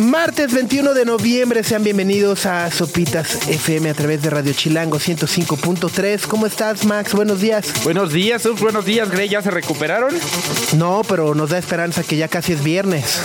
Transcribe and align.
Martes 0.00 0.52
21 0.54 0.94
de 0.94 1.04
noviembre, 1.04 1.62
sean 1.62 1.84
bienvenidos 1.84 2.46
a 2.46 2.70
Sopitas 2.70 3.46
FM 3.46 3.90
a 3.90 3.94
través 3.94 4.22
de 4.22 4.30
Radio 4.30 4.54
Chilango 4.54 4.98
105.3. 4.98 6.26
¿Cómo 6.26 6.46
estás, 6.46 6.86
Max? 6.86 7.12
Buenos 7.12 7.40
días. 7.42 7.66
Buenos 7.84 8.10
días, 8.10 8.46
Uf, 8.46 8.60
buenos 8.62 8.86
días, 8.86 9.10
Grey. 9.10 9.28
¿Ya 9.28 9.42
se 9.42 9.50
recuperaron? 9.50 10.14
No, 10.78 11.02
pero 11.06 11.34
nos 11.34 11.50
da 11.50 11.58
esperanza 11.58 12.02
que 12.02 12.16
ya 12.16 12.28
casi 12.28 12.54
es 12.54 12.64
viernes. 12.64 13.20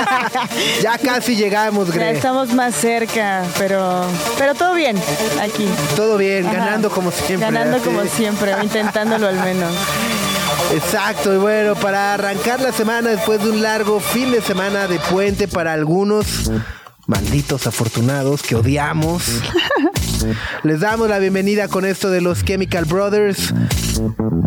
ya 0.82 0.98
casi 0.98 1.34
llegamos, 1.34 1.88
Ya 1.88 1.94
Grey. 1.94 2.16
estamos 2.16 2.52
más 2.52 2.74
cerca, 2.74 3.44
pero 3.58 4.04
pero 4.36 4.54
todo 4.54 4.74
bien 4.74 4.98
aquí. 5.40 5.66
Todo 5.96 6.18
bien, 6.18 6.46
Ajá. 6.46 6.58
ganando 6.58 6.90
como 6.90 7.10
siempre. 7.10 7.50
Ganando 7.50 7.78
como 7.82 8.04
siempre, 8.04 8.52
intentándolo 8.62 9.28
al 9.28 9.36
menos. 9.40 9.72
Exacto, 10.74 11.34
y 11.34 11.38
bueno, 11.38 11.74
para 11.74 12.14
arrancar 12.14 12.60
la 12.60 12.72
semana 12.72 13.10
después 13.10 13.42
de 13.42 13.50
un 13.50 13.62
largo 13.62 14.00
fin 14.00 14.32
de 14.32 14.40
semana 14.40 14.86
de 14.86 14.98
puente 14.98 15.48
para 15.48 15.72
algunos 15.72 16.50
malditos 17.06 17.66
afortunados 17.66 18.42
que 18.42 18.56
odiamos. 18.56 19.40
Les 20.64 20.80
damos 20.80 21.08
la 21.08 21.18
bienvenida 21.18 21.68
con 21.68 21.84
esto 21.84 22.10
de 22.10 22.20
los 22.20 22.44
Chemical 22.44 22.84
Brothers. 22.84 23.54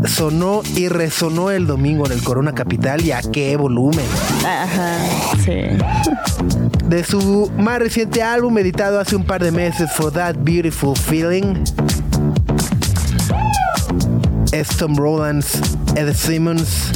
Sonó 0.05 0.61
y 0.75 0.89
resonó 0.89 1.51
el 1.51 1.67
domingo 1.67 2.05
en 2.05 2.11
el 2.11 2.23
Corona 2.23 2.53
Capital 2.53 3.01
y 3.05 3.11
a 3.11 3.21
qué 3.21 3.55
volumen. 3.55 4.05
Ajá, 4.45 4.97
sí. 5.43 5.61
De 6.85 7.03
su 7.03 7.51
más 7.57 7.79
reciente 7.79 8.23
álbum 8.23 8.57
editado 8.57 8.99
hace 8.99 9.15
un 9.15 9.23
par 9.23 9.43
de 9.43 9.51
meses, 9.51 9.91
For 9.93 10.11
That 10.11 10.35
Beautiful 10.39 10.97
Feeling, 10.97 11.63
es 14.59 14.75
Tom 14.75 14.97
Rowlands, 14.97 15.61
Ed 15.95 16.13
Simmons. 16.13 16.91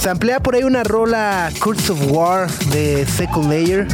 Se 0.00 0.10
amplía 0.10 0.40
por 0.40 0.56
ahí 0.56 0.64
una 0.64 0.82
rola 0.82 1.48
Curse 1.60 1.92
of 1.92 2.10
War 2.10 2.50
de 2.72 3.06
Second 3.06 3.48
Layer. 3.48 3.86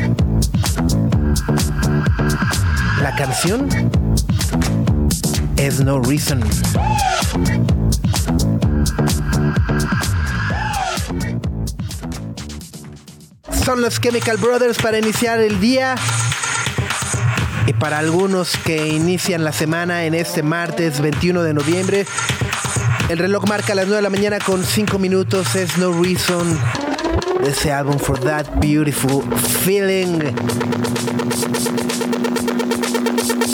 La 3.03 3.15
canción 3.15 3.69
es 5.59 5.81
No 5.81 6.01
Reason. 6.01 6.43
Son 13.65 13.83
los 13.83 14.01
Chemical 14.01 14.39
Brothers 14.39 14.79
para 14.79 14.99
iniciar 14.99 15.41
el 15.41 15.61
día. 15.61 15.95
Y 17.67 17.75
para 17.75 17.99
algunos 17.99 18.57
que 18.65 18.89
inician 18.89 19.45
la 19.45 19.53
semana 19.53 20.05
en 20.05 20.15
este 20.15 20.43
martes 20.43 21.01
21 21.01 21.43
de 21.43 21.55
noviembre, 21.55 22.07
el 23.09 23.19
reloj 23.19 23.47
marca 23.49 23.75
las 23.75 23.87
9 23.87 23.97
de 23.97 24.03
la 24.03 24.11
mañana 24.11 24.39
con 24.39 24.65
5 24.65 24.99
minutos. 24.99 25.55
Es 25.55 25.77
No 25.79 25.93
Reason 26.03 26.59
de 27.43 27.51
ese 27.51 27.73
álbum 27.73 27.99
For 27.99 28.19
That 28.21 28.47
Beautiful 28.57 29.23
Feeling. 29.65 30.19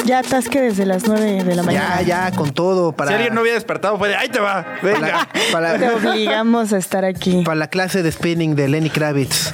Ya 0.04 0.20
atasque 0.20 0.60
desde 0.60 0.86
las 0.86 1.06
9 1.06 1.44
de 1.44 1.54
la 1.54 1.62
mañana. 1.62 2.00
Ya, 2.02 2.30
ya, 2.30 2.36
con 2.36 2.52
todo 2.52 2.92
para, 2.92 3.10
Si 3.10 3.14
alguien 3.14 3.34
no 3.34 3.40
había 3.40 3.54
despertado, 3.54 3.96
fue 3.98 4.08
de 4.08 4.16
ahí 4.16 4.28
te 4.28 4.40
va. 4.40 4.66
Venga. 4.82 5.28
para, 5.52 5.78
Te 5.78 5.88
obligamos 5.90 6.72
a 6.72 6.78
estar 6.78 7.04
aquí. 7.04 7.42
para 7.44 7.56
la 7.56 7.68
clase 7.68 8.02
de 8.02 8.10
spinning 8.10 8.56
de 8.56 8.68
Lenny 8.68 8.90
Kravitz. 8.90 9.52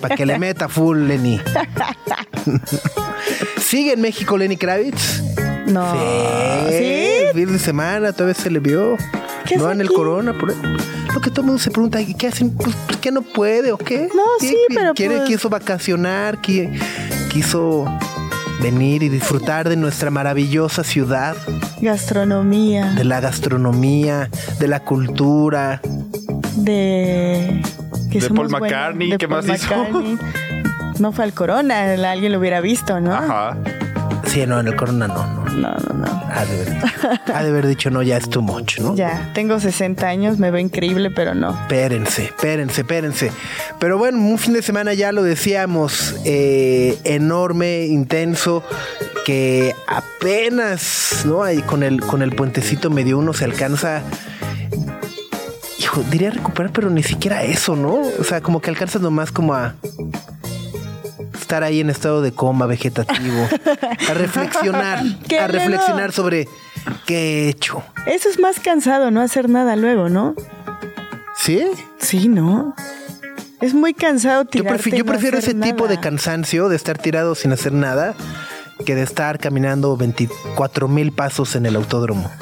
para 0.00 0.14
que 0.14 0.26
le 0.26 0.38
meta 0.38 0.68
full 0.68 1.08
Lenny. 1.08 1.40
¿Sigue 3.60 3.94
en 3.94 4.00
México 4.00 4.36
Lenny 4.36 4.56
Kravitz? 4.56 5.22
No. 5.66 5.92
Sí, 6.68 6.99
el 7.34 7.36
fin 7.46 7.52
de 7.52 7.58
semana 7.58 8.12
todavía 8.12 8.34
se 8.34 8.50
le 8.50 8.58
vio. 8.60 8.96
¿Qué 9.46 9.56
no 9.56 9.70
en 9.70 9.80
el 9.80 9.88
corona, 9.88 10.32
por 10.36 10.50
ahí. 10.50 10.56
Lo 11.14 11.20
que 11.20 11.30
todo 11.30 11.40
el 11.40 11.46
mundo 11.48 11.58
se 11.62 11.70
pregunta, 11.70 12.00
¿y 12.00 12.14
¿qué 12.14 12.28
hacen? 12.28 12.50
Pues, 12.54 12.74
pues, 12.86 12.98
que 12.98 13.10
no 13.10 13.22
puede 13.22 13.72
o 13.72 13.78
qué? 13.78 14.08
No, 14.14 14.22
¿Qué- 14.40 14.48
sí, 14.48 14.56
qué- 14.68 14.74
pero 14.74 14.94
quiere, 14.94 15.16
pues- 15.16 15.28
quiso 15.28 15.48
vacacionar, 15.48 16.40
qui- 16.40 16.70
quiso 17.30 17.84
venir 18.62 19.02
y 19.02 19.08
disfrutar 19.08 19.68
de 19.68 19.76
nuestra 19.76 20.10
maravillosa 20.10 20.84
ciudad, 20.84 21.34
Gastronomía. 21.80 22.92
de 22.92 23.04
la 23.04 23.20
gastronomía, 23.20 24.28
de 24.58 24.68
la 24.68 24.80
cultura. 24.80 25.80
De. 26.56 27.62
que 28.12 28.20
De 28.20 28.30
Paul 28.30 28.48
McCartney, 28.50 29.10
de 29.12 29.18
¿qué 29.18 29.28
Paul 29.28 29.46
más 29.46 29.56
hizo? 29.62 29.74
McCartney. 29.76 30.18
No 30.98 31.12
fue 31.12 31.24
al 31.24 31.32
Corona, 31.32 31.94
alguien 32.10 32.32
lo 32.32 32.38
hubiera 32.38 32.60
visto, 32.60 33.00
¿no? 33.00 33.14
Ajá. 33.14 33.56
Sí, 34.30 34.46
no, 34.46 34.60
en 34.60 34.68
el 34.68 34.76
corona 34.76 35.08
no, 35.08 35.26
no. 35.26 35.44
No, 35.56 35.74
no, 35.74 35.94
no. 35.94 36.06
Ha 36.32 36.44
de, 36.44 36.62
haber, 36.62 37.34
ha 37.34 37.42
de 37.42 37.48
haber 37.48 37.66
dicho, 37.66 37.90
no, 37.90 38.00
ya 38.00 38.16
es 38.16 38.30
too 38.30 38.42
much, 38.42 38.78
¿no? 38.78 38.94
Ya, 38.94 39.32
tengo 39.34 39.58
60 39.58 40.06
años, 40.06 40.38
me 40.38 40.52
veo 40.52 40.60
increíble, 40.60 41.10
pero 41.10 41.34
no. 41.34 41.50
Espérense, 41.50 42.26
espérense, 42.26 42.82
espérense. 42.82 43.32
Pero 43.80 43.98
bueno, 43.98 44.18
un 44.18 44.38
fin 44.38 44.52
de 44.52 44.62
semana 44.62 44.94
ya 44.94 45.10
lo 45.10 45.24
decíamos, 45.24 46.14
eh, 46.24 46.96
enorme, 47.02 47.86
intenso, 47.86 48.62
que 49.26 49.74
apenas, 49.88 51.22
¿no? 51.24 51.42
Ahí 51.42 51.60
con 51.62 51.82
el, 51.82 52.00
con 52.00 52.22
el 52.22 52.30
puentecito 52.30 52.88
medio 52.88 53.18
uno 53.18 53.32
se 53.32 53.46
alcanza. 53.46 54.00
Hijo, 55.80 56.04
diría 56.08 56.30
recuperar, 56.30 56.70
pero 56.72 56.88
ni 56.88 57.02
siquiera 57.02 57.42
eso, 57.42 57.74
¿no? 57.74 57.94
O 58.20 58.22
sea, 58.22 58.40
como 58.40 58.60
que 58.60 58.70
alcanzas 58.70 59.02
nomás 59.02 59.32
como 59.32 59.54
a 59.54 59.74
estar 61.50 61.64
ahí 61.64 61.80
en 61.80 61.90
estado 61.90 62.22
de 62.22 62.30
coma 62.30 62.66
vegetativo, 62.66 63.48
a 64.08 64.14
reflexionar, 64.14 65.00
a 65.40 65.46
reflexionar 65.48 66.12
sobre 66.12 66.46
qué 67.06 67.16
he 67.18 67.48
hecho. 67.48 67.82
Eso 68.06 68.28
es 68.28 68.38
más 68.38 68.60
cansado, 68.60 69.10
no 69.10 69.20
hacer 69.20 69.48
nada 69.48 69.74
luego, 69.74 70.08
¿no? 70.08 70.36
¿Sí? 71.36 71.64
Sí, 71.98 72.28
¿no? 72.28 72.76
Es 73.60 73.74
muy 73.74 73.94
cansado 73.94 74.44
Yo, 74.44 74.48
tirarte 74.48 74.90
prefi- 74.90 74.96
yo 74.96 75.04
no 75.04 75.10
prefiero 75.10 75.38
ese 75.38 75.54
tipo 75.54 75.88
de 75.88 75.98
cansancio 75.98 76.68
de 76.68 76.76
estar 76.76 76.98
tirado 76.98 77.34
sin 77.34 77.50
hacer 77.50 77.72
nada 77.72 78.14
que 78.86 78.94
de 78.94 79.02
estar 79.02 79.40
caminando 79.40 79.96
24 79.96 80.86
mil 80.86 81.10
pasos 81.10 81.56
en 81.56 81.66
el 81.66 81.74
autódromo. 81.74 82.30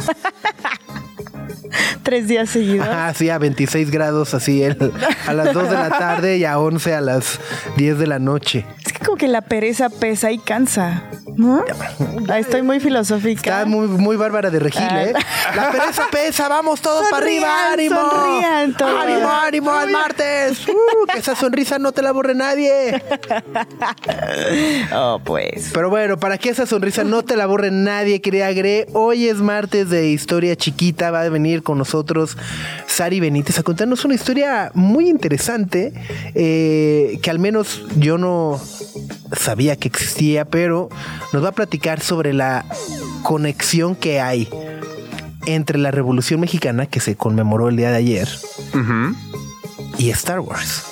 Tres 2.08 2.26
días 2.26 2.48
seguidos. 2.48 2.88
Ajá, 2.88 3.12
sí, 3.12 3.28
a 3.28 3.36
26 3.36 3.90
grados 3.90 4.32
así 4.32 4.62
el- 4.62 4.92
a 5.26 5.34
las 5.34 5.52
2 5.52 5.68
de 5.68 5.76
la 5.76 5.90
tarde 5.90 6.38
y 6.38 6.44
a 6.46 6.58
11 6.58 6.94
a 6.94 7.02
las 7.02 7.38
10 7.76 7.98
de 7.98 8.06
la 8.06 8.18
noche. 8.18 8.64
Es 8.86 8.94
que 8.94 9.04
como 9.04 9.18
que 9.18 9.28
la 9.28 9.42
pereza 9.42 9.90
pesa 9.90 10.32
y 10.32 10.38
cansa, 10.38 11.02
¿no? 11.38 11.64
Estoy 12.36 12.60
muy 12.62 12.80
filosófica. 12.80 13.60
Está 13.60 13.64
muy, 13.64 13.88
muy 13.88 14.16
bárbara 14.16 14.50
de 14.50 14.58
regil, 14.58 14.82
Ah. 14.90 15.02
¿eh? 15.04 15.12
La 15.56 15.70
pereza 15.70 16.06
pesa, 16.10 16.48
vamos 16.48 16.80
todos 16.82 17.06
para 17.10 17.24
Sonrían, 17.24 17.44
arriba, 17.44 17.72
ánimo. 17.72 18.10
sonrían 18.10 18.76
todos. 18.76 19.02
Ánimo, 19.04 19.30
ánimo, 19.30 19.70
al 19.70 19.90
martes. 19.90 20.68
Uh, 20.68 21.06
que 21.10 21.18
esa 21.18 21.34
sonrisa 21.34 21.78
no 21.78 21.92
te 21.92 22.02
la 22.02 22.12
borre 22.12 22.34
nadie. 22.34 23.02
Oh, 24.92 25.20
pues. 25.24 25.70
Pero 25.72 25.90
bueno, 25.90 26.18
para 26.18 26.38
que 26.38 26.48
esa 26.50 26.66
sonrisa 26.66 27.04
no 27.04 27.22
te 27.22 27.36
la 27.36 27.46
borre 27.46 27.70
nadie, 27.70 28.20
querida 28.20 28.50
Gre, 28.52 28.86
hoy 28.92 29.28
es 29.28 29.36
martes 29.36 29.90
de 29.90 30.08
Historia 30.10 30.56
Chiquita. 30.56 31.10
Va 31.10 31.22
a 31.22 31.28
venir 31.28 31.62
con 31.62 31.78
nosotros 31.78 32.36
Sari 32.86 33.20
Benítez 33.20 33.58
a 33.58 33.62
contarnos 33.62 34.04
una 34.04 34.14
historia 34.14 34.70
muy 34.74 35.08
interesante 35.08 35.92
eh, 36.34 37.18
que 37.22 37.30
al 37.30 37.38
menos 37.38 37.82
yo 37.96 38.18
no 38.18 38.60
sabía 39.36 39.76
que 39.76 39.88
existía, 39.88 40.44
pero 40.46 40.88
nos 41.32 41.44
va 41.44 41.48
a 41.48 41.52
platicar 41.52 42.00
sobre 42.00 42.32
la 42.32 42.64
conexión 43.22 43.94
que 43.94 44.20
hay 44.20 44.48
entre 45.46 45.78
la 45.78 45.90
Revolución 45.90 46.40
Mexicana, 46.40 46.86
que 46.86 47.00
se 47.00 47.16
conmemoró 47.16 47.68
el 47.68 47.76
día 47.76 47.90
de 47.90 47.96
ayer, 47.96 48.28
y 49.98 50.10
Star 50.10 50.40
Wars. 50.40 50.84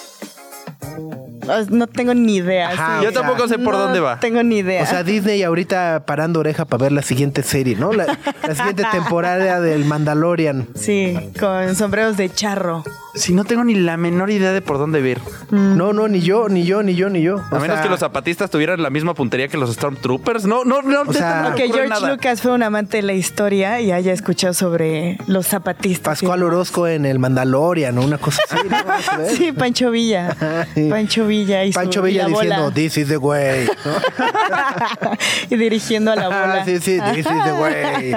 Oh, 1.49 1.65
No 1.71 1.87
tengo 1.87 2.13
ni 2.15 2.37
idea. 2.37 2.71
Ajá, 2.71 2.99
sí. 2.99 3.05
Yo 3.05 3.13
tampoco 3.13 3.47
sé 3.47 3.59
por 3.59 3.75
No 3.75 3.81
dónde 3.81 4.01
va. 4.01 4.19
tengo 4.19 4.43
ni 4.43 4.59
idea. 4.59 4.83
O 4.83 4.87
sea, 4.87 5.05
Disney 5.05 5.43
ahorita 5.45 6.05
parando 6.07 6.41
oreja 6.41 6.65
para 6.65 6.83
ver 6.85 6.93
la 6.93 7.03
siguiente 7.03 7.43
serie, 7.45 7.77
¿no? 7.77 7.93
La, 7.93 8.19
la 8.47 8.55
siguiente 8.55 8.83
temporada 8.93 9.61
del 9.61 9.85
Mandalorian. 9.85 10.67
sí, 10.75 11.17
con 11.39 11.75
sombreros 11.77 12.17
de 12.17 12.31
charro. 12.33 12.83
Si 13.17 13.33
no 13.35 13.45
tengo 13.45 13.65
ni 13.65 13.75
la 13.75 13.97
menor 13.97 14.31
idea 14.31 14.53
de 14.53 14.61
por 14.61 14.79
dónde 14.79 15.01
ver. 15.01 15.21
No, 15.51 15.93
no, 15.93 16.07
ni 16.07 16.21
yo, 16.21 16.49
ni 16.49 16.65
yo, 16.65 16.83
ni 16.83 16.95
yo, 16.95 17.09
ni 17.09 17.23
yo. 17.23 17.37
O 17.51 17.57
A 17.57 17.59
menos 17.59 17.81
que 17.81 17.89
los 17.89 18.01
zapatistas 18.01 18.51
tuvieran 18.51 18.83
la 18.83 18.91
misma 18.91 19.15
puntería 19.15 19.49
que 19.49 19.57
los 19.57 19.73
Stormtroopers. 19.75 20.45
No, 20.47 20.65
no, 20.65 20.83
no. 20.83 21.11
sea, 21.13 21.43
no 21.43 21.51
me 21.51 21.57
Que 21.57 21.69
George 21.69 21.89
nada. 21.89 22.11
Lucas 22.11 22.43
fue 22.43 22.53
un 22.53 22.63
amante 22.63 22.99
de 22.99 23.03
la 23.05 23.15
historia 23.15 23.81
y 23.81 23.91
haya 23.91 24.13
escuchado 24.13 24.53
sobre 24.55 25.19
los 25.27 25.47
zapatistas. 25.47 26.21
Pascual 26.21 26.43
Orozco 26.43 26.87
en 26.89 27.07
el 27.07 27.19
Mandalorian 27.19 27.97
o 27.99 28.03
una 28.03 28.19
cosa 28.19 28.41
así. 28.51 28.69
¿no? 28.69 28.77
Sí, 29.37 29.53
Pancho 29.53 29.91
Villa. 29.91 30.37
Pancho 30.91 31.27
Villa 31.27 31.65
y 31.65 31.73
su- 31.73 31.79
Pancho 31.79 32.01
y 32.07 32.11
Villa 32.11 32.23
la 32.25 32.29
diciendo, 32.29 32.63
bola. 32.65 32.75
this 32.75 32.97
is 32.99 33.09
the 33.09 33.17
way. 33.17 33.67
¿no? 33.85 33.93
y 35.51 35.57
dirigiendo 35.57 36.13
a 36.13 36.17
la 36.17 36.27
bola. 36.27 36.55
Ah, 36.61 36.65
sí, 36.65 36.79
sí, 36.81 36.99
this 37.15 37.27
is 37.27 37.45
the 37.45 37.53
way. 37.53 38.15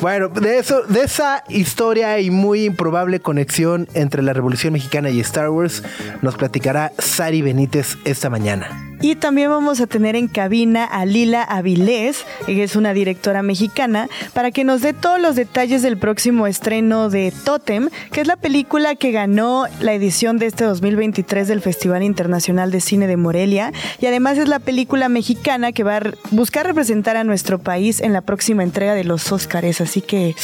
Bueno, 0.00 0.28
de 0.28 0.58
eso, 0.58 0.82
de 0.88 1.02
esa 1.02 1.44
historia 1.48 2.18
y 2.20 2.30
muy 2.30 2.64
improbable 2.64 3.20
conexión 3.20 3.88
entre 3.94 4.22
la 4.22 4.29
Revolución 4.32 4.72
Mexicana 4.72 5.10
y 5.10 5.20
Star 5.20 5.50
Wars, 5.50 5.82
nos 6.22 6.36
platicará 6.36 6.92
Sari 6.98 7.42
Benítez 7.42 7.96
esta 8.04 8.30
mañana. 8.30 8.90
Y 9.02 9.14
también 9.14 9.48
vamos 9.48 9.80
a 9.80 9.86
tener 9.86 10.14
en 10.14 10.28
cabina 10.28 10.84
a 10.84 11.06
Lila 11.06 11.42
Avilés, 11.42 12.26
que 12.44 12.62
es 12.62 12.76
una 12.76 12.92
directora 12.92 13.42
mexicana, 13.42 14.08
para 14.34 14.50
que 14.50 14.62
nos 14.62 14.82
dé 14.82 14.92
todos 14.92 15.18
los 15.18 15.36
detalles 15.36 15.80
del 15.80 15.96
próximo 15.96 16.46
estreno 16.46 17.08
de 17.08 17.32
Totem, 17.44 17.88
que 18.12 18.20
es 18.20 18.26
la 18.26 18.36
película 18.36 18.96
que 18.96 19.10
ganó 19.10 19.64
la 19.80 19.94
edición 19.94 20.38
de 20.38 20.46
este 20.46 20.64
2023 20.64 21.48
del 21.48 21.62
Festival 21.62 22.02
Internacional 22.02 22.70
de 22.70 22.80
Cine 22.80 23.06
de 23.06 23.16
Morelia. 23.16 23.72
Y 24.00 24.06
además 24.06 24.36
es 24.36 24.48
la 24.48 24.58
película 24.58 25.08
mexicana 25.08 25.72
que 25.72 25.82
va 25.82 25.96
a 25.96 26.02
buscar 26.30 26.66
representar 26.66 27.16
a 27.16 27.24
nuestro 27.24 27.58
país 27.58 28.00
en 28.00 28.12
la 28.12 28.20
próxima 28.20 28.62
entrega 28.64 28.94
de 28.94 29.04
los 29.04 29.32
Óscares. 29.32 29.80
Así 29.80 30.02
que 30.02 30.34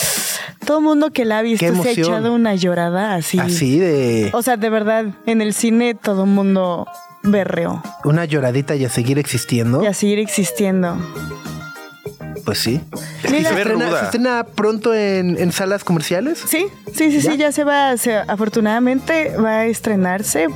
todo 0.64 0.80
mundo 0.80 1.10
que 1.10 1.26
la 1.26 1.38
ha 1.38 1.42
visto 1.42 1.82
se 1.82 1.88
ha 1.88 1.92
echado 1.92 2.34
una 2.34 2.54
llorada 2.54 3.14
así. 3.14 3.38
Así 3.38 3.75
de. 3.78 4.30
O 4.32 4.42
sea, 4.42 4.56
de 4.56 4.70
verdad, 4.70 5.06
en 5.26 5.40
el 5.40 5.54
cine 5.54 5.94
todo 5.94 6.24
el 6.24 6.30
mundo 6.30 6.86
berreó. 7.22 7.82
Una 8.04 8.24
lloradita 8.24 8.76
y 8.76 8.84
a 8.84 8.88
seguir 8.88 9.18
existiendo. 9.18 9.82
Y 9.82 9.86
a 9.86 9.94
seguir 9.94 10.18
existiendo. 10.18 10.96
Pues 12.46 12.58
sí. 12.58 12.80
Es 13.24 13.30
que 13.32 13.40
¿Y 13.40 13.44
se 13.44 13.52
ve 13.54 13.60
estrena, 13.62 13.86
ruda. 13.88 13.98
se 13.98 14.04
estrena 14.06 14.44
pronto 14.44 14.94
en, 14.94 15.36
en 15.38 15.50
salas 15.52 15.82
comerciales? 15.84 16.38
Sí, 16.46 16.66
sí, 16.94 17.10
sí, 17.10 17.20
sí, 17.20 17.36
ya 17.36 17.50
se 17.52 17.64
va, 17.64 17.96
se- 17.96 18.16
afortunadamente 18.16 19.32
va 19.36 19.58
a 19.58 19.66
estrenarse. 19.66 20.46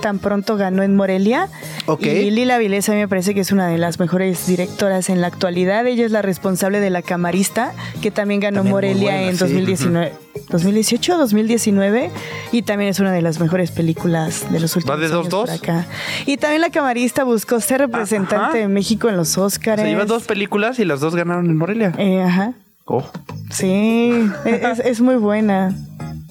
Tan 0.00 0.18
pronto 0.20 0.56
ganó 0.56 0.82
en 0.84 0.96
Morelia. 0.96 1.48
Ok. 1.86 2.04
Y 2.06 2.30
Lila 2.30 2.56
Vilés 2.58 2.88
a 2.88 2.92
mí 2.92 2.98
me 2.98 3.08
parece 3.08 3.34
que 3.34 3.40
es 3.40 3.50
una 3.52 3.66
de 3.68 3.76
las 3.78 3.98
mejores 3.98 4.46
directoras 4.46 5.10
en 5.10 5.20
la 5.20 5.26
actualidad. 5.26 5.86
Ella 5.86 6.06
es 6.06 6.12
la 6.12 6.22
responsable 6.22 6.80
de 6.80 6.88
La 6.90 7.02
Camarista, 7.02 7.72
que 8.00 8.10
también 8.10 8.40
ganó 8.40 8.58
También 8.58 8.72
Morelia 8.74 9.10
buena, 9.12 9.30
en 9.30 9.32
sí. 9.36 9.38
2019. 9.44 10.12
2018 10.48 11.18
2019 11.18 12.10
y 12.52 12.62
también 12.62 12.90
es 12.90 13.00
una 13.00 13.12
de 13.12 13.22
las 13.22 13.40
mejores 13.40 13.70
películas 13.72 14.50
de 14.50 14.60
los 14.60 14.74
últimos 14.76 15.00
de 15.00 15.08
dos, 15.08 15.12
años 15.26 15.28
por 15.34 15.46
dos? 15.48 15.50
acá. 15.50 15.86
Y 16.26 16.36
también 16.36 16.60
la 16.60 16.70
camarista 16.70 17.24
buscó 17.24 17.60
ser 17.60 17.80
representante 17.80 18.36
Ajá. 18.36 18.52
de 18.58 18.68
México 18.68 19.08
en 19.08 19.16
los 19.16 19.36
Óscares. 19.38 19.84
Se 19.84 19.90
lleva 19.90 20.04
dos 20.06 20.24
películas 20.24 20.78
y 20.78 20.84
las 20.84 21.00
dos 21.00 21.14
ganaron 21.14 21.39
en 21.46 21.56
Morelia. 21.56 21.92
Eh, 21.98 22.22
ajá. 22.22 22.52
Oh. 22.84 23.04
Sí, 23.50 24.12
es, 24.44 24.80
es 24.80 25.00
muy 25.00 25.14
buena, 25.16 25.74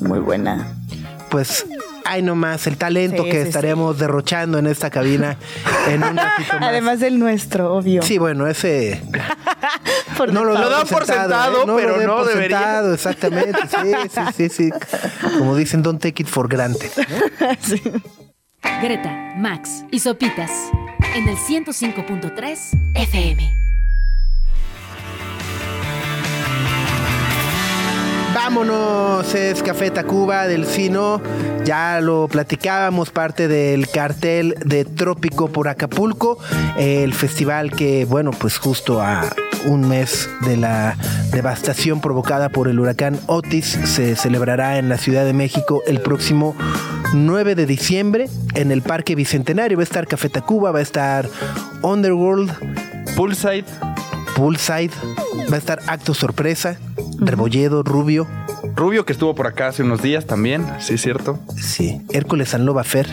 muy 0.02 0.20
buena. 0.20 0.74
Pues, 1.30 1.66
ay 2.06 2.22
nomás, 2.22 2.66
el 2.68 2.76
talento 2.78 3.24
Sí, 3.24 3.30
que 3.30 3.42
sí, 3.44 3.48
estaremos 3.48 3.98
derrochando 3.98 4.58
en 4.58 4.68
esta 4.68 4.90
cabina 4.90 5.38
en 5.88 6.04
un 6.04 6.18
ratito 6.18 6.54
más. 6.60 6.70
Además 6.70 7.00
del 7.00 7.18
nuestro, 7.20 7.74
obvio. 7.76 8.02
Sí, 8.02 8.18
bueno, 8.18 8.48
ese 8.48 9.02
Por 10.18 10.34
no 10.34 10.44
lo, 10.44 10.54
Lo 10.54 10.70
dan 10.70 10.88
por 10.88 11.06
sentado, 11.06 11.62
¿eh? 11.64 11.74
pero 11.78 11.92
lo 11.94 11.98
den 12.00 12.08
no 12.08 12.18
por 12.18 12.28
debería. 12.28 12.58
sentado, 12.58 12.94
exactamente. 12.94 13.60
Sí, 13.70 13.94
sí, 14.10 14.50
sí, 14.50 14.50
sí. 14.50 14.70
Como 15.38 15.56
dicen, 15.56 15.82
don't 15.82 16.02
take 16.02 16.24
it 16.24 16.28
for 16.28 16.50
granted. 16.50 16.90
¿no? 16.98 17.48
Sí. 17.62 17.82
Greta, 18.82 19.10
Max 19.38 19.86
y 19.92 20.00
Sopitas 20.00 20.52
en 21.16 21.30
el 21.30 21.38
105.3 21.38 22.58
FM. 22.96 23.69
Vámonos, 28.50 29.36
es 29.36 29.62
Café 29.62 29.92
Tacuba 29.92 30.48
del 30.48 30.66
Sino. 30.66 31.22
Ya 31.66 32.01
lo 32.01 32.28
platicábamos, 32.28 33.12
parte 33.12 33.48
del 33.48 33.88
cartel 33.88 34.56
de 34.66 34.86
Trópico 34.86 35.50
por 35.50 35.68
Acapulco, 35.68 36.40
el 36.75 37.13
festival 37.13 37.69
que, 37.69 38.06
bueno, 38.06 38.31
pues 38.31 38.57
justo 38.57 39.04
a 39.04 39.22
un 39.66 39.88
mes 39.88 40.28
de 40.48 40.57
la 40.57 40.98
devastación 41.31 42.01
provocada 42.01 42.50
por 42.50 42.68
el 42.68 42.80
huracán 42.80 43.19
Otis 43.28 43.78
se 43.84 44.16
celebrará 44.16 44.80
en 44.80 44.90
la 44.90 44.98
Ciudad 44.98 45.25
de 45.25 45.34
México 45.34 45.84
el 45.86 46.01
próximo 46.01 46.56
9 47.13 47.54
de 47.54 47.68
diciembre 47.68 48.30
en 48.56 48.72
el 48.72 48.81
Parque 48.81 49.13
Bicentenario. 49.13 49.78
Va 49.78 49.84
a 49.84 49.84
estar 49.84 50.07
Café 50.07 50.28
Tacuba, 50.28 50.72
va 50.72 50.80
a 50.80 50.81
estar 50.81 51.30
Underworld, 51.84 52.51
Poolside. 53.16 53.88
Poolside, 54.39 54.91
va 55.51 55.56
a 55.56 55.57
estar 55.57 55.81
Acto 55.88 56.13
Sorpresa, 56.13 56.80
Rebolledo, 57.18 57.83
Rubio. 57.83 58.25
Rubio 58.74 59.06
que 59.06 59.12
estuvo 59.12 59.36
por 59.36 59.47
acá 59.47 59.68
hace 59.68 59.83
unos 59.83 60.01
días 60.01 60.27
también, 60.27 60.65
sí 60.80 60.94
es 60.94 61.01
cierto. 61.01 61.41
Sí, 61.57 62.01
Hércules 62.13 62.47
Sanlova 62.47 62.86
Fer 62.86 63.06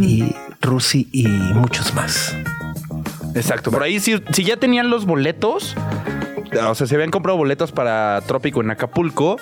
y 0.00 0.34
Rusi 0.62 1.10
y 1.12 1.28
muchos 1.28 1.92
más. 1.92 2.34
Exacto. 3.34 3.70
Por 3.70 3.82
ahí, 3.82 4.00
si, 4.00 4.14
si 4.32 4.44
ya 4.44 4.56
tenían 4.56 4.88
los 4.88 5.04
boletos, 5.04 5.76
o 6.68 6.74
sea, 6.74 6.86
si 6.86 6.94
habían 6.94 7.10
comprado 7.10 7.36
boletos 7.38 7.72
para 7.72 8.20
Trópico 8.26 8.60
en 8.60 8.70
Acapulco, 8.70 9.36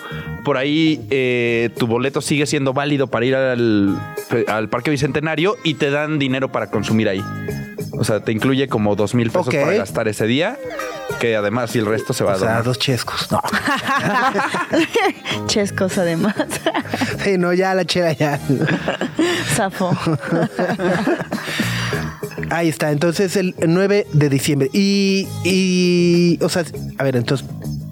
por 0.44 0.56
ahí 0.56 1.04
eh, 1.10 1.70
tu 1.78 1.86
boleto 1.86 2.20
sigue 2.20 2.46
siendo 2.46 2.72
válido 2.72 3.06
para 3.08 3.24
ir 3.26 3.34
al, 3.36 3.96
al 4.48 4.68
Parque 4.68 4.90
Bicentenario 4.90 5.56
y 5.64 5.74
te 5.74 5.90
dan 5.90 6.18
dinero 6.18 6.50
para 6.52 6.70
consumir 6.70 7.08
ahí. 7.08 7.22
O 7.92 8.04
sea, 8.04 8.20
te 8.20 8.32
incluye 8.32 8.68
como 8.68 8.96
dos 8.96 9.14
mil 9.14 9.30
pesos 9.30 9.54
para 9.54 9.72
gastar 9.74 10.08
ese 10.08 10.26
día, 10.26 10.56
que 11.20 11.36
además 11.36 11.76
y 11.76 11.78
el 11.78 11.86
resto 11.86 12.12
se 12.14 12.24
va 12.24 12.32
O 12.32 12.34
a 12.34 12.38
sea, 12.38 12.48
donar. 12.48 12.64
dos 12.64 12.78
chescos. 12.78 13.30
No. 13.30 13.40
Chescos 15.46 15.98
además. 15.98 16.34
Sí, 17.22 17.36
no, 17.38 17.52
ya 17.52 17.74
la 17.74 17.84
chera 17.84 18.12
ya. 18.12 18.40
Zafo. 19.54 19.96
Ahí 22.52 22.68
está. 22.68 22.92
Entonces 22.92 23.36
el 23.36 23.54
9 23.66 24.06
de 24.12 24.28
diciembre. 24.28 24.68
Y, 24.74 25.26
y, 25.42 26.38
o 26.42 26.50
sea, 26.50 26.64
a 26.98 27.04
ver, 27.04 27.16
entonces, 27.16 27.46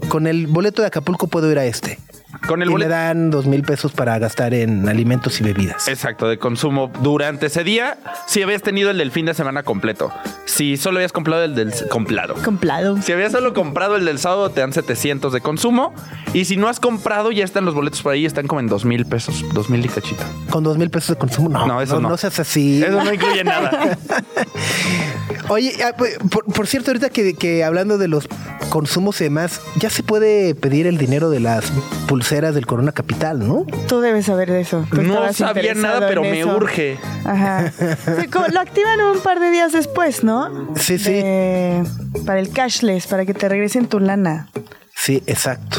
con 0.08 0.26
el 0.26 0.46
boleto 0.46 0.82
de 0.82 0.88
Acapulco 0.88 1.28
puedo 1.28 1.50
ir 1.50 1.58
a 1.58 1.64
este. 1.64 1.98
Con 2.46 2.62
el 2.62 2.68
y 2.68 2.72
boleto. 2.72 2.88
le 2.88 2.94
dan 2.94 3.30
dos 3.30 3.46
mil 3.46 3.62
pesos 3.62 3.92
para 3.92 4.18
gastar 4.18 4.54
en 4.54 4.88
alimentos 4.88 5.40
y 5.40 5.44
bebidas. 5.44 5.86
Exacto, 5.88 6.28
de 6.28 6.38
consumo 6.38 6.90
durante 7.02 7.46
ese 7.46 7.64
día, 7.64 7.98
si 8.26 8.42
habías 8.42 8.62
tenido 8.62 8.90
el 8.90 8.98
del 8.98 9.10
fin 9.10 9.26
de 9.26 9.34
semana 9.34 9.62
completo. 9.62 10.10
Si 10.46 10.76
solo 10.76 10.98
habías 10.98 11.12
comprado 11.12 11.44
el 11.44 11.54
del 11.54 11.72
comprado. 11.90 12.34
Comprado. 12.42 13.00
Si 13.02 13.12
habías 13.12 13.32
solo 13.32 13.52
comprado 13.54 13.96
el 13.96 14.04
del 14.04 14.18
sábado, 14.18 14.50
te 14.50 14.60
dan 14.60 14.72
700 14.72 15.32
de 15.32 15.40
consumo. 15.40 15.94
Y 16.32 16.44
si 16.46 16.56
no 16.56 16.68
has 16.68 16.80
comprado, 16.80 17.30
ya 17.30 17.44
están 17.44 17.64
los 17.64 17.74
boletos 17.74 18.02
por 18.02 18.12
ahí, 18.12 18.24
están 18.24 18.46
como 18.46 18.60
en 18.60 18.66
dos 18.68 18.84
mil 18.84 19.04
pesos, 19.06 19.44
dos 19.52 19.68
mil 19.70 19.84
y 19.84 19.88
cachito. 19.88 20.24
Con 20.50 20.64
dos 20.64 20.78
mil 20.78 20.90
pesos 20.90 21.10
de 21.10 21.16
consumo. 21.16 21.50
No, 21.50 21.66
No, 21.66 21.80
eso 21.82 22.00
no. 22.00 22.08
No 22.08 22.16
seas 22.16 22.38
así. 22.40 22.82
Eso 22.82 23.04
no 23.04 23.12
incluye 23.12 23.44
nada. 23.44 23.98
Oye, 25.48 25.72
ah, 25.84 25.92
pues, 25.96 26.16
por, 26.30 26.44
por 26.44 26.66
cierto, 26.66 26.90
ahorita 26.90 27.10
que, 27.10 27.34
que 27.34 27.64
hablando 27.64 27.98
de 27.98 28.08
los 28.08 28.28
consumos 28.70 29.20
y 29.20 29.24
demás, 29.24 29.60
ya 29.76 29.90
se 29.90 30.02
puede 30.04 30.54
pedir 30.54 30.86
el 30.86 30.96
dinero 30.96 31.28
de 31.30 31.40
las 31.40 31.72
pulseras 32.06 32.29
del 32.30 32.66
Corona 32.66 32.92
Capital, 32.92 33.40
¿no? 33.46 33.64
Tú 33.88 34.00
debes 34.00 34.26
saber 34.26 34.50
de 34.50 34.60
eso. 34.60 34.86
Tú 34.90 35.02
No 35.02 35.32
sabía 35.32 35.74
nada, 35.74 36.06
pero 36.06 36.22
me 36.22 36.40
eso. 36.40 36.56
urge. 36.56 36.96
Ajá. 37.24 37.72
Sí, 38.20 38.28
como 38.28 38.46
lo 38.48 38.60
activan 38.60 39.00
un 39.00 39.20
par 39.20 39.40
de 39.40 39.50
días 39.50 39.72
después, 39.72 40.22
¿no? 40.22 40.72
Sí, 40.76 40.98
sí. 40.98 41.12
De- 41.14 41.82
para 42.24 42.38
el 42.40 42.50
cashless, 42.50 43.06
para 43.08 43.26
que 43.26 43.34
te 43.34 43.48
regresen 43.48 43.86
tu 43.86 43.98
lana. 43.98 44.48
Sí, 44.94 45.22
exacto. 45.26 45.78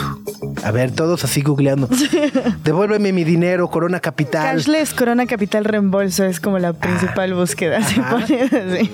A 0.64 0.72
ver, 0.72 0.92
todos 0.92 1.24
así 1.24 1.42
googleando. 1.42 1.88
Devuélveme 2.64 3.14
mi 3.14 3.24
dinero, 3.24 3.70
Corona 3.70 4.00
Capital. 4.00 4.56
Cashless 4.58 4.94
Corona 4.96 5.28
Capital 5.28 5.64
Reembolso 5.64 6.25
es 6.25 6.40
como 6.40 6.58
la 6.60 6.74
principal 6.74 7.34
búsqueda. 7.36 7.82
Se 7.84 8.02
pone 8.02 8.42
así. 8.42 8.92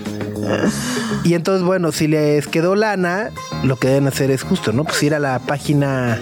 Y 1.23 1.33
entonces, 1.33 1.63
bueno, 1.65 1.91
si 1.91 2.07
les 2.07 2.45
quedó 2.47 2.75
lana, 2.75 3.29
lo 3.63 3.77
que 3.77 3.87
deben 3.87 4.07
hacer 4.07 4.29
es 4.31 4.43
justo, 4.43 4.73
¿no? 4.73 4.83
Pues 4.83 5.01
ir 5.03 5.15
a 5.15 5.19
la 5.19 5.39
página 5.39 6.19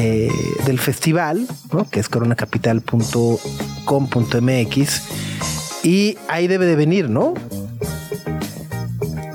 eh, 0.00 0.30
del 0.64 0.78
festival, 0.78 1.44
¿no? 1.72 1.90
Que 1.90 1.98
es 1.98 2.08
coronacapital.com.mx. 2.08 5.02
Y 5.82 6.16
ahí 6.28 6.46
debe 6.46 6.66
de 6.66 6.76
venir, 6.76 7.10
¿no? 7.10 7.34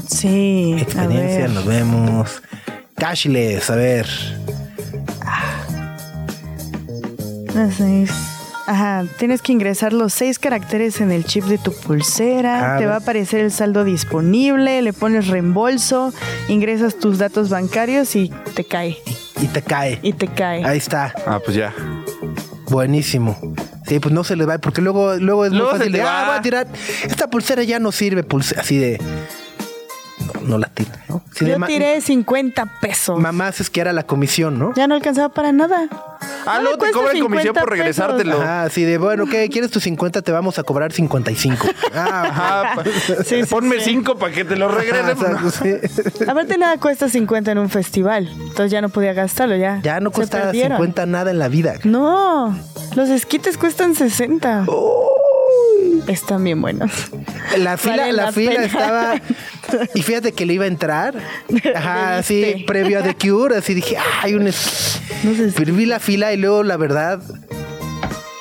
Sí. 0.08 0.78
Experiencia, 0.80 1.50
nos 1.50 1.66
vemos. 1.66 2.42
Cashless, 2.96 3.70
a 3.70 3.76
ver. 3.76 4.08
Así 7.58 8.04
es. 8.04 8.12
Ajá, 8.66 9.04
tienes 9.20 9.42
que 9.42 9.52
ingresar 9.52 9.92
los 9.92 10.14
seis 10.14 10.40
caracteres 10.40 11.02
en 11.02 11.12
el 11.12 11.26
chip 11.26 11.44
de 11.44 11.58
tu 11.58 11.74
pulsera, 11.74 12.76
Ah, 12.76 12.78
te 12.80 12.86
va 12.86 12.94
a 12.94 13.00
aparecer 13.00 13.42
el 13.42 13.52
saldo 13.52 13.84
disponible, 13.84 14.82
le 14.82 14.94
pones 14.94 15.28
reembolso, 15.28 16.14
ingresas 16.48 16.96
tus 16.96 17.18
datos 17.18 17.50
bancarios 17.50 18.16
y 18.16 18.32
te 18.56 18.64
cae, 18.64 18.96
Y 19.44 19.48
te 19.48 19.62
cae. 19.62 20.00
y 20.02 20.14
te 20.14 20.28
cae. 20.28 20.64
Ahí 20.66 20.78
está. 20.78 21.14
Ah, 21.28 21.40
pues 21.44 21.58
ya. 21.58 21.74
Buenísimo. 22.70 23.38
Sí, 23.86 24.00
pues 24.00 24.14
no 24.14 24.24
se 24.24 24.36
les 24.38 24.48
va, 24.48 24.58
porque 24.58 24.82
luego, 24.82 25.16
luego 25.16 25.44
es 25.46 25.52
muy 25.52 25.60
Luego 25.60 25.76
fácil 25.78 25.92
de, 25.92 26.02
va. 26.02 26.22
ah, 26.24 26.28
voy 26.30 26.38
a 26.38 26.42
tirar, 26.42 26.68
esta 27.04 27.30
pulsera 27.30 27.64
ya 27.64 27.80
no 27.80 27.92
sirve, 27.92 28.24
pulse- 28.24 28.58
así 28.58 28.78
de, 28.78 29.00
no, 30.44 30.50
no 30.50 30.58
la 30.58 30.68
tira, 30.68 30.92
¿no? 31.10 31.22
Yo 31.40 31.58
tiré 31.66 32.00
50 32.02 32.80
pesos. 32.82 33.20
Mamás 33.20 33.60
es 33.62 33.70
que 33.70 33.82
era 33.82 33.92
la 33.94 34.04
comisión, 34.04 34.60
¿no? 34.60 34.74
Ya 34.76 34.88
no 34.88 34.96
alcanzaba 34.96 35.30
para 35.30 35.52
nada. 35.52 35.88
Ah, 36.46 36.56
No 36.58 36.64
luego 36.64 36.78
me 36.82 36.88
te 36.88 36.94
cobran 36.94 37.20
comisión 37.20 37.54
50 37.54 37.60
por 37.62 37.70
regresártelo. 37.70 38.42
Ajá, 38.42 38.64
así 38.64 38.84
de, 38.84 38.98
bueno, 38.98 39.26
¿qué? 39.28 39.48
¿Quieres 39.50 39.72
tus 39.72 39.84
50? 39.84 40.22
Te 40.22 40.32
vamos 40.32 40.60
a 40.60 40.64
cobrar 40.64 40.92
55. 40.92 41.68
Ah, 41.96 42.24
Ajá, 42.26 42.76
pa- 42.76 42.84
Sí, 43.24 43.44
sí, 43.44 43.44
ponme 43.50 43.78
sí. 43.80 43.92
cinco 43.92 44.16
para 44.18 44.34
que 44.34 44.44
te 44.46 44.56
lo 44.56 44.68
regresen. 44.68 45.10
exacto, 45.10 45.52
sí. 45.52 46.24
Aparte 46.28 46.58
nada 46.58 46.78
cuesta 46.78 47.08
50 47.10 47.52
en 47.52 47.58
un 47.60 47.70
festival, 47.70 48.28
entonces 48.40 48.72
ya 48.72 48.82
no 48.82 48.90
podía 48.90 49.14
gastarlo, 49.14 49.56
ya. 49.56 49.80
Ya 49.84 50.00
no 50.00 50.12
cuesta 50.12 50.42
perdieron. 50.42 50.78
50 50.78 51.06
nada 51.06 51.32
en 51.32 51.40
la 51.40 51.48
vida. 51.50 51.76
No, 51.84 52.58
los 52.96 53.10
esquites 53.10 53.58
cuestan 53.58 53.94
60. 53.96 54.66
Uy, 54.68 54.74
Están 56.08 56.44
bien 56.44 56.62
buenos. 56.62 56.92
La 57.58 57.78
fila, 57.78 57.98
Vale 57.98 58.14
la 58.14 58.24
la 58.26 58.32
fila 58.32 58.64
estaba. 58.64 59.16
Y 59.96 60.02
fíjate 60.04 60.34
que 60.34 60.46
le 60.46 60.54
iba 60.54 60.66
a 60.66 60.68
entrar. 60.68 61.16
Ajá, 61.76 62.18
así, 62.18 62.64
previo 62.68 63.00
a 63.00 63.02
The 63.04 63.16
Cure. 63.16 63.58
Así 63.58 63.74
dije, 63.74 63.98
hay 64.22 64.34
un. 64.36 64.48
es-". 64.48 65.00
No 65.24 65.34
sé 65.36 65.50
si- 65.52 65.56
Pero 65.58 65.74
vi 65.74 65.86
la 65.86 66.00
fila 66.00 66.34
y 66.34 66.38
luego, 66.38 66.64
la 66.64 66.78
verdad. 66.78 67.22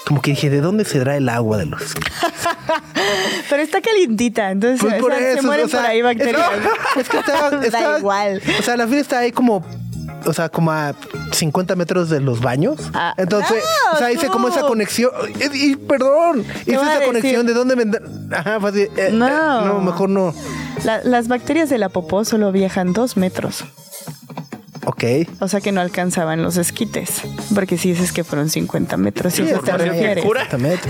Como 0.07 0.21
que 0.21 0.33
dije, 0.33 0.51
¿de 0.51 0.61
dónde 0.61 0.85
se 0.85 1.01
trae 1.01 1.19
el 1.19 1.29
agua 1.29 1.57
de 1.57 1.67
los 1.67 1.81
Pero 3.49 3.63
está 3.63 3.81
calientita, 3.81 4.51
entonces 4.51 4.81
Pues 4.81 5.01
o 5.03 5.07
sea, 5.07 5.31
eso, 5.31 5.41
se 5.41 5.47
mueren 5.47 5.67
o 5.67 5.69
sea, 5.69 5.81
por 5.81 5.89
ahí 5.91 5.99
es- 5.99 6.05
bacterias. 6.05 6.51
Es 6.97 7.09
que 7.09 7.19
estaba, 7.19 7.51
Da 7.51 7.65
estaba- 7.67 7.99
igual. 7.99 8.43
O 8.59 8.63
sea, 8.63 8.77
la 8.77 8.87
fila 8.87 9.01
está 9.01 9.19
ahí 9.21 9.33
como. 9.33 9.65
O 10.27 10.33
sea, 10.33 10.49
como 10.49 10.71
a 10.73 10.95
50 11.33 11.75
metros 11.77 12.09
de 12.11 12.21
los 12.21 12.41
baños. 12.41 12.79
Ah, 12.95 13.15
Entonces, 13.17 13.63
no, 13.91 13.97
o 13.97 13.99
sea, 13.99 14.13
hice 14.13 14.29
como 14.29 14.49
esa 14.49 14.63
conexión. 14.63 15.11
Y, 15.53 15.73
y, 15.73 15.77
perdón, 15.77 16.41
hice 16.63 16.73
esa 16.75 17.05
conexión 17.05 17.47
de 17.47 17.55
dónde 17.55 17.75
vender. 17.75 18.03
Ajá, 18.33 18.57
así, 18.57 18.81
eh, 18.83 18.91
eh, 18.97 19.11
No. 19.13 19.65
no, 19.67 19.81
mejor 19.81 20.09
no. 20.09 20.35
La- 20.85 21.03
las 21.05 21.29
bacterias 21.29 21.69
de 21.71 21.79
la 21.79 21.89
popó 21.89 22.25
solo 22.25 22.53
viajan 22.53 22.93
dos 22.93 23.17
metros. 23.17 23.65
Ok. 24.85 25.05
O 25.41 25.49
sea 25.49 25.61
que 25.61 25.71
no 25.73 25.81
alcanzaban 25.81 26.43
los 26.43 26.57
esquites. 26.57 27.23
Porque 27.55 27.79
si 27.79 27.91
dices 27.91 28.13
que 28.13 28.25
fueron 28.25 28.51
50 28.51 28.97
metros, 28.97 29.33
Sí, 29.35 29.45
te 29.65 29.73
refieres. 29.77 30.25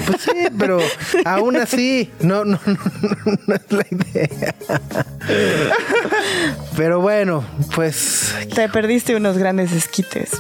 Pues 0.07 0.23
sí, 0.23 0.31
pero 0.59 0.79
aún 1.25 1.57
así, 1.57 2.11
no, 2.21 2.45
no, 2.45 2.59
no, 2.67 2.73
no, 2.73 3.39
no 3.47 3.55
es 3.55 3.73
la 3.73 3.87
idea. 3.91 4.55
Pero 6.77 7.01
bueno, 7.01 7.45
pues 7.75 8.35
Te 8.55 8.69
perdiste 8.69 9.15
unos 9.15 9.39
grandes 9.39 9.73
esquites. 9.73 10.31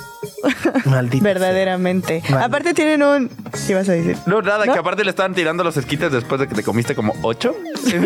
maldito. 0.86 1.24
Verdaderamente. 1.24 2.22
Aparte 2.40 2.74
tienen 2.74 3.02
un... 3.02 3.28
¿Qué 3.66 3.72
ibas 3.72 3.88
a 3.88 3.92
decir? 3.92 4.16
No, 4.26 4.42
nada, 4.42 4.64
¿No? 4.66 4.72
que 4.72 4.78
aparte 4.78 5.04
le 5.04 5.10
estaban 5.10 5.34
tirando 5.34 5.62
los 5.64 5.76
esquites 5.76 6.10
después 6.12 6.40
de 6.40 6.48
que 6.48 6.54
te 6.54 6.62
comiste 6.62 6.94
como 6.94 7.14
ocho. 7.22 7.54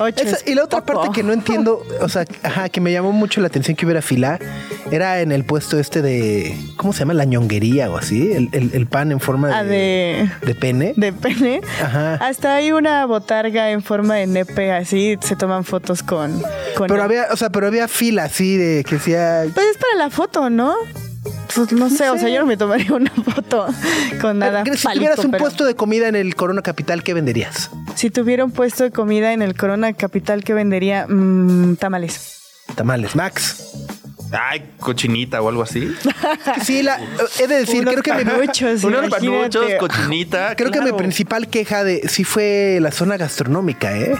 Ocho 0.00 0.22
Esa- 0.24 0.36
es 0.36 0.46
y 0.46 0.54
la 0.54 0.64
otra 0.64 0.80
poco. 0.84 1.00
parte 1.02 1.14
que 1.14 1.22
no 1.22 1.32
entiendo, 1.32 1.82
o 2.00 2.08
sea, 2.08 2.24
ajá, 2.42 2.68
que 2.68 2.80
me 2.80 2.92
llamó 2.92 3.12
mucho 3.12 3.40
la 3.40 3.46
atención 3.46 3.76
que 3.76 3.86
hubiera 3.86 4.02
fila, 4.02 4.38
era 4.90 5.20
en 5.20 5.32
el 5.32 5.44
puesto 5.44 5.78
este 5.78 6.02
de, 6.02 6.54
¿cómo 6.76 6.92
se 6.92 7.00
llama? 7.00 7.14
La 7.14 7.24
ñonguería 7.24 7.90
o 7.90 7.96
así, 7.96 8.32
el, 8.32 8.48
el- 8.52 8.70
el 8.74 8.86
pan 8.86 9.12
en 9.12 9.20
forma 9.20 9.56
Ah, 9.56 9.64
de, 9.64 10.28
de... 10.42 10.46
de 10.46 10.54
pene. 10.54 10.92
De 10.96 11.12
pene. 11.12 11.60
Ajá. 11.82 12.14
Hasta 12.16 12.54
hay 12.56 12.72
una 12.72 13.06
botarga 13.06 13.70
en 13.70 13.82
forma 13.82 14.16
de 14.16 14.26
nepe, 14.26 14.72
así 14.72 15.16
se 15.20 15.36
toman 15.36 15.64
fotos 15.64 16.02
con... 16.02 16.42
con 16.76 16.88
Pero 16.88 17.02
había, 17.02 17.28
o 17.32 17.36
sea, 17.36 17.50
pero 17.50 17.66
había 17.68 17.88
fila 17.88 18.24
así 18.24 18.56
de 18.56 18.84
que 18.84 18.96
decía, 18.96 19.44
Pues 19.54 19.66
es 19.66 19.78
para 19.78 19.94
la 20.04 20.10
foto, 20.10 20.50
¿no? 20.50 20.74
Pues 21.56 21.72
no 21.72 21.88
sé, 21.90 22.10
o 22.10 22.18
sea, 22.18 22.28
yo 22.28 22.40
no 22.40 22.46
me 22.46 22.56
tomaría 22.56 22.92
una 22.92 23.10
foto 23.34 23.66
con 24.20 24.38
nada. 24.38 24.64
si 24.76 24.86
tuvieras 24.88 25.18
un 25.20 25.30
pero 25.32 25.42
puesto 25.44 25.64
de 25.64 25.74
comida 25.74 26.06
en 26.08 26.14
el 26.14 26.34
Corona 26.36 26.62
Capital, 26.62 27.02
¿qué 27.02 27.14
venderías? 27.14 27.70
Si 27.94 28.10
tuviera 28.10 28.44
un 28.44 28.50
puesto 28.52 28.84
de 28.84 28.90
comida 28.90 29.32
en 29.32 29.42
el 29.42 29.54
Corona 29.56 29.92
Capital, 29.94 30.44
que 30.44 30.52
vendería? 30.54 31.06
Mm, 31.08 31.76
tamales. 31.76 32.40
Tamales, 32.74 33.16
Max. 33.16 33.72
Ay, 34.32 34.70
cochinita 34.80 35.40
o 35.40 35.48
algo 35.48 35.62
así. 35.62 35.94
Sí, 36.62 36.82
la, 36.82 36.98
he 37.40 37.46
de 37.46 37.60
decir, 37.60 37.82
Unos 37.82 37.94
creo 37.94 38.02
que 38.02 38.12
mi, 38.12 38.30
panuchos, 38.30 38.82
Unos 38.84 39.06
imagínate. 39.06 39.58
panuchos, 39.60 39.64
cochinita. 39.78 40.56
creo 40.56 40.70
que 40.72 40.80
mi 40.80 40.92
principal 40.92 41.48
queja 41.48 41.84
de 41.84 42.08
sí 42.08 42.24
fue 42.24 42.78
la 42.80 42.90
zona 42.90 43.16
gastronómica, 43.16 43.96
¿eh? 43.96 44.14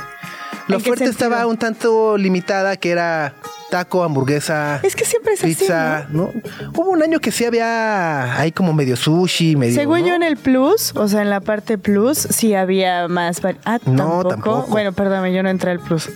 La 0.69 0.77
¿En 0.77 0.83
qué 0.83 0.91
oferta 0.91 1.05
sentido? 1.07 1.11
estaba 1.11 1.47
un 1.47 1.57
tanto 1.57 2.17
limitada, 2.19 2.77
que 2.77 2.91
era 2.91 3.35
taco, 3.71 4.03
hamburguesa, 4.03 4.81
Es 4.83 4.95
que 4.97 5.05
siempre 5.05 5.35
es 5.35 5.41
así, 5.45 5.55
pizza, 5.55 6.07
¿no? 6.11 6.31
Hubo 6.75 6.91
un 6.91 7.03
año 7.03 7.19
que 7.21 7.31
sí 7.33 7.45
había 7.45 8.39
ahí 8.41 8.51
como 8.53 8.73
medio 8.73 8.97
sushi, 8.97 9.55
medio. 9.57 9.75
Según 9.75 10.01
¿no? 10.03 10.09
yo 10.09 10.15
en 10.15 10.23
el 10.23 10.37
Plus, 10.37 10.93
o 10.97 11.07
sea, 11.09 11.23
en 11.23 11.31
la 11.31 11.41
parte 11.41 11.79
Plus, 11.79 12.19
sí 12.19 12.55
había 12.55 13.07
más... 13.09 13.41
Ah, 13.65 13.79
No, 13.85 14.25
tampoco. 14.25 14.67
Bueno, 14.69 14.93
perdóname, 14.93 15.33
yo 15.33 15.43
no 15.43 15.49
entré 15.51 15.71
al 15.73 15.81
Plus. 15.81 16.09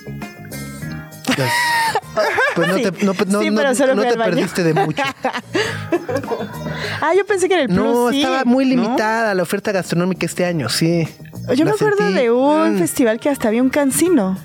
Pues, 1.37 1.49
pues 2.57 2.69
no 2.69 2.75
Sí. 2.79 2.83
te, 2.83 3.05
no, 3.05 3.15
Sí, 3.15 3.51
te 3.51 4.17
perdiste 4.17 4.63
de 4.65 4.75
mucho. 4.75 5.03
Ah, 7.03 7.13
yo 7.17 7.25
pensé 7.25 7.49
que 7.49 7.55
en 7.55 7.61
el 7.61 7.69
Plus 7.69 7.79
No, 7.79 8.11
sí. 8.11 8.21
estaba 8.23 8.45
muy 8.45 8.65
limitada 8.65 9.35
la 9.35 9.43
oferta 9.43 9.73
gastronómica 9.73 10.27
este 10.27 10.45
año, 10.45 10.69
sí. 10.69 11.09
Yo 11.55 11.65
me 11.65 11.71
acuerdo 11.73 11.99
sentí, 11.99 12.15
de 12.15 12.31
un 12.31 12.75
mm. 12.77 12.79
festival 12.79 13.19
que 13.21 13.29
hasta 13.29 13.49
había 13.49 13.63
un 13.63 13.71
cancino. 13.71 14.37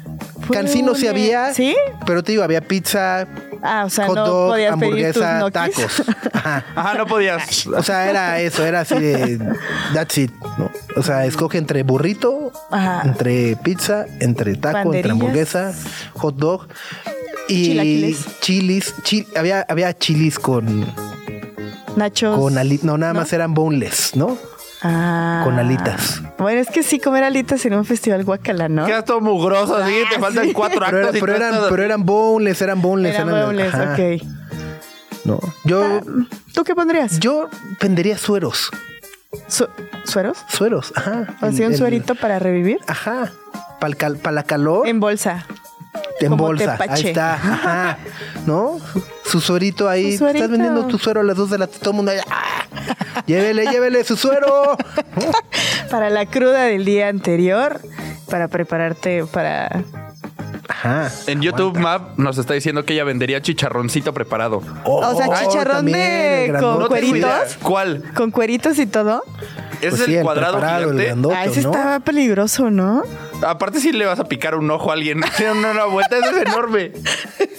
Fue 0.41 0.55
Cancino 0.55 0.93
sí 0.95 1.07
había. 1.07 1.53
¿Sí? 1.53 1.75
Pero 2.05 2.23
te 2.23 2.31
digo, 2.33 2.43
había 2.43 2.61
pizza, 2.61 3.27
Ah, 3.67 3.83
o 3.85 3.89
sea, 3.89 4.05
hot 4.05 4.15
no 4.15 4.25
dog, 4.27 4.49
podías 4.51 4.77
pedir 4.77 5.11
tus 5.13 5.23
hamburguesa, 5.23 5.51
tacos. 5.51 6.03
Ajá. 6.33 6.65
Ajá, 6.75 6.93
no 6.95 7.07
podías. 7.07 7.65
O 7.65 7.81
sea, 7.81 8.07
era 8.09 8.39
eso, 8.39 8.63
era 8.63 8.81
así 8.81 8.93
de 8.99 9.39
that's 9.93 10.17
it, 10.19 10.31
¿no? 10.59 10.69
O 10.95 11.01
sea, 11.01 11.25
escoge 11.25 11.57
entre 11.57 11.81
burrito, 11.81 12.51
Ajá. 12.69 13.01
entre 13.05 13.55
pizza, 13.55 14.05
entre 14.19 14.55
taco, 14.55 14.93
entre 14.93 15.11
hamburguesa, 15.11 15.73
hot 16.13 16.35
dog 16.35 16.67
y 17.47 17.65
Chilaquiles. 17.69 18.39
chilis, 18.39 18.93
chi- 19.03 19.27
había 19.35 19.65
había 19.67 19.97
chilis 19.97 20.37
con 20.37 20.85
Nachos. 21.95 22.37
con 22.37 22.57
ali- 22.59 22.79
no 22.83 22.97
nada 22.99 23.13
¿no? 23.13 23.21
más 23.21 23.33
eran 23.33 23.53
boneless, 23.55 24.15
¿no? 24.15 24.37
Ah. 24.81 25.41
con 25.43 25.57
alitas. 25.57 26.21
Bueno, 26.37 26.59
es 26.59 26.69
que 26.69 26.83
sí, 26.83 26.99
comer 26.99 27.23
alitas 27.23 27.65
en 27.65 27.73
un 27.75 27.85
festival 27.85 28.23
guacala, 28.23 28.67
¿no? 28.69 28.85
Quedas 28.85 29.05
todo 29.05 29.21
mugroso, 29.21 29.75
así 29.77 29.93
te 30.11 30.19
faltan 30.19 30.51
cuatro 30.53 30.79
Pero, 30.85 30.97
era- 30.97 31.07
actos 31.07 31.19
pero 31.21 31.35
eran 31.35 31.55
pero 31.69 31.83
eran 31.83 32.05
boneless, 32.05 32.61
eran 32.61 32.81
boneless, 32.81 33.15
Eran 33.15 33.29
eran- 33.29 33.45
boneless, 33.45 33.73
ajá, 33.73 33.93
ok. 33.93 34.21
No. 35.25 35.39
Yo 35.63 36.01
¿Tú 36.53 36.63
qué 36.63 36.75
pondrías? 36.75 37.19
yo 37.19 37.49
vendería 37.81 38.17
sueros, 38.17 38.69
Su- 39.47 39.67
¿Sueros? 40.03 40.37
sueros, 40.49 40.93
ajá. 40.95 41.35
¿O 41.41 41.51
sea, 41.51 41.67
un 41.67 41.73
El- 41.73 41.77
suerito 41.77 42.15
para 42.15 42.37
revivir? 42.39 42.79
Ajá. 42.87 43.31
Para 43.79 44.31
la 44.31 44.43
calor. 44.43 44.87
En 44.87 44.99
bolsa. 44.99 45.45
En 46.19 46.29
como 46.29 46.45
bolsa. 46.45 46.77
tepache. 46.77 46.93
Ahí 46.93 47.07
está. 47.09 47.33
Ajá. 47.33 47.97
¿No? 48.45 48.79
Su 49.23 49.41
suerito 49.41 49.89
ahí. 49.89 50.17
Su. 50.17 50.27
Estás 50.27 50.49
vendiendo 50.49 50.85
tu 50.87 50.97
suero 50.97 51.21
a 51.21 51.23
las 51.23 51.35
dos 51.35 51.49
de 51.49 51.57
la 51.57 51.67
todo 51.67 51.91
el 51.91 51.95
mundo 51.97 52.11
ahí. 52.11 52.19
¡ah! 52.29 52.65
Llévele, 53.25 53.65
llévele 53.67 54.03
su 54.03 54.15
suero. 54.15 54.77
Para 55.89 56.09
la 56.09 56.25
cruda 56.25 56.63
del 56.63 56.85
día 56.85 57.07
anterior, 57.07 57.79
para 58.29 58.47
prepararte 58.47 59.25
para... 59.25 59.83
Ajá. 60.67 61.11
En 61.27 61.41
YouTube 61.41 61.77
Map 61.77 62.17
nos 62.17 62.37
está 62.37 62.53
diciendo 62.53 62.85
que 62.85 62.93
ella 62.93 63.03
vendería 63.03 63.41
chicharroncito 63.41 64.13
preparado. 64.13 64.61
o 64.83 65.15
sea, 65.15 65.27
chicharrón 65.43 65.75
también, 65.77 66.53
de- 66.53 66.57
con. 66.59 66.79
No 66.79 66.87
cueritos. 66.87 67.57
¿Cuál? 67.61 68.03
Con 68.15 68.31
cueritos 68.31 68.79
y 68.79 68.85
todo. 68.87 69.23
¿Es 69.81 69.89
Pues 69.89 70.01
el 70.01 70.05
sí, 70.17 70.21
cuadrado 70.21 70.57
el 70.57 70.63
gigante? 70.63 71.05
grandote, 71.05 71.35
ah, 71.35 71.45
ese 71.45 71.61
¿no? 71.61 71.71
estaba 71.71 71.99
peligroso, 71.99 72.71
¿no? 72.71 73.03
Aparte 73.45 73.79
si 73.79 73.91
le 73.91 74.05
vas 74.05 74.19
a 74.19 74.23
picar 74.25 74.55
un 74.55 74.69
ojo 74.71 74.89
a 74.89 74.93
alguien. 74.93 75.21
Una, 75.57 75.71
una 75.71 75.85
vuelta, 75.85 76.17
ese 76.17 76.29
es 76.29 76.47
enorme. 76.47 76.91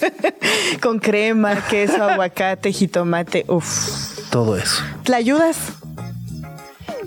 Con 0.81 0.99
crema, 0.99 1.55
queso, 1.67 2.03
aguacate, 2.03 2.71
jitomate. 2.71 3.45
Uf. 3.47 4.29
Todo 4.29 4.57
eso. 4.57 4.83
¿La 5.05 5.17
ayudas? 5.17 5.57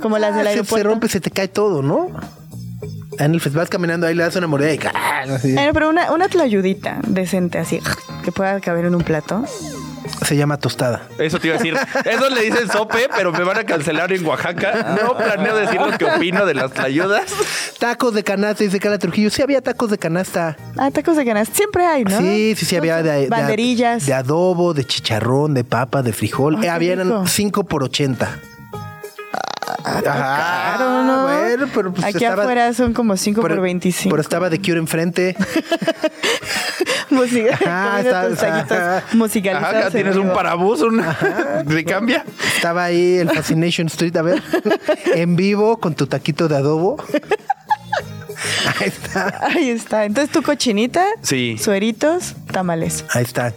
Como 0.01 0.19
las 0.19 0.35
del 0.35 0.47
Ah, 0.47 0.51
se, 0.51 0.55
se 0.55 0.59
aeropuerto. 0.61 0.89
rompe, 0.89 1.09
se 1.09 1.21
te 1.21 1.31
cae 1.31 1.49
todo, 1.49 1.83
¿no? 1.83 2.09
En 3.21 3.35
el 3.35 3.41
festival 3.41 3.65
vas 3.67 3.71
caminando 3.71 4.07
ahí, 4.07 4.15
le 4.15 4.23
das 4.23 4.35
una 4.37 4.47
mordida 4.47 4.73
y 4.75 4.81
¡ah! 4.95 5.23
así. 5.37 5.53
Bueno, 5.53 5.73
pero 5.75 5.89
una, 5.91 6.11
una 6.13 6.29
tlayudita 6.29 6.99
decente 7.07 7.59
así, 7.59 7.81
que 8.25 8.33
pueda 8.33 8.59
caber 8.61 8.87
en 8.87 8.95
un 8.95 9.03
plato. 9.03 9.45
Se 10.27 10.35
llama 10.37 10.57
tostada. 10.57 11.03
Eso 11.19 11.39
te 11.39 11.49
iba 11.49 11.57
a 11.57 11.59
decir. 11.59 11.77
Eso 12.05 12.31
le 12.31 12.43
dicen 12.43 12.69
sope, 12.71 13.09
pero 13.15 13.31
me 13.33 13.45
van 13.45 13.59
a 13.59 13.65
cancelar 13.65 14.13
en 14.13 14.25
Oaxaca. 14.27 14.97
No 15.03 15.17
planeo 15.17 15.55
decir 15.57 15.81
lo 15.81 15.97
que 15.97 16.05
opino 16.07 16.47
de 16.47 16.55
las 16.55 16.77
ayudas. 16.79 17.25
Tacos 17.79 18.15
de 18.15 18.25
canasta, 18.25 18.65
dice 18.65 18.81
Carla 18.81 18.99
Trujillo. 18.99 19.31
Sí, 19.31 19.43
había 19.43 19.61
tacos 19.61 19.91
de 19.91 19.99
canasta. 19.99 20.57
Ah, 20.79 20.91
tacos 20.91 21.17
de 21.17 21.25
canasta. 21.25 21.55
Siempre 21.55 21.85
hay, 21.87 22.05
¿no? 22.05 22.19
Sí, 22.19 22.55
sí, 22.57 22.65
sí, 22.67 22.77
había 22.77 23.03
de, 23.03 23.13
de- 23.23 23.29
Banderillas. 23.29 24.07
de 24.07 24.15
adobo, 24.15 24.73
de 24.75 24.85
chicharrón, 24.85 25.53
de 25.55 25.65
papa, 25.65 26.03
de 26.03 26.13
frijol. 26.13 26.57
Ay, 26.59 26.65
Eh, 26.67 26.71
habían 26.71 27.01
rico. 27.03 27.27
5 27.27 27.65
por 27.65 27.83
80. 27.85 28.39
Ajá, 29.85 30.01
Claro, 30.03 31.03
¿no? 31.05 31.23
bueno, 31.25 31.67
pero 31.75 31.93
pues 31.93 32.05
Aquí 32.07 32.25
estaba- 32.25 32.43
afuera 32.43 32.73
son 32.75 32.93
como 32.93 33.17
5 33.17 33.41
por 33.41 33.51
pero- 33.51 33.63
25. 33.63 34.11
Pero 34.11 34.21
estaba 34.23 34.51
de 34.51 34.59
Cure 34.61 34.79
enfrente. 34.79 35.37
Música. 37.11 37.55
Ajá, 37.67 38.01
está- 38.01 38.27
ajá. 39.01 39.03
musicalizados 39.15 39.75
Ajá, 39.77 39.87
en 39.89 39.93
tienes 39.93 40.17
un 40.17 40.33
parabús, 40.33 40.81
un... 40.83 41.03
¿Se 41.69 41.85
cambia? 41.85 42.25
Estaba 42.55 42.85
ahí 42.85 43.17
el 43.19 43.29
Fascination 43.31 43.89
Street, 43.89 44.17
a 44.17 44.23
ver, 44.23 44.43
en 45.15 45.35
vivo 45.37 45.79
con 45.81 45.95
tu 45.95 46.07
taquito 46.07 46.47
de 46.49 46.57
adobo. 46.57 47.03
Ahí 48.81 48.89
está, 48.89 49.41
Ahí 49.47 49.69
está. 49.71 50.05
Entonces 50.05 50.33
tu 50.33 50.43
cochinita, 50.43 51.05
Sí. 51.23 51.59
sueritos, 51.59 52.35
tamales. 52.53 53.05
ahí 53.13 53.25
está. 53.25 53.53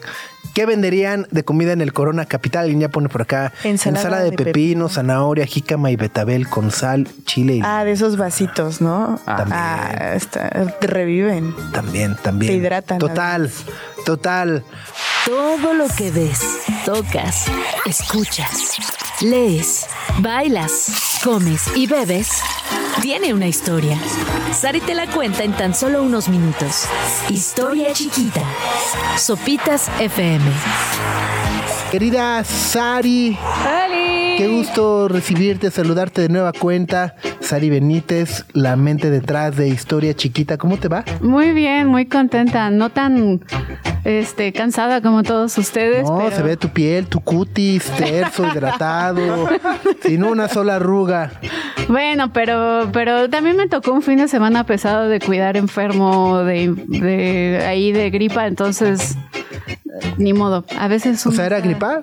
¿Qué 0.53 0.65
venderían 0.67 1.27
de 1.31 1.43
comida 1.43 1.71
en 1.73 1.81
el 1.81 1.93
Corona 1.93 2.25
Capital? 2.25 2.63
Alguien 2.63 2.81
ya 2.81 2.89
pone 2.89 3.09
por 3.09 3.23
acá. 3.23 3.51
Ensalada 3.63 4.19
de, 4.19 4.29
de 4.31 4.37
pepino, 4.37 4.53
pepino. 4.53 4.89
zanahoria, 4.89 5.45
jícama 5.47 5.89
y 5.89 5.95
betabel 5.95 6.47
con 6.47 6.69
sal, 6.71 7.07
chile 7.25 7.55
y 7.55 7.61
Ah, 7.63 7.83
de 7.83 7.91
esos 7.93 8.17
vasitos, 8.17 8.79
¿no? 8.79 9.19
Ah. 9.25 9.45
Ah, 9.51 10.13
está, 10.15 10.49
te 10.79 10.87
reviven. 10.87 11.55
también, 11.71 12.15
también. 12.21 12.51
Te 12.51 12.57
hidratan, 12.57 12.99
Total, 12.99 13.49
total. 14.05 14.63
Todo 15.25 15.73
lo 15.73 15.87
que 15.87 16.11
ves, 16.11 16.39
tocas, 16.85 17.45
escuchas, 17.85 18.75
lees, 19.21 19.87
bailas, 20.19 21.19
comes 21.23 21.63
y 21.75 21.87
bebes, 21.87 22.29
tiene 23.01 23.33
una 23.33 23.47
historia. 23.47 23.97
Sari 24.53 24.81
te 24.81 24.93
la 24.93 25.07
cuenta 25.07 25.43
en 25.43 25.53
tan 25.53 25.73
solo 25.73 26.03
unos 26.03 26.29
minutos. 26.29 26.85
Historia 27.29 27.93
chiquita. 27.93 28.41
Sopitas 29.17 29.89
FM. 29.99 30.45
Querida 31.91 32.43
Sari. 32.43 33.37
Qué 34.37 34.47
gusto 34.47 35.07
recibirte, 35.07 35.69
saludarte 35.69 36.21
de 36.21 36.29
nueva 36.29 36.53
cuenta. 36.53 37.15
Sari 37.39 37.69
Benítez, 37.69 38.45
la 38.53 38.75
mente 38.75 39.09
detrás 39.09 39.55
de 39.55 39.67
Historia 39.67 40.15
Chiquita. 40.15 40.57
¿Cómo 40.57 40.77
te 40.77 40.87
va? 40.87 41.05
Muy 41.21 41.53
bien, 41.53 41.87
muy 41.87 42.07
contenta. 42.07 42.71
No 42.71 42.89
tan 42.89 43.41
este, 44.03 44.51
cansada 44.51 45.01
como 45.01 45.23
todos 45.23 45.57
ustedes. 45.57 46.03
No, 46.03 46.31
se 46.31 46.41
ve 46.41 46.57
tu 46.57 46.69
piel, 46.69 47.07
tu 47.07 47.19
cutis, 47.19 47.83
terso, 47.91 48.47
hidratado, 48.51 49.49
sin 50.01 50.23
una 50.23 50.47
sola 50.47 50.77
arruga. 50.77 51.31
Bueno, 51.87 52.33
pero, 52.33 52.89
pero 52.91 53.29
también 53.29 53.55
me 53.55 53.67
tocó 53.67 53.91
un 53.91 54.01
fin 54.01 54.17
de 54.17 54.27
semana 54.27 54.65
pesado 54.65 55.07
de 55.09 55.19
cuidar 55.19 55.57
enfermo, 55.57 56.39
de, 56.39 56.73
de 56.87 57.63
ahí 57.65 57.91
de 57.91 58.09
gripa, 58.09 58.47
entonces 58.47 59.15
ni 60.17 60.33
modo. 60.33 60.65
A 60.77 60.87
veces. 60.87 61.25
O 61.27 61.31
sea, 61.31 61.45
¿era 61.45 61.59
gripa? 61.61 62.01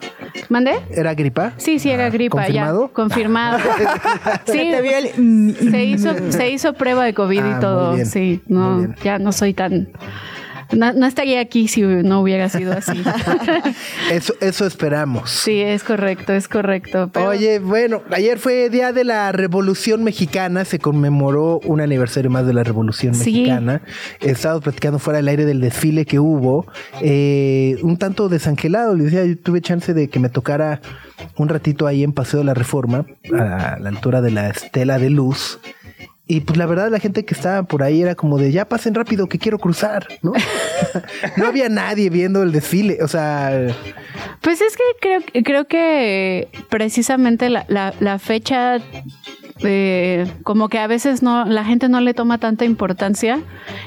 ¿Mandé? 0.49 0.81
¿Era 0.91 1.15
gripa? 1.15 1.53
Sí, 1.57 1.79
sí, 1.79 1.91
era 1.91 2.09
gripa. 2.11 2.39
¿Confirmado? 2.39 2.87
Ya, 2.89 2.93
confirmado. 2.95 3.59
sí, 4.47 4.73
se 5.71 5.85
hizo, 5.85 6.15
se 6.31 6.51
hizo 6.51 6.73
prueba 6.75 7.05
de 7.05 7.15
COVID 7.15 7.41
Ah, 7.41 7.55
y 7.57 7.61
todo. 7.61 7.87
muy 7.89 7.97
bien, 7.97 8.07
Sí, 8.07 8.41
no, 8.47 8.95
ya 9.03 9.19
no 9.19 9.33
soy 9.33 9.55
tan. 9.55 9.89
No, 10.73 10.93
no 10.93 11.07
estaría 11.07 11.41
aquí 11.41 11.69
si 11.69 11.83
no 11.83 12.21
hubiera 12.21 12.49
sido 12.49 12.73
así. 12.73 13.03
Eso, 14.11 14.35
eso 14.41 14.67
esperamos. 14.67 15.31
sí, 15.31 15.61
es 15.61 15.83
correcto, 15.85 16.33
es 16.33 16.49
correcto. 16.49 17.11
pero- 17.13 17.29
Oye, 17.29 17.59
bueno, 17.59 18.03
ayer 18.11 18.39
fue 18.39 18.71
Día 18.71 18.93
de 18.93 19.05
la 19.05 19.33
Revolución 19.33 20.03
Mexicana, 20.05 20.65
se 20.65 20.79
conmemoró 20.79 21.61
un 21.65 21.81
aniversario 21.81 22.31
más 22.31 22.47
de 22.47 22.53
la 22.55 22.65
Revolución 22.65 23.15
Sí. 23.15 23.33
Mexicana. 23.33 23.83
Estábamos 24.21 24.63
platicando 24.65 24.99
fuera 24.99 25.19
del 25.19 25.29
aire 25.29 25.45
del 25.45 25.61
desfile 25.61 26.05
que 26.07 26.19
hubo, 26.19 26.67
eh, 27.01 27.77
un 27.83 27.97
tanto 27.97 28.29
desangelado, 28.29 28.95
le 28.95 29.05
decía, 29.05 29.25
yo 29.25 29.37
tuve 29.39 29.61
chance 29.61 29.95
de 29.95 30.09
que 30.09 30.19
me 30.19 30.29
tocara 30.29 30.81
un 31.37 31.49
ratito 31.49 31.87
ahí 31.87 32.03
en 32.03 32.13
Paseo 32.13 32.41
de 32.41 32.45
la 32.47 32.55
Reforma, 32.55 33.07
a 33.33 33.77
la 33.81 33.89
altura 33.89 34.21
de 34.23 34.31
la 34.31 34.49
Estela 34.51 34.99
de 34.99 35.11
Luz. 35.11 35.59
Y 36.31 36.43
pues 36.43 36.57
la 36.57 36.67
verdad 36.67 36.93
la 36.93 37.01
gente 37.01 37.25
que 37.25 37.35
estaba 37.35 37.65
por 37.65 37.83
ahí 37.83 38.03
era 38.03 38.15
como 38.15 38.39
de 38.39 38.53
ya 38.53 38.65
pasen 38.65 38.95
rápido 38.95 39.27
que 39.27 39.41
quiero 39.41 39.59
cruzar, 39.59 40.07
¿no? 40.23 40.33
no 41.37 41.45
había 41.45 41.69
nadie 41.69 42.09
viendo 42.09 42.45
el 42.45 42.53
desfile, 42.53 42.99
o 43.03 43.09
sea, 43.09 43.67
Pues 44.41 44.61
es 44.61 44.77
que 44.77 44.85
creo, 45.01 45.43
creo 45.43 45.65
que 45.67 46.47
precisamente 46.69 47.51
la, 47.51 47.65
la, 47.67 47.95
la 47.99 48.21
fecha, 48.21 48.79
eh, 49.63 50.27
como 50.43 50.69
que 50.69 50.79
a 50.79 50.87
veces 50.87 51.23
no, 51.23 51.45
la 51.45 51.65
gente 51.65 51.89
no 51.89 52.01
le 52.01 52.15
toma 52.15 52.39
tanta 52.39 52.65
importancia. 52.65 53.41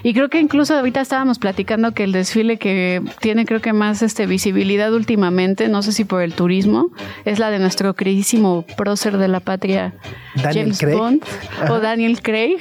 Y 0.03 0.13
creo 0.13 0.30
que 0.30 0.39
incluso 0.39 0.75
ahorita 0.75 1.01
estábamos 1.01 1.39
platicando 1.39 1.94
que 1.94 2.03
el 2.03 2.12
desfile 2.12 2.58
que 2.58 3.01
tiene 3.20 3.46
creo 3.46 3.62
que 3.62 3.74
más 3.74 4.01
este, 4.01 4.25
visibilidad 4.25 4.94
últimamente, 4.94 5.68
no 5.70 5.82
sé 5.82 5.92
si 5.92 6.06
por 6.06 6.22
el 6.22 6.34
turismo, 6.34 6.89
es 7.25 7.39
la 7.39 7.50
de 7.50 7.60
nuestro 7.60 7.94
queridísimo 7.96 8.65
prócer 8.77 9.18
de 9.18 9.27
la 9.27 9.39
patria, 9.39 9.94
Daniel 10.36 10.65
James 10.65 10.80
Craig. 10.80 10.98
Bond, 10.98 11.24
o 11.70 11.80
Daniel 11.80 12.22
Craig, 12.22 12.58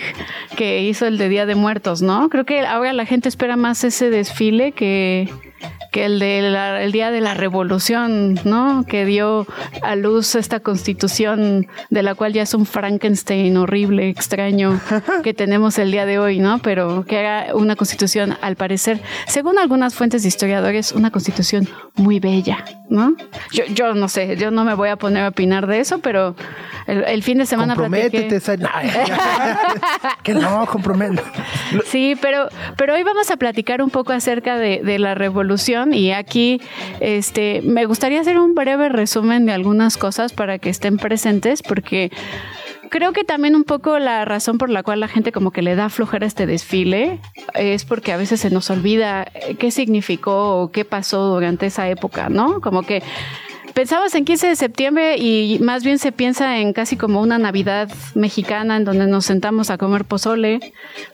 que 0.56 0.82
hizo 0.82 1.06
el 1.06 1.18
de 1.18 1.28
Día 1.28 1.46
de 1.46 1.54
Muertos, 1.54 2.02
¿no? 2.02 2.28
Creo 2.28 2.44
que 2.44 2.60
ahora 2.60 2.92
la 2.92 3.06
gente 3.06 3.28
espera 3.28 3.56
más 3.56 3.84
ese 3.84 4.10
desfile 4.10 4.72
que 4.72 5.28
que 5.92 6.06
el 6.06 6.18
de 6.18 6.42
la- 6.42 6.82
el 6.82 6.90
día 6.90 7.10
de 7.12 7.20
la 7.20 7.34
revolución, 7.34 8.40
¿no? 8.44 8.84
Que 8.88 9.04
dio 9.04 9.46
a 9.82 9.94
luz 9.94 10.34
esta 10.34 10.58
constitución 10.58 11.66
de 11.90 12.02
la 12.02 12.14
cual 12.16 12.32
ya 12.32 12.42
es 12.42 12.54
un 12.54 12.66
Frankenstein 12.66 13.56
horrible, 13.56 14.08
extraño 14.08 14.80
que 15.22 15.34
tenemos 15.34 15.78
el 15.78 15.92
día 15.92 16.06
de 16.06 16.18
hoy, 16.18 16.38
¿no? 16.40 16.58
Pero 16.58 17.04
que 17.06 17.18
era 17.20 17.54
una 17.54 17.76
constitución, 17.76 18.36
al 18.40 18.56
parecer, 18.56 19.00
según 19.26 19.58
algunas 19.58 19.94
fuentes 19.94 20.22
de 20.22 20.28
historiadores, 20.28 20.92
una 20.92 21.10
constitución 21.10 21.68
muy 21.94 22.18
bella, 22.20 22.64
¿no? 22.88 23.14
Yo, 23.52 23.64
yo 23.66 23.94
no 23.94 24.08
sé, 24.08 24.36
yo 24.38 24.50
no 24.50 24.64
me 24.64 24.74
voy 24.74 24.88
a 24.88 24.96
poner 24.96 25.24
a 25.24 25.28
opinar 25.28 25.66
de 25.66 25.80
eso, 25.80 25.98
pero 25.98 26.34
el, 26.86 27.04
el 27.04 27.22
fin 27.22 27.36
de 27.38 27.44
semana 27.46 27.74
comprométete, 27.74 28.40
platiqué- 28.40 28.68
que 30.22 30.34
no, 30.34 30.66
comprométete. 30.66 31.22
Sí, 31.84 32.16
pero, 32.20 32.48
pero 32.76 32.94
hoy 32.94 33.02
vamos 33.02 33.30
a 33.30 33.36
platicar 33.36 33.82
un 33.82 33.90
poco 33.90 34.12
acerca 34.12 34.56
de, 34.56 34.80
de 34.82 34.98
la 34.98 35.14
revolución 35.14 35.81
y 35.92 36.12
aquí 36.12 36.60
este, 37.00 37.62
me 37.62 37.86
gustaría 37.86 38.20
hacer 38.20 38.38
un 38.38 38.54
breve 38.54 38.88
resumen 38.88 39.46
de 39.46 39.52
algunas 39.52 39.96
cosas 39.96 40.32
para 40.32 40.58
que 40.58 40.70
estén 40.70 40.96
presentes 40.96 41.62
porque 41.62 42.10
creo 42.92 43.12
que 43.12 43.24
también 43.24 43.56
un 43.56 43.64
poco 43.64 43.98
la 43.98 44.24
razón 44.26 44.58
por 44.58 44.68
la 44.68 44.82
cual 44.82 45.00
la 45.00 45.08
gente 45.08 45.32
como 45.32 45.50
que 45.50 45.62
le 45.62 45.74
da 45.74 45.88
flojera 45.88 46.26
este 46.26 46.46
desfile 46.46 47.20
es 47.54 47.86
porque 47.86 48.12
a 48.12 48.18
veces 48.18 48.40
se 48.40 48.50
nos 48.50 48.68
olvida 48.68 49.26
eh, 49.34 49.54
qué 49.58 49.70
significó 49.70 50.60
o 50.60 50.70
qué 50.70 50.84
pasó 50.84 51.28
durante 51.28 51.66
esa 51.66 51.88
época, 51.88 52.28
¿no? 52.28 52.60
Como 52.60 52.82
que 52.82 53.02
Pensamos 53.74 54.14
en 54.14 54.24
15 54.24 54.48
de 54.48 54.56
septiembre 54.56 55.16
y 55.16 55.58
más 55.60 55.82
bien 55.82 55.98
se 55.98 56.12
piensa 56.12 56.58
en 56.58 56.72
casi 56.74 56.96
como 56.96 57.22
una 57.22 57.38
Navidad 57.38 57.88
mexicana 58.14 58.76
en 58.76 58.84
donde 58.84 59.06
nos 59.06 59.24
sentamos 59.24 59.70
a 59.70 59.78
comer 59.78 60.04
pozole, 60.04 60.60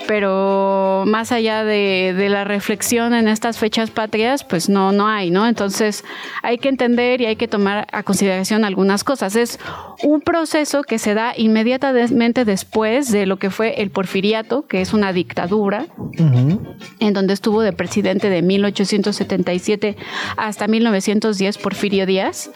pero 0.09 1.05
más 1.07 1.31
allá 1.31 1.63
de, 1.63 2.15
de 2.17 2.29
la 2.29 2.45
reflexión 2.45 3.15
en 3.15 3.29
estas 3.29 3.59
fechas 3.59 3.91
patrias, 3.91 4.43
pues 4.43 4.69
no, 4.69 4.91
no 4.91 5.07
hay, 5.07 5.31
¿no? 5.31 5.47
Entonces 5.47 6.05
hay 6.43 6.59
que 6.59 6.69
entender 6.69 7.21
y 7.21 7.27
hay 7.27 7.37
que 7.37 7.47
tomar 7.47 7.87
a 7.93 8.03
consideración 8.03 8.65
algunas 8.65 9.05
cosas. 9.05 9.37
Es 9.37 9.61
un 10.03 10.21
proceso 10.21 10.83
que 10.83 10.99
se 10.99 11.15
da 11.15 11.35
inmediatamente 11.37 12.45
después 12.45 13.13
de 13.13 13.27
lo 13.27 13.39
que 13.39 13.51
fue 13.51 13.81
el 13.83 13.91
porfiriato, 13.91 14.67
que 14.67 14.81
es 14.81 14.93
una 14.93 15.13
dictadura, 15.13 15.87
en 16.19 17.13
donde 17.13 17.35
estuvo 17.35 17.63
de 17.63 17.73
presidente 17.73 18.31
de 18.31 18.43
1877 18.43 19.97
hasta 20.37 20.67
1910 20.67 21.59
Porfirio 21.59 22.07
Díaz, 22.07 22.48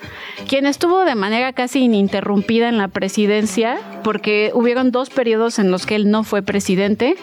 quien 0.48 0.66
estuvo 0.66 1.04
de 1.04 1.14
manera 1.14 1.52
casi 1.52 1.80
ininterrumpida 1.80 2.68
en 2.68 2.78
la 2.78 2.88
presidencia 2.88 3.78
porque 4.02 4.50
hubieron 4.54 4.90
dos 4.90 5.10
periodos 5.10 5.58
en 5.58 5.70
los 5.70 5.86
que 5.86 5.94
él 5.94 6.10
no 6.10 6.24
fue 6.24 6.42
presidente, 6.42 7.16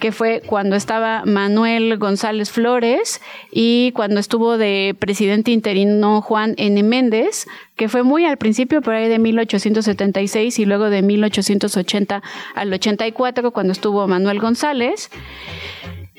que 0.00 0.12
fue 0.12 0.42
cuando 0.44 0.76
estaba 0.76 1.22
Manuel 1.24 1.96
González 1.98 2.50
Flores 2.50 3.20
y 3.50 3.92
cuando 3.92 4.20
estuvo 4.20 4.58
de 4.58 4.94
presidente 4.98 5.50
interino 5.50 6.20
Juan 6.20 6.54
N. 6.58 6.82
Méndez, 6.82 7.46
que 7.76 7.88
fue 7.88 8.02
muy 8.02 8.24
al 8.24 8.36
principio, 8.36 8.82
por 8.82 8.94
ahí 8.94 9.08
de 9.08 9.18
1876 9.18 10.58
y 10.58 10.64
luego 10.64 10.90
de 10.90 11.02
1880 11.02 12.22
al 12.54 12.72
84, 12.72 13.50
cuando 13.52 13.72
estuvo 13.72 14.06
Manuel 14.06 14.40
González. 14.40 15.10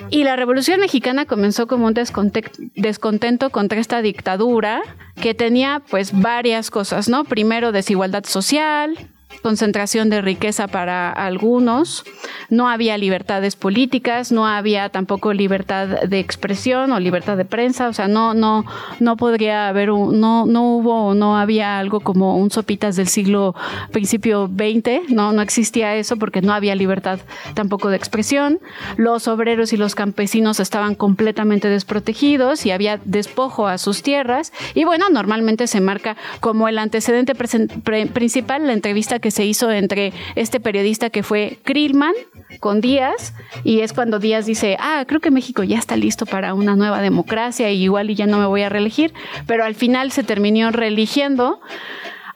Y 0.09 0.23
la 0.23 0.35
Revolución 0.35 0.79
Mexicana 0.79 1.25
comenzó 1.25 1.67
como 1.67 1.87
un 1.87 1.93
desconte- 1.93 2.51
descontento 2.75 3.49
contra 3.49 3.79
esta 3.79 4.01
dictadura 4.01 4.81
que 5.21 5.33
tenía 5.33 5.81
pues 5.89 6.11
varias 6.19 6.69
cosas, 6.71 7.09
¿no? 7.09 7.23
Primero 7.23 7.71
desigualdad 7.71 8.23
social, 8.25 8.95
concentración 9.41 10.09
de 10.09 10.21
riqueza 10.21 10.67
para 10.67 11.11
algunos, 11.11 12.03
no 12.49 12.69
había 12.69 12.97
libertades 12.97 13.55
políticas, 13.55 14.31
no 14.31 14.47
había 14.47 14.89
tampoco 14.89 15.33
libertad 15.33 15.87
de 15.87 16.19
expresión 16.19 16.91
o 16.91 16.99
libertad 16.99 17.37
de 17.37 17.45
prensa, 17.45 17.87
o 17.87 17.93
sea, 17.93 18.07
no 18.07 18.33
no 18.33 18.65
no 18.99 19.17
podría 19.17 19.67
haber 19.67 19.91
un, 19.91 20.19
no 20.19 20.45
no 20.45 20.75
hubo 20.75 21.07
o 21.07 21.13
no 21.13 21.37
había 21.37 21.79
algo 21.79 21.99
como 21.99 22.37
un 22.37 22.51
sopitas 22.51 22.95
del 22.95 23.07
siglo 23.07 23.55
principio 23.91 24.49
20, 24.51 25.03
no 25.09 25.31
no 25.33 25.41
existía 25.41 25.95
eso 25.95 26.17
porque 26.17 26.41
no 26.41 26.53
había 26.53 26.75
libertad 26.75 27.19
tampoco 27.53 27.89
de 27.89 27.97
expresión. 27.97 28.59
Los 28.97 29.27
obreros 29.27 29.73
y 29.73 29.77
los 29.77 29.95
campesinos 29.95 30.59
estaban 30.59 30.95
completamente 30.95 31.69
desprotegidos 31.69 32.65
y 32.65 32.71
había 32.71 32.99
despojo 33.05 33.67
a 33.67 33.77
sus 33.77 34.03
tierras. 34.03 34.51
Y 34.73 34.83
bueno, 34.85 35.09
normalmente 35.09 35.67
se 35.67 35.81
marca 35.81 36.17
como 36.39 36.67
el 36.67 36.77
antecedente 36.77 37.35
principal 37.35 38.67
la 38.67 38.73
entrevista 38.73 39.16
que 39.19 39.31
se 39.31 39.45
hizo 39.45 39.71
entre 39.71 40.13
este 40.35 40.59
periodista 40.59 41.09
que 41.09 41.23
fue 41.23 41.59
Krillman 41.63 42.13
con 42.59 42.81
Díaz 42.81 43.33
y 43.63 43.81
es 43.81 43.93
cuando 43.93 44.19
Díaz 44.19 44.45
dice, 44.45 44.77
ah, 44.79 45.03
creo 45.07 45.19
que 45.19 45.31
México 45.31 45.63
ya 45.63 45.77
está 45.77 45.95
listo 45.95 46.25
para 46.25 46.53
una 46.53 46.75
nueva 46.75 47.01
democracia 47.01 47.71
y 47.71 47.83
igual 47.83 48.09
y 48.09 48.15
ya 48.15 48.27
no 48.27 48.39
me 48.39 48.45
voy 48.45 48.61
a 48.61 48.69
reelegir, 48.69 49.13
pero 49.45 49.63
al 49.63 49.75
final 49.75 50.11
se 50.11 50.23
terminó 50.23 50.71
reeligiendo 50.71 51.59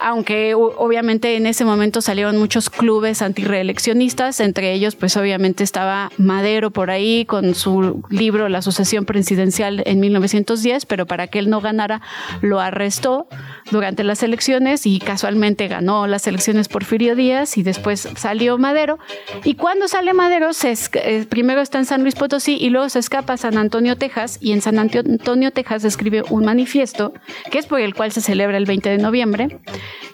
aunque 0.01 0.55
obviamente 0.55 1.35
en 1.35 1.45
ese 1.45 1.63
momento 1.63 2.01
salieron 2.01 2.37
muchos 2.37 2.69
clubes 2.69 3.21
antireeleccionistas, 3.21 4.39
entre 4.39 4.73
ellos 4.73 4.95
pues 4.95 5.15
obviamente 5.15 5.63
estaba 5.63 6.11
Madero 6.17 6.71
por 6.71 6.89
ahí 6.89 7.25
con 7.25 7.53
su 7.55 8.03
libro 8.09 8.49
La 8.49 8.61
sucesión 8.61 9.05
presidencial 9.05 9.83
en 9.85 9.99
1910, 9.99 10.85
pero 10.85 11.05
para 11.05 11.27
que 11.27 11.39
él 11.39 11.49
no 11.49 11.61
ganara 11.61 12.01
lo 12.41 12.59
arrestó 12.59 13.27
durante 13.69 14.03
las 14.03 14.23
elecciones 14.23 14.85
y 14.85 14.99
casualmente 14.99 15.67
ganó 15.67 16.07
las 16.07 16.25
elecciones 16.27 16.67
Porfirio 16.67 17.15
Díaz 17.15 17.57
y 17.57 17.63
después 17.63 18.09
salió 18.15 18.57
Madero. 18.57 18.97
Y 19.43 19.55
cuando 19.55 19.87
sale 19.87 20.13
Madero 20.13 20.53
se 20.53 20.73
eh, 20.93 21.25
primero 21.29 21.61
está 21.61 21.77
en 21.77 21.85
San 21.85 22.01
Luis 22.01 22.15
Potosí 22.15 22.57
y 22.59 22.69
luego 22.69 22.89
se 22.89 22.99
escapa 22.99 23.33
a 23.33 23.37
San 23.37 23.57
Antonio, 23.57 23.95
Texas 23.97 24.37
y 24.41 24.51
en 24.51 24.61
San 24.61 24.79
Antonio, 24.79 25.51
Texas 25.51 25.83
escribe 25.83 26.23
un 26.29 26.45
manifiesto 26.45 27.13
que 27.51 27.59
es 27.59 27.67
por 27.67 27.79
el 27.79 27.93
cual 27.93 28.11
se 28.11 28.21
celebra 28.21 28.57
el 28.57 28.65
20 28.65 28.89
de 28.89 28.97
noviembre 28.97 29.59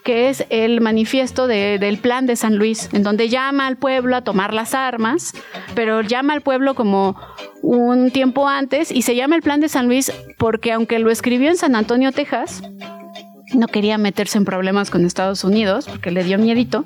que 0.04 0.30
es 0.30 0.46
el 0.50 0.82
manifiesto 0.82 1.48
del 1.48 1.98
plan 1.98 2.26
de 2.26 2.36
San 2.36 2.58
Luis, 2.58 2.90
en 2.94 3.04
donde 3.04 3.30
llama 3.30 3.68
al 3.68 3.78
pueblo 3.78 4.16
a 4.16 4.24
tomar 4.24 4.54
las 4.54 4.74
armas, 4.74 5.34
pero 5.76 6.02
llama 6.02 6.34
al 6.34 6.42
pueblo 6.42 6.76
como 6.76 7.20
un 7.62 8.12
tiempo 8.12 8.48
antes 8.48 8.92
y 8.92 9.02
se 9.02 9.16
llama 9.16 9.36
el 9.36 9.42
plan 9.42 9.60
de 9.60 9.70
San 9.70 9.88
Luis 9.88 10.12
porque 10.38 10.72
aunque 10.72 11.00
lo 11.00 11.12
escribió 11.12 11.50
en 11.50 11.58
San 11.58 11.76
Antonio, 11.76 12.12
Texas, 12.12 12.64
no 13.54 13.68
quería 13.68 13.98
meterse 13.98 14.38
en 14.38 14.46
problemas 14.46 14.90
con 14.90 15.06
Estados 15.06 15.44
Unidos 15.44 15.88
porque 15.88 16.12
le 16.12 16.24
dio 16.24 16.38
miedito. 16.38 16.84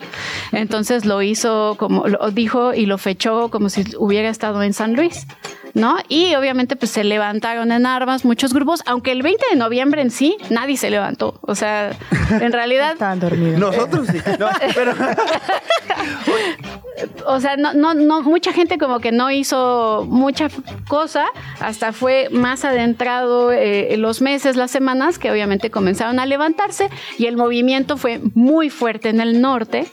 Entonces 0.51 1.05
lo 1.05 1.21
hizo 1.21 1.75
como 1.77 2.07
lo 2.07 2.31
dijo 2.31 2.73
y 2.73 2.85
lo 2.85 2.97
fechó 2.97 3.49
como 3.49 3.69
si 3.69 3.83
hubiera 3.97 4.29
estado 4.29 4.61
en 4.63 4.73
San 4.73 4.93
Luis. 4.95 5.27
¿No? 5.73 5.97
Y 6.09 6.35
obviamente 6.35 6.75
pues 6.75 6.91
se 6.91 7.03
levantaron 7.03 7.71
en 7.71 7.85
armas 7.85 8.25
muchos 8.25 8.53
grupos, 8.53 8.81
aunque 8.85 9.11
el 9.11 9.21
20 9.21 9.45
de 9.51 9.55
noviembre 9.55 10.01
en 10.01 10.11
sí 10.11 10.37
nadie 10.49 10.77
se 10.77 10.89
levantó. 10.89 11.39
O 11.41 11.55
sea, 11.55 11.91
en 12.29 12.51
realidad... 12.51 12.93
Estaban 12.93 13.19
dormidos. 13.19 13.59
Nosotros 13.59 14.07
sí. 14.07 14.17
No, 14.39 14.49
pero 14.75 14.93
o 17.25 17.39
sea, 17.39 17.57
no, 17.57 17.73
no, 17.73 17.93
no, 17.93 18.21
mucha 18.21 18.53
gente 18.53 18.77
como 18.77 18.99
que 18.99 19.11
no 19.11 19.31
hizo 19.31 20.05
mucha 20.07 20.49
cosa, 20.87 21.25
hasta 21.59 21.93
fue 21.93 22.29
más 22.31 22.65
adentrado 22.65 23.51
eh, 23.51 23.95
los 23.97 24.21
meses, 24.21 24.55
las 24.55 24.71
semanas, 24.71 25.19
que 25.19 25.31
obviamente 25.31 25.71
comenzaron 25.71 26.19
a 26.19 26.25
levantarse 26.25 26.89
y 27.17 27.25
el 27.25 27.37
movimiento 27.37 27.97
fue 27.97 28.21
muy 28.33 28.69
fuerte 28.69 29.09
en 29.09 29.21
el 29.21 29.41
norte 29.41 29.87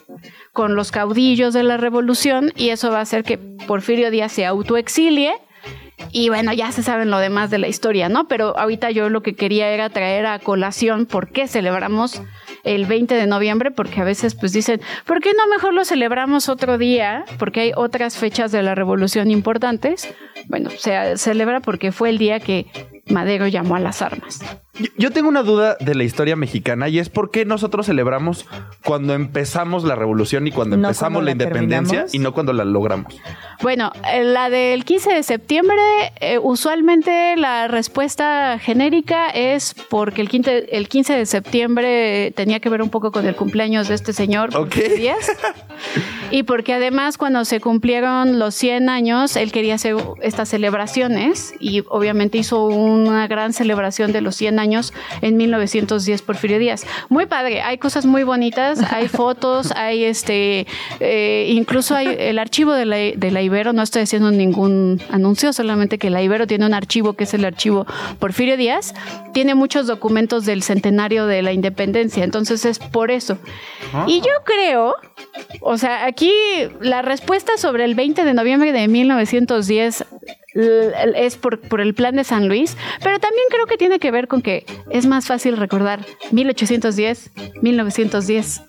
con 0.53 0.75
los 0.75 0.91
caudillos 0.91 1.55
de 1.55 1.63
la 1.63 1.77
revolución 1.77 2.53
y 2.57 2.71
eso 2.71 2.91
va 2.91 2.99
a 2.99 3.03
hacer 3.03 3.25
que 3.25 3.39
Porfirio 3.39 4.11
Díaz 4.11 4.33
se 4.33 4.47
autoexilie 4.47 5.35
y 6.13 6.29
bueno, 6.29 6.53
ya 6.53 6.73
se 6.73 6.83
saben 6.83 7.11
lo 7.11 7.19
demás 7.19 7.51
de 7.51 7.59
la 7.59 7.69
historia, 7.69 8.09
¿no? 8.09 8.29
Pero 8.29 8.57
ahorita 8.59 8.91
yo 8.91 9.09
lo 9.09 9.23
que 9.23 9.35
quería 9.35 9.69
era 9.71 9.91
traer 9.91 10.27
a 10.27 10.39
colación 10.39 11.07
por 11.07 11.29
qué 11.29 11.49
celebramos 11.49 12.23
el 12.75 12.87
20 12.87 13.15
de 13.15 13.27
noviembre, 13.27 13.71
porque 13.71 14.01
a 14.01 14.05
veces 14.05 14.35
pues 14.35 14.53
dicen, 14.53 14.81
¿por 15.07 15.21
qué 15.21 15.33
no 15.35 15.47
mejor 15.49 15.75
lo 15.75 15.85
celebramos 15.85 16.49
otro 16.49 16.79
día? 16.79 17.25
Porque 17.39 17.61
hay 17.61 17.73
otras 17.75 18.17
fechas 18.17 18.53
de 18.53 18.63
la 18.63 18.75
revolución 18.75 19.31
importantes. 19.31 20.09
Bueno, 20.47 20.71
se 20.71 21.17
celebra 21.17 21.61
porque 21.61 21.93
fue 21.93 22.11
el 22.11 22.19
día 22.19 22.41
que 22.41 22.67
Madero 23.11 23.47
llamó 23.47 23.77
a 23.77 23.81
las 23.81 24.03
armas. 24.03 24.41
Yo 24.97 25.11
tengo 25.11 25.29
una 25.29 25.43
duda 25.43 25.77
de 25.81 25.95
la 25.95 26.05
historia 26.05 26.37
mexicana 26.37 26.89
y 26.89 27.01
es 27.01 27.09
por 27.09 27.31
qué 27.31 27.45
nosotros 27.45 27.87
celebramos 27.87 28.47
cuando 28.85 29.15
empezamos 29.15 29.83
la 29.83 29.97
revolución 29.97 30.47
y 30.47 30.53
cuando 30.53 30.77
No 30.77 30.89
empezamos 30.89 31.17
cuando 31.17 31.21
la 31.23 31.25
la 31.25 31.33
independencia 31.33 32.07
y 32.13 32.19
no 32.21 32.33
cuando 32.33 32.53
la 32.53 32.65
logramos. 32.65 33.17
Bueno, 33.61 33.91
eh, 34.13 34.23
la 34.23 34.51
del 34.51 34.85
15 34.85 35.15
de 35.15 35.23
septiembre, 35.25 35.81
eh, 36.21 36.39
usualmente 36.39 37.37
la 37.37 37.67
respuesta 37.67 38.59
genérica 38.61 39.31
es 39.31 39.75
porque 39.91 40.21
el 40.21 40.29
15, 40.29 40.69
el 40.71 40.89
15 40.89 41.15
de 41.15 41.27
septiembre 41.27 42.33
tenía 42.37 42.58
que 42.61 42.69
ver 42.69 42.83
un 42.83 42.91
poco 42.91 43.13
con 43.13 43.27
el 43.27 43.35
cumpleaños 43.35 43.89
de 43.89 43.95
este 43.95 44.13
señor, 44.13 44.57
Ok. 44.57 44.77
Y 46.31 46.43
porque 46.43 46.75
además 46.75 47.17
cuando 47.17 47.45
se 47.47 47.59
cumplieron 47.59 48.39
los 48.39 48.55
100 48.55 48.91
años, 48.91 49.37
él 49.37 49.51
quería 49.51 49.77
hacer 49.77 49.97
estas 50.21 50.51
celebraciones 50.51 51.55
y 51.59 51.85
obviamente 51.89 52.37
hizo 52.37 52.67
una 52.67 53.27
gran 53.27 53.55
celebración 53.55 54.13
de 54.13 54.21
los 54.21 54.37
100 54.37 54.59
años 54.59 54.93
en 55.23 55.39
1910 55.39 56.21
Porfirio 56.23 56.59
Díaz. 56.59 56.85
Muy 57.09 57.27
padre, 57.27 57.63
hay 57.63 57.79
cosas 57.79 58.05
muy 58.05 58.25
bonitas, 58.25 58.81
hay 58.93 59.09
fotos, 59.09 59.73
hay 59.73 60.05
este, 60.05 60.67
eh, 61.01 61.47
incluso 61.51 61.95
hay 61.95 62.15
el 62.19 62.39
archivo 62.39 62.75
de 62.75 62.85
la, 62.85 62.97
de 62.97 63.31
la 63.31 63.41
Ibero, 63.41 63.73
no 63.73 63.83
estoy 63.83 64.03
haciendo 64.03 64.31
ningún 64.31 65.01
anuncio, 65.11 65.53
solamente 65.55 65.99
que 65.99 66.11
la 66.11 66.23
Ibero 66.23 66.47
tiene 66.47 66.67
un 66.67 66.75
archivo 66.75 67.15
que 67.15 67.25
es 67.25 67.33
el 67.33 67.45
archivo 67.47 67.87
Porfirio 68.19 68.59
Díaz, 68.59 68.95
tiene 69.33 69.55
muchos 69.55 69.87
documentos 69.87 70.45
del 70.45 70.63
centenario 70.63 71.27
de 71.27 71.41
la 71.43 71.53
independencia, 71.53 72.25
entonces 72.25 72.48
es 72.53 72.79
por 72.79 73.11
eso. 73.11 73.39
Y 74.07 74.21
yo 74.21 74.31
creo, 74.45 74.95
o 75.61 75.79
sea, 75.79 76.05
aquí 76.07 76.31
la 76.81 77.03
respuesta 77.03 77.53
sobre 77.57 77.85
el 77.85 77.95
20 77.95 78.25
de 78.25 78.35
noviembre 78.35 78.73
de 78.73 78.87
1910 78.89 80.05
l- 80.55 80.93
l- 81.03 81.27
es 81.27 81.37
por, 81.37 81.61
por 81.61 81.81
el 81.81 81.95
plan 81.95 82.17
de 82.17 82.25
San 82.25 82.49
Luis, 82.49 82.77
pero 83.03 83.19
también 83.19 83.45
creo 83.51 83.67
que 83.67 83.77
tiene 83.77 83.99
que 83.99 84.11
ver 84.11 84.29
con 84.29 84.43
que 84.43 84.65
es 84.91 85.07
más 85.07 85.27
fácil 85.27 85.57
recordar 85.57 86.05
1810, 86.33 87.31
1910. 87.63 88.63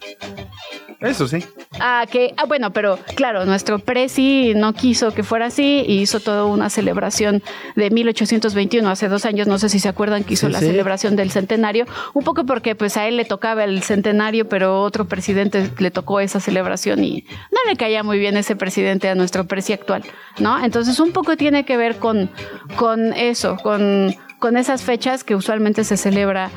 Eso 1.01 1.27
sí. 1.29 1.43
Ah, 1.79 2.05
que, 2.11 2.33
ah, 2.35 2.43
bueno, 2.45 2.73
pero 2.73 2.99
claro, 3.15 3.45
nuestro 3.45 3.79
presi 3.79 4.53
no 4.55 4.73
quiso 4.73 5.13
que 5.13 5.23
fuera 5.23 5.45
así 5.45 5.83
y 5.87 5.99
hizo 6.01 6.19
toda 6.19 6.43
una 6.43 6.69
celebración 6.69 7.41
de 7.77 7.89
1821, 7.89 8.89
hace 8.89 9.07
dos 9.07 9.23
años, 9.25 9.47
no 9.47 9.57
sé 9.59 9.69
si 9.69 9.79
se 9.79 9.87
acuerdan 9.87 10.25
que 10.25 10.33
hizo 10.33 10.47
Sí, 10.47 10.51
la 10.53 10.59
sí. 10.59 10.65
celebración 10.65 11.15
del 11.15 11.31
centenario, 11.31 11.85
un 12.13 12.23
poco 12.23 12.45
porque 12.45 12.75
pues 12.75 12.97
a 12.97 13.07
él 13.07 13.15
le 13.15 13.23
tocaba 13.23 13.63
el 13.63 13.81
centenario, 13.81 14.49
pero 14.49 14.81
otro 14.81 15.05
presidente 15.05 15.71
le 15.77 15.89
tocó 15.89 16.19
esa 16.19 16.41
celebración 16.41 17.01
y 17.03 17.25
no 17.51 17.57
le 17.69 17.77
caía 17.77 18.03
muy 18.03 18.19
bien 18.19 18.35
ese 18.35 18.57
presidente 18.57 19.07
a 19.07 19.15
nuestro 19.15 19.45
presi 19.45 19.71
actual, 19.71 20.03
¿no? 20.39 20.61
Entonces 20.63 20.99
un 20.99 21.11
poco 21.13 21.37
tiene 21.37 21.63
que 21.63 21.77
ver 21.77 21.95
con, 21.97 22.29
con 22.75 23.13
eso, 23.13 23.55
con, 23.63 24.13
con 24.39 24.57
esas 24.57 24.83
fechas 24.83 25.23
que 25.23 25.35
usualmente 25.35 25.83
se 25.83 25.97
celebra 25.97 26.49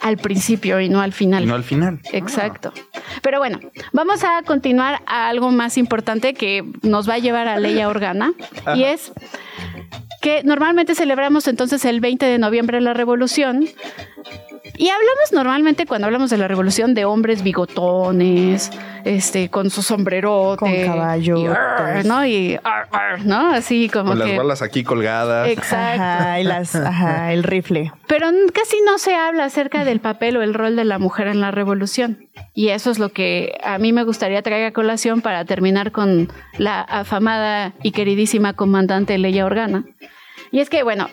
al 0.00 0.16
principio 0.16 0.80
y 0.80 0.88
no 0.88 1.00
al 1.00 1.12
final. 1.12 1.42
Y 1.42 1.46
no 1.46 1.54
al 1.54 1.64
final. 1.64 2.00
Exacto. 2.12 2.72
Pero 3.22 3.38
bueno, 3.38 3.58
vamos 3.92 4.22
a 4.24 4.42
continuar 4.42 5.02
a 5.06 5.28
algo 5.28 5.50
más 5.50 5.76
importante 5.76 6.34
que 6.34 6.64
nos 6.82 7.08
va 7.08 7.14
a 7.14 7.18
llevar 7.18 7.48
a 7.48 7.58
Leia 7.58 7.88
Organa 7.88 8.32
y 8.74 8.84
es 8.84 9.12
que 10.20 10.42
normalmente 10.44 10.94
celebramos 10.94 11.48
entonces 11.48 11.84
el 11.84 12.00
20 12.00 12.26
de 12.26 12.38
noviembre 12.38 12.80
la 12.80 12.94
revolución 12.94 13.68
y 14.76 14.88
hablamos 14.88 15.32
normalmente 15.32 15.86
cuando 15.86 16.06
hablamos 16.06 16.30
de 16.30 16.38
la 16.38 16.48
revolución 16.48 16.94
de 16.94 17.04
hombres 17.04 17.42
bigotones, 17.42 18.70
este, 19.04 19.48
con 19.48 19.70
su 19.70 19.82
sombrerote, 19.82 20.58
Con 20.58 20.70
y, 20.70 21.46
arr, 21.46 22.04
¿no? 22.04 22.26
Y 22.26 22.58
arr, 22.62 22.88
arr, 22.90 23.24
¿no? 23.24 23.52
Así 23.52 23.88
como 23.88 24.12
Con 24.12 24.20
que 24.20 24.28
las 24.28 24.36
balas 24.38 24.62
aquí 24.62 24.82
colgadas. 24.84 25.48
Exacto. 25.48 26.02
Ajá, 26.02 26.40
y 26.40 26.44
las, 26.44 26.74
ajá, 26.74 27.32
el 27.32 27.42
rifle. 27.42 27.92
Pero 28.06 28.28
casi 28.52 28.76
no 28.84 28.98
se 28.98 29.14
habla 29.14 29.44
acerca 29.44 29.84
del 29.84 30.00
papel 30.00 30.36
o 30.36 30.42
el 30.42 30.54
rol 30.54 30.76
de 30.76 30.84
la 30.84 30.98
mujer 30.98 31.28
en 31.28 31.40
la 31.40 31.50
revolución. 31.50 32.28
Y 32.54 32.68
eso 32.68 32.90
es 32.90 32.98
lo 32.98 33.10
que 33.10 33.56
a 33.62 33.78
mí 33.78 33.92
me 33.92 34.02
gustaría 34.04 34.42
traer 34.42 34.66
a 34.66 34.72
colación 34.72 35.20
para 35.20 35.44
terminar 35.44 35.92
con 35.92 36.28
la 36.58 36.80
afamada 36.80 37.72
y 37.82 37.92
queridísima 37.92 38.54
comandante 38.54 39.18
Leia 39.18 39.46
Organa. 39.46 39.84
Y 40.50 40.60
es 40.60 40.70
que, 40.70 40.82
bueno, 40.82 41.08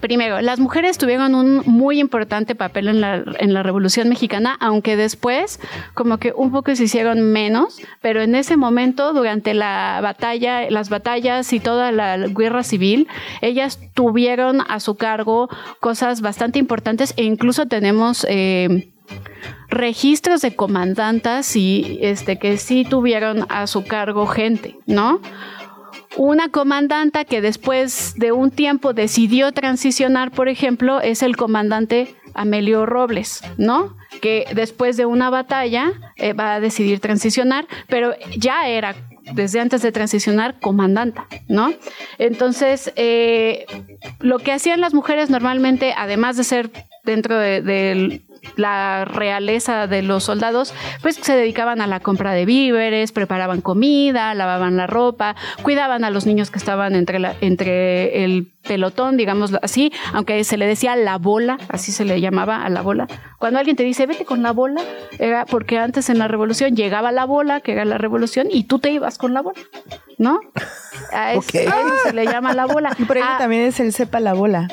primero, 0.00 0.40
las 0.40 0.60
mujeres 0.60 0.98
tuvieron 0.98 1.34
un 1.34 1.62
muy 1.66 1.98
importante 1.98 2.54
papel 2.54 2.88
en 2.88 3.00
la, 3.00 3.24
en 3.38 3.54
la 3.54 3.62
Revolución 3.62 4.08
Mexicana, 4.08 4.56
aunque 4.60 4.96
después 4.96 5.60
como 5.94 6.18
que 6.18 6.32
un 6.34 6.52
poco 6.52 6.74
se 6.74 6.84
hicieron 6.84 7.20
menos, 7.20 7.80
pero 8.00 8.22
en 8.22 8.34
ese 8.34 8.56
momento, 8.56 9.12
durante 9.12 9.54
la 9.54 10.00
batalla, 10.02 10.70
las 10.70 10.88
batallas 10.88 11.52
y 11.52 11.60
toda 11.60 11.92
la 11.92 12.16
guerra 12.16 12.62
civil, 12.62 13.08
ellas 13.40 13.78
tuvieron 13.94 14.60
a 14.68 14.80
su 14.80 14.96
cargo 14.96 15.48
cosas 15.80 16.20
bastante 16.20 16.58
importantes 16.58 17.14
e 17.16 17.24
incluso 17.24 17.66
tenemos... 17.66 18.26
eh, 18.28 18.90
registros 19.68 20.40
de 20.40 20.54
comandantas 20.54 21.56
y 21.56 21.98
este 22.02 22.38
que 22.38 22.58
sí 22.58 22.84
tuvieron 22.84 23.46
a 23.48 23.66
su 23.66 23.84
cargo 23.84 24.26
gente, 24.26 24.76
¿no? 24.86 25.20
Una 26.16 26.48
comandanta 26.48 27.24
que 27.24 27.40
después 27.40 28.14
de 28.16 28.32
un 28.32 28.50
tiempo 28.50 28.92
decidió 28.92 29.52
transicionar, 29.52 30.32
por 30.32 30.48
ejemplo, 30.48 31.00
es 31.00 31.22
el 31.22 31.36
comandante 31.36 32.14
Amelio 32.34 32.86
Robles, 32.86 33.42
¿no? 33.58 33.96
Que 34.20 34.46
después 34.54 34.96
de 34.96 35.06
una 35.06 35.30
batalla 35.30 35.92
eh, 36.16 36.32
va 36.32 36.54
a 36.54 36.60
decidir 36.60 37.00
transicionar, 37.00 37.66
pero 37.88 38.14
ya 38.36 38.68
era 38.68 38.94
desde 39.32 39.60
antes 39.60 39.82
de 39.82 39.92
transicionar 39.92 40.58
comandanta, 40.60 41.26
¿no? 41.48 41.72
Entonces, 42.18 42.92
eh, 42.96 43.66
lo 44.18 44.38
que 44.38 44.52
hacían 44.52 44.80
las 44.80 44.94
mujeres 44.94 45.30
normalmente, 45.30 45.94
además 45.96 46.36
de 46.36 46.44
ser 46.44 46.70
dentro 47.04 47.38
de, 47.38 47.62
de 47.62 48.22
la 48.56 49.04
realeza 49.04 49.86
de 49.86 50.02
los 50.02 50.24
soldados, 50.24 50.74
pues 51.02 51.16
se 51.16 51.34
dedicaban 51.34 51.80
a 51.80 51.86
la 51.86 52.00
compra 52.00 52.32
de 52.32 52.44
víveres, 52.44 53.12
preparaban 53.12 53.60
comida, 53.60 54.34
lavaban 54.34 54.76
la 54.76 54.86
ropa, 54.86 55.36
cuidaban 55.62 56.04
a 56.04 56.10
los 56.10 56.26
niños 56.26 56.50
que 56.50 56.58
estaban 56.58 56.94
entre, 56.94 57.18
la, 57.18 57.34
entre 57.40 58.24
el 58.24 58.52
pelotón, 58.66 59.16
digamos 59.16 59.52
así, 59.62 59.92
aunque 60.12 60.42
se 60.44 60.56
le 60.56 60.66
decía 60.66 60.94
la 60.96 61.18
bola, 61.18 61.58
así 61.68 61.92
se 61.92 62.04
le 62.04 62.20
llamaba 62.20 62.64
a 62.64 62.68
la 62.68 62.82
bola. 62.82 63.08
Cuando 63.38 63.58
alguien 63.58 63.76
te 63.76 63.82
dice, 63.82 64.06
vete 64.06 64.24
con 64.24 64.42
la 64.42 64.52
bola, 64.52 64.82
era 65.18 65.46
porque 65.46 65.78
antes 65.78 66.10
en 66.10 66.18
la 66.18 66.28
revolución 66.28 66.76
llegaba 66.76 67.10
la 67.12 67.24
bola, 67.24 67.60
que 67.60 67.72
era 67.72 67.84
la 67.84 67.98
revolución, 67.98 68.48
y 68.50 68.64
tú 68.64 68.78
te 68.78 68.90
ibas 68.90 69.18
con 69.18 69.32
la 69.34 69.40
bola, 69.42 69.58
¿no? 70.18 70.40
A 71.12 71.32
eso, 71.32 71.40
Ok. 71.40 71.54
a 71.56 71.80
eso 71.80 71.94
se 72.04 72.12
le 72.12 72.26
llama 72.26 72.52
la 72.54 72.66
bola. 72.66 72.90
Y 72.98 73.04
por 73.06 73.16
eso 73.16 73.26
Ah, 73.28 73.36
también 73.38 73.62
es 73.62 73.80
el 73.80 73.92
sepa 73.92 74.20
la 74.20 74.34
bola. 74.34 74.68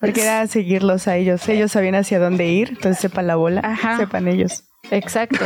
Porque 0.00 0.22
era 0.22 0.46
seguirlos 0.46 1.08
a 1.08 1.16
ellos. 1.16 1.48
Ellos 1.48 1.72
sabían 1.72 1.94
hacia 1.94 2.18
dónde 2.18 2.46
ir, 2.46 2.68
entonces 2.70 2.98
sepa 3.00 3.22
la 3.22 3.36
bola, 3.36 3.60
Ajá. 3.64 3.96
sepan 3.96 4.28
ellos. 4.28 4.64
Exacto. 4.90 5.44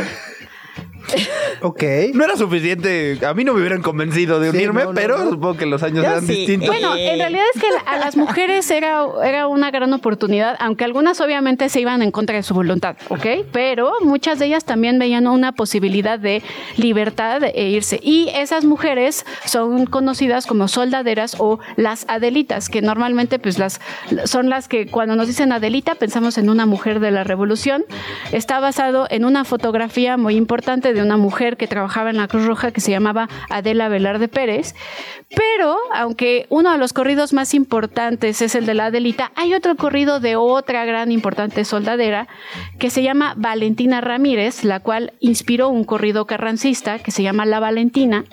Ok. 1.61 1.83
No 2.13 2.23
era 2.23 2.37
suficiente. 2.37 3.19
A 3.25 3.33
mí 3.33 3.43
no 3.43 3.53
me 3.53 3.59
hubieran 3.59 3.81
convencido 3.81 4.39
de 4.39 4.51
Sí, 4.51 4.57
unirme, 4.57 4.83
no, 4.83 4.89
no, 4.89 4.95
pero 4.95 5.17
no. 5.17 5.29
supongo 5.31 5.57
que 5.57 5.65
los 5.65 5.83
años 5.83 6.03
Yo 6.05 6.09
eran 6.11 6.25
sí. 6.25 6.33
distintos. 6.35 6.69
Bueno, 6.69 6.95
en 6.95 7.19
realidad 7.19 7.43
es 7.53 7.61
que 7.61 7.67
a 7.85 7.97
las 7.97 8.15
mujeres 8.15 8.69
era, 8.71 9.03
era 9.25 9.47
una 9.47 9.69
gran 9.71 9.91
oportunidad, 9.93 10.55
aunque 10.59 10.85
algunas 10.85 11.19
obviamente 11.19 11.67
se 11.69 11.81
iban 11.81 12.01
en 12.01 12.11
contra 12.11 12.35
de 12.37 12.43
su 12.43 12.53
voluntad, 12.53 12.95
¿ok? 13.09 13.25
Pero 13.51 13.91
muchas 14.01 14.39
de 14.39 14.45
ellas 14.45 14.63
también 14.65 14.99
veían 14.99 15.27
una 15.27 15.51
posibilidad 15.51 16.17
de 16.17 16.41
libertad 16.77 17.43
e 17.43 17.69
irse. 17.69 17.99
Y 18.01 18.29
esas 18.33 18.63
mujeres 18.65 19.25
son 19.45 19.85
conocidas 19.85 20.45
como 20.45 20.67
soldaderas 20.67 21.35
o 21.39 21.59
las 21.75 22.05
adelitas, 22.07 22.69
que 22.69 22.81
normalmente 22.81 23.37
pues 23.39 23.59
las 23.59 23.81
son 24.25 24.49
las 24.49 24.67
que 24.67 24.87
cuando 24.87 25.15
nos 25.15 25.27
dicen 25.27 25.51
Adelita 25.51 25.95
pensamos 25.95 26.37
en 26.37 26.49
una 26.49 26.65
mujer 26.65 26.99
de 26.99 27.11
la 27.11 27.23
revolución. 27.23 27.83
Está 28.31 28.59
basado 28.59 29.07
en 29.09 29.25
una 29.25 29.43
fotografía 29.43 30.17
muy 30.17 30.35
importante 30.35 30.93
de 30.93 30.98
una 31.01 31.17
mujer 31.17 31.57
que 31.57 31.67
trabajaba 31.67 32.09
en 32.09 32.17
la 32.17 32.27
Cruz 32.27 32.45
Roja 32.45 32.71
que 32.71 32.81
se 32.81 32.91
llamaba 32.91 33.29
Adela 33.49 33.89
Velarde 33.89 34.27
Pérez. 34.27 34.75
Pero, 35.29 35.77
aunque 35.93 36.47
uno 36.49 36.71
de 36.71 36.77
los 36.77 36.93
corridos 36.93 37.33
más 37.33 37.53
importantes 37.53 38.41
es 38.41 38.55
el 38.55 38.65
de 38.65 38.73
la 38.73 38.87
Adelita, 38.87 39.31
hay 39.35 39.53
otro 39.53 39.75
corrido 39.75 40.19
de 40.19 40.35
otra 40.35 40.85
gran 40.85 41.11
importante 41.11 41.65
soldadera 41.65 42.27
que 42.79 42.89
se 42.89 43.03
llama 43.03 43.33
Valentina 43.37 44.01
Ramírez, 44.01 44.63
la 44.63 44.79
cual 44.79 45.13
inspiró 45.19 45.69
un 45.69 45.83
corrido 45.83 46.25
carrancista 46.25 46.99
que 46.99 47.11
se 47.11 47.23
llama 47.23 47.45
La 47.45 47.59
Valentina 47.59 48.25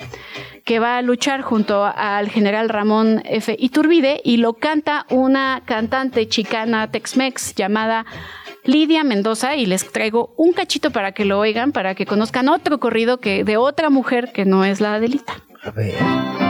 que 0.66 0.80
va 0.80 0.98
a 0.98 1.02
luchar 1.02 1.42
junto 1.42 1.84
al 1.84 2.28
general 2.28 2.68
Ramón 2.68 3.22
F. 3.24 3.54
Iturbide 3.56 4.20
y 4.24 4.38
lo 4.38 4.54
canta 4.54 5.06
una 5.10 5.62
cantante 5.64 6.28
chicana 6.28 6.90
Tex-Mex 6.90 7.54
llamada 7.54 8.04
Lidia 8.66 9.04
Mendoza 9.04 9.56
y 9.56 9.66
les 9.66 9.90
traigo 9.90 10.34
un 10.36 10.52
cachito 10.52 10.90
para 10.90 11.12
que 11.12 11.24
lo 11.24 11.38
oigan, 11.38 11.72
para 11.72 11.94
que 11.94 12.06
conozcan 12.06 12.48
otro 12.48 12.78
corrido 12.78 13.18
que 13.18 13.44
de 13.44 13.56
otra 13.56 13.90
mujer 13.90 14.32
que 14.32 14.44
no 14.44 14.64
es 14.64 14.80
la 14.80 14.94
Adelita. 14.94 15.34
A 15.62 15.70
ver. 15.70 16.45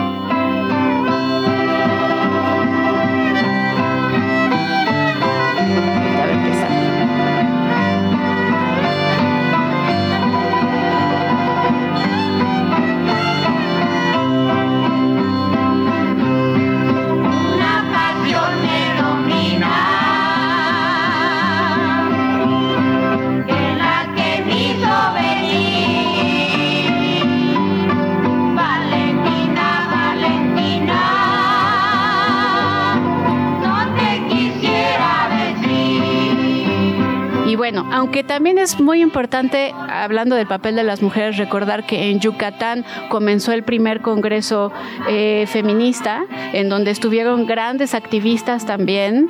Bueno, 37.56 37.88
aunque 37.90 38.22
también 38.22 38.58
es 38.58 38.78
muy 38.78 39.00
importante, 39.00 39.72
hablando 39.88 40.36
del 40.36 40.46
papel 40.46 40.76
de 40.76 40.82
las 40.82 41.00
mujeres, 41.00 41.38
recordar 41.38 41.86
que 41.86 42.10
en 42.10 42.20
Yucatán 42.20 42.84
comenzó 43.08 43.52
el 43.52 43.62
primer 43.62 44.02
congreso 44.02 44.72
eh, 45.08 45.46
feminista, 45.48 46.26
en 46.52 46.68
donde 46.68 46.90
estuvieron 46.90 47.46
grandes 47.46 47.94
activistas 47.94 48.66
también, 48.66 49.28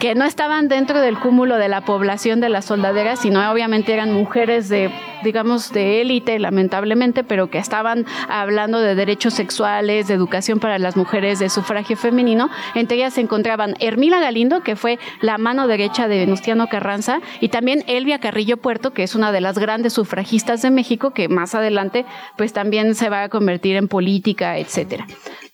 que 0.00 0.14
no 0.14 0.24
estaban 0.24 0.68
dentro 0.68 1.00
del 1.00 1.18
cúmulo 1.18 1.58
de 1.58 1.68
la 1.68 1.82
población 1.82 2.40
de 2.40 2.48
las 2.48 2.64
soldaderas, 2.64 3.20
sino 3.20 3.50
obviamente 3.50 3.92
eran 3.92 4.10
mujeres 4.10 4.70
de, 4.70 4.90
digamos, 5.22 5.70
de 5.72 6.00
élite, 6.00 6.38
lamentablemente, 6.38 7.24
pero 7.24 7.50
que 7.50 7.58
estaban 7.58 8.06
hablando 8.28 8.80
de 8.80 8.94
derechos 8.94 9.34
sexuales, 9.34 10.08
de 10.08 10.14
educación 10.14 10.60
para 10.60 10.78
las 10.78 10.96
mujeres, 10.96 11.38
de 11.40 11.50
sufragio 11.50 11.96
femenino. 11.96 12.48
Entre 12.74 12.96
ellas 12.96 13.14
se 13.14 13.20
encontraban 13.20 13.74
Hermila 13.80 14.18
Galindo, 14.18 14.62
que 14.62 14.76
fue 14.76 14.98
la 15.20 15.36
mano 15.36 15.66
derecha 15.66 16.08
de 16.08 16.18
Venustiano 16.20 16.68
Carranza, 16.68 17.20
y 17.40 17.48
también 17.48 17.65
Elvia 17.68 18.20
Carrillo 18.20 18.56
Puerto, 18.56 18.92
que 18.92 19.02
es 19.02 19.14
una 19.14 19.32
de 19.32 19.40
las 19.40 19.58
grandes 19.58 19.92
sufragistas 19.92 20.62
de 20.62 20.70
México, 20.70 21.12
que 21.12 21.28
más 21.28 21.54
adelante 21.54 22.04
pues 22.36 22.52
también 22.52 22.94
se 22.94 23.08
va 23.08 23.24
a 23.24 23.28
convertir 23.28 23.76
en 23.76 23.88
política, 23.88 24.58
etcétera. 24.58 25.06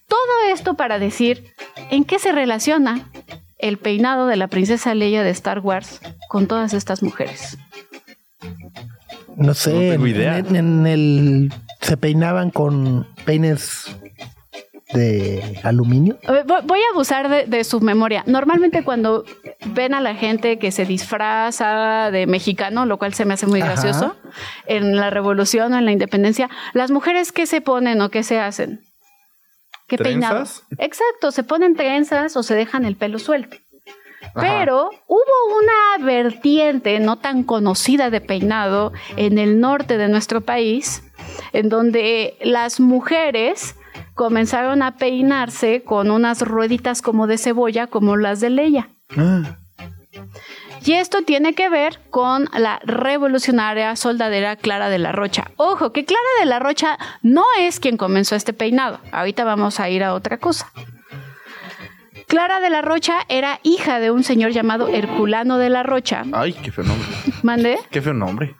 Todo 0.08 0.52
esto 0.52 0.74
para 0.74 0.98
decir 0.98 1.52
en 1.90 2.04
qué 2.04 2.18
se 2.18 2.32
relaciona 2.32 3.08
el 3.58 3.78
peinado 3.78 4.26
de 4.26 4.36
la 4.36 4.48
princesa 4.48 4.94
Leia 4.94 5.22
de 5.22 5.30
Star 5.30 5.60
Wars 5.60 6.00
con 6.28 6.46
todas 6.48 6.74
estas 6.74 7.02
mujeres. 7.02 7.56
No 9.36 9.54
sé. 9.54 9.72
No 9.72 9.78
tengo 9.78 10.06
idea. 10.06 10.38
En, 10.38 10.56
en 10.56 10.86
el. 10.86 11.52
Se 11.80 11.96
peinaban 11.96 12.50
con 12.50 13.06
peines 13.24 13.96
de 14.92 15.60
aluminio. 15.62 16.18
Voy 16.64 16.80
a 16.80 16.92
abusar 16.92 17.28
de, 17.28 17.46
de 17.46 17.64
su 17.64 17.80
memoria. 17.80 18.24
Normalmente 18.26 18.84
cuando 18.84 19.24
ven 19.66 19.94
a 19.94 20.00
la 20.00 20.14
gente 20.14 20.58
que 20.58 20.70
se 20.70 20.84
disfraza 20.84 22.10
de 22.10 22.26
mexicano, 22.26 22.86
lo 22.86 22.98
cual 22.98 23.14
se 23.14 23.24
me 23.24 23.34
hace 23.34 23.46
muy 23.46 23.60
Ajá. 23.60 23.72
gracioso, 23.72 24.16
en 24.66 24.96
la 24.96 25.10
revolución 25.10 25.72
o 25.72 25.78
en 25.78 25.84
la 25.84 25.92
independencia, 25.92 26.50
las 26.72 26.90
mujeres 26.90 27.32
qué 27.32 27.46
se 27.46 27.60
ponen 27.60 28.00
o 28.00 28.10
qué 28.10 28.22
se 28.22 28.38
hacen? 28.38 28.80
¿Qué 29.88 29.98
peinado? 29.98 30.36
¿Trenzas? 30.36 30.64
Exacto, 30.78 31.30
se 31.32 31.42
ponen 31.42 31.74
trenzas 31.74 32.36
o 32.36 32.42
se 32.42 32.54
dejan 32.54 32.84
el 32.84 32.96
pelo 32.96 33.18
suelto. 33.18 33.56
Ajá. 34.22 34.40
Pero 34.40 34.90
hubo 35.08 35.58
una 35.58 36.06
vertiente 36.06 36.98
no 37.00 37.18
tan 37.18 37.42
conocida 37.42 38.08
de 38.08 38.20
peinado 38.20 38.92
en 39.16 39.38
el 39.38 39.60
norte 39.60 39.98
de 39.98 40.08
nuestro 40.08 40.40
país, 40.40 41.02
en 41.52 41.68
donde 41.68 42.38
las 42.40 42.80
mujeres 42.80 43.74
comenzaron 44.14 44.82
a 44.82 44.96
peinarse 44.96 45.82
con 45.82 46.10
unas 46.10 46.42
rueditas 46.42 47.02
como 47.02 47.26
de 47.26 47.38
cebolla, 47.38 47.86
como 47.86 48.16
las 48.16 48.40
de 48.40 48.50
Leia. 48.50 48.88
Ah, 49.16 49.56
Y 50.84 50.92
esto 50.94 51.22
tiene 51.22 51.54
que 51.54 51.68
ver 51.68 52.00
con 52.10 52.48
la 52.52 52.80
revolucionaria 52.84 53.94
soldadera 53.96 54.56
Clara 54.56 54.88
de 54.88 54.98
la 54.98 55.12
Rocha. 55.12 55.50
Ojo, 55.56 55.92
que 55.92 56.04
Clara 56.04 56.22
de 56.40 56.46
la 56.46 56.58
Rocha 56.58 56.98
no 57.22 57.44
es 57.60 57.78
quien 57.78 57.96
comenzó 57.96 58.34
este 58.34 58.52
peinado. 58.52 58.98
Ahorita 59.12 59.44
vamos 59.44 59.78
a 59.78 59.88
ir 59.88 60.02
a 60.02 60.14
otra 60.14 60.38
cosa. 60.38 60.72
Clara 62.26 62.60
de 62.60 62.70
la 62.70 62.80
Rocha 62.82 63.18
era 63.28 63.60
hija 63.62 64.00
de 64.00 64.10
un 64.10 64.24
señor 64.24 64.52
llamado 64.52 64.88
Herculano 64.88 65.58
de 65.58 65.68
la 65.68 65.82
Rocha. 65.82 66.24
Ay, 66.32 66.54
qué 66.54 66.72
feo 66.72 66.84
nombre. 66.84 67.06
¿Mande? 67.42 67.78
Qué 67.90 68.00
feo 68.00 68.14
nombre. 68.14 68.56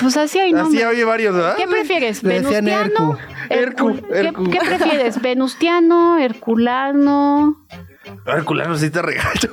Pues 0.00 0.16
así 0.16 0.38
hay 0.38 0.52
Así 0.52 0.62
nombre. 0.62 0.86
oye 0.86 1.04
varios, 1.04 1.34
¿verdad? 1.34 1.56
¿Qué 1.56 1.66
prefieres? 1.66 2.22
Le 2.22 2.40
¿Venustiano? 2.40 3.18
Hercu. 3.50 3.92
Hercu- 3.98 4.06
Hercu. 4.14 4.44
¿Qué, 4.50 4.58
qué 4.58 4.64
prefieres? 4.66 5.22
¿Venustiano? 5.22 6.18
¿Herculano? 6.18 7.66
Herculano 8.26 8.76
sí 8.76 8.90
te 8.90 9.02
regacho. 9.02 9.48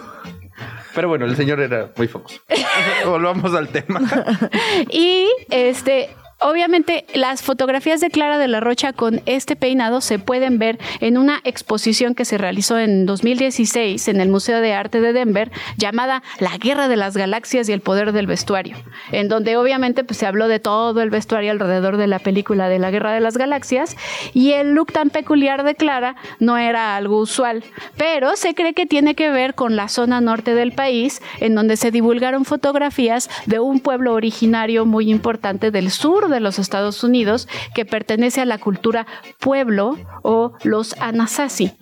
Pero 0.93 1.09
bueno, 1.09 1.25
el 1.25 1.35
señor 1.35 1.59
era 1.59 1.91
muy 1.97 2.07
famoso. 2.07 2.39
Volvamos 3.05 3.53
al 3.53 3.67
tema. 3.69 3.99
Y 4.89 5.27
este, 5.49 6.15
obviamente, 6.39 7.05
las 7.13 7.41
fotografías 7.41 8.01
de 8.01 8.09
Clara 8.09 8.37
de 8.37 8.47
la 8.47 8.59
Rocha 8.59 8.93
con 8.93 9.21
este 9.25 9.55
peinado 9.55 10.01
se 10.01 10.19
pueden 10.19 10.59
ver 10.59 10.79
en 10.99 11.17
una 11.17 11.39
exposición 11.43 12.15
que 12.15 12.25
se 12.25 12.37
realizó 12.37 12.77
en 12.79 13.05
2016 13.05 14.07
en 14.07 14.21
el 14.21 14.29
Museo 14.29 14.61
de 14.61 14.73
Arte 14.73 15.01
de 15.01 15.13
Denver, 15.13 15.51
llamada 15.77 16.23
La 16.39 16.57
Guerra 16.57 16.87
de 16.87 16.97
las 16.97 17.15
Galaxias 17.15 17.69
y 17.69 17.73
el 17.73 17.81
Poder 17.81 18.11
del 18.11 18.27
Vestuario, 18.27 18.75
en 19.11 19.29
donde 19.29 19.57
obviamente 19.57 20.03
pues, 20.03 20.17
se 20.17 20.25
habló 20.25 20.47
de 20.47 20.59
todo 20.59 21.01
el 21.01 21.09
vestuario 21.09 21.51
alrededor 21.51 21.97
de 21.97 22.07
la 22.07 22.19
película 22.19 22.67
de 22.69 22.79
la 22.79 22.91
Guerra 22.91 23.13
de 23.13 23.21
las 23.21 23.37
Galaxias 23.37 23.95
y 24.33 24.51
el 24.53 24.73
look 24.73 24.91
tan 24.91 25.09
peculiar 25.09 25.63
de 25.63 25.75
Clara 25.75 26.15
no 26.39 26.57
era 26.57 26.95
algo 26.95 27.19
usual, 27.19 27.63
pero 27.97 28.35
se 28.35 28.53
cree 28.53 28.73
que 28.73 28.85
tiene 28.85 29.15
que 29.15 29.29
ver 29.29 29.55
con 29.55 29.75
la 29.75 29.87
zona 29.87 30.21
norte 30.21 30.53
del 30.53 30.73
país, 30.73 31.21
en 31.39 31.55
donde 31.55 31.77
se 31.77 31.91
divulgaron 31.91 32.45
fotografías 32.45 33.29
de 33.45 33.59
un 33.59 33.79
pueblo 33.79 34.13
originario 34.13 34.85
muy 34.85 35.09
importante 35.09 35.71
del 35.71 35.91
sur 35.91 36.24
de 36.27 36.39
los 36.39 36.59
Estados 36.59 37.03
Unidos 37.03 37.47
que 37.73 37.85
pertenece 37.85 38.41
a 38.41 38.45
la 38.45 38.57
cultura 38.57 39.07
pueblo 39.39 39.97
o 40.23 40.53
los 40.63 40.95
Anasazi, 40.99 41.73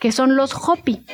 que 0.00 0.12
son 0.12 0.36
los 0.36 0.54
Hopi. 0.54 1.04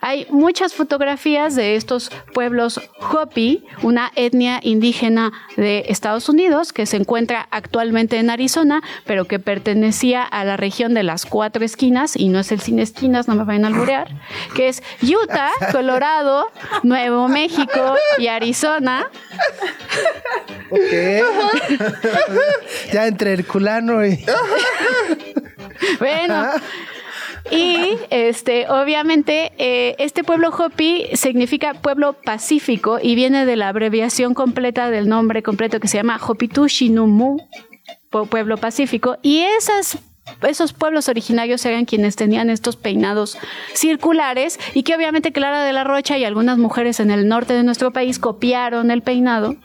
Hay 0.00 0.26
muchas 0.30 0.74
fotografías 0.74 1.54
de 1.54 1.76
estos 1.76 2.10
pueblos 2.32 2.80
Hopi, 3.00 3.64
una 3.82 4.10
etnia 4.14 4.60
indígena 4.62 5.32
de 5.56 5.86
Estados 5.88 6.28
Unidos 6.28 6.72
que 6.72 6.86
se 6.86 6.96
encuentra 6.96 7.48
actualmente 7.50 8.18
en 8.18 8.30
Arizona, 8.30 8.82
pero 9.04 9.26
que 9.26 9.38
pertenecía 9.38 10.22
a 10.22 10.44
la 10.44 10.56
región 10.56 10.94
de 10.94 11.02
las 11.02 11.26
cuatro 11.26 11.64
esquinas, 11.64 12.16
y 12.16 12.28
no 12.28 12.38
es 12.38 12.52
el 12.52 12.60
sin 12.60 12.78
esquinas, 12.78 13.28
no 13.28 13.34
me 13.34 13.44
vayan 13.44 13.64
a 13.64 13.68
alburear, 13.68 14.08
que 14.54 14.68
es 14.68 14.82
Utah, 15.02 15.50
Colorado, 15.72 16.50
Nuevo 16.82 17.28
México 17.28 17.96
y 18.18 18.28
Arizona. 18.28 19.10
ok. 20.70 20.78
ya 22.92 23.06
entre 23.06 23.32
Herculano 23.32 24.04
y. 24.04 24.24
Bueno. 25.98 26.50
Y 27.50 27.96
este, 28.10 28.68
obviamente, 28.68 29.52
eh, 29.58 29.96
este 29.98 30.24
pueblo 30.24 30.50
Hopi 30.50 31.06
significa 31.14 31.74
pueblo 31.74 32.14
pacífico 32.14 32.98
y 33.02 33.14
viene 33.14 33.46
de 33.46 33.56
la 33.56 33.68
abreviación 33.68 34.34
completa 34.34 34.90
del 34.90 35.08
nombre 35.08 35.42
completo 35.42 35.80
que 35.80 35.88
se 35.88 35.96
llama 35.96 36.20
Hopitushinumu, 36.24 37.38
pueblo 38.10 38.56
pacífico, 38.56 39.18
y 39.22 39.40
esas 39.40 39.98
esos 40.46 40.74
pueblos 40.74 41.08
originarios 41.08 41.64
eran 41.64 41.86
quienes 41.86 42.14
tenían 42.14 42.50
estos 42.50 42.76
peinados 42.76 43.38
circulares 43.72 44.58
y 44.74 44.82
que 44.82 44.94
obviamente 44.94 45.32
Clara 45.32 45.64
de 45.64 45.72
la 45.72 45.84
Rocha 45.84 46.18
y 46.18 46.24
algunas 46.24 46.58
mujeres 46.58 47.00
en 47.00 47.10
el 47.10 47.28
norte 47.28 47.54
de 47.54 47.62
nuestro 47.62 47.92
país 47.92 48.18
copiaron 48.18 48.90
el 48.90 49.00
peinado 49.00 49.56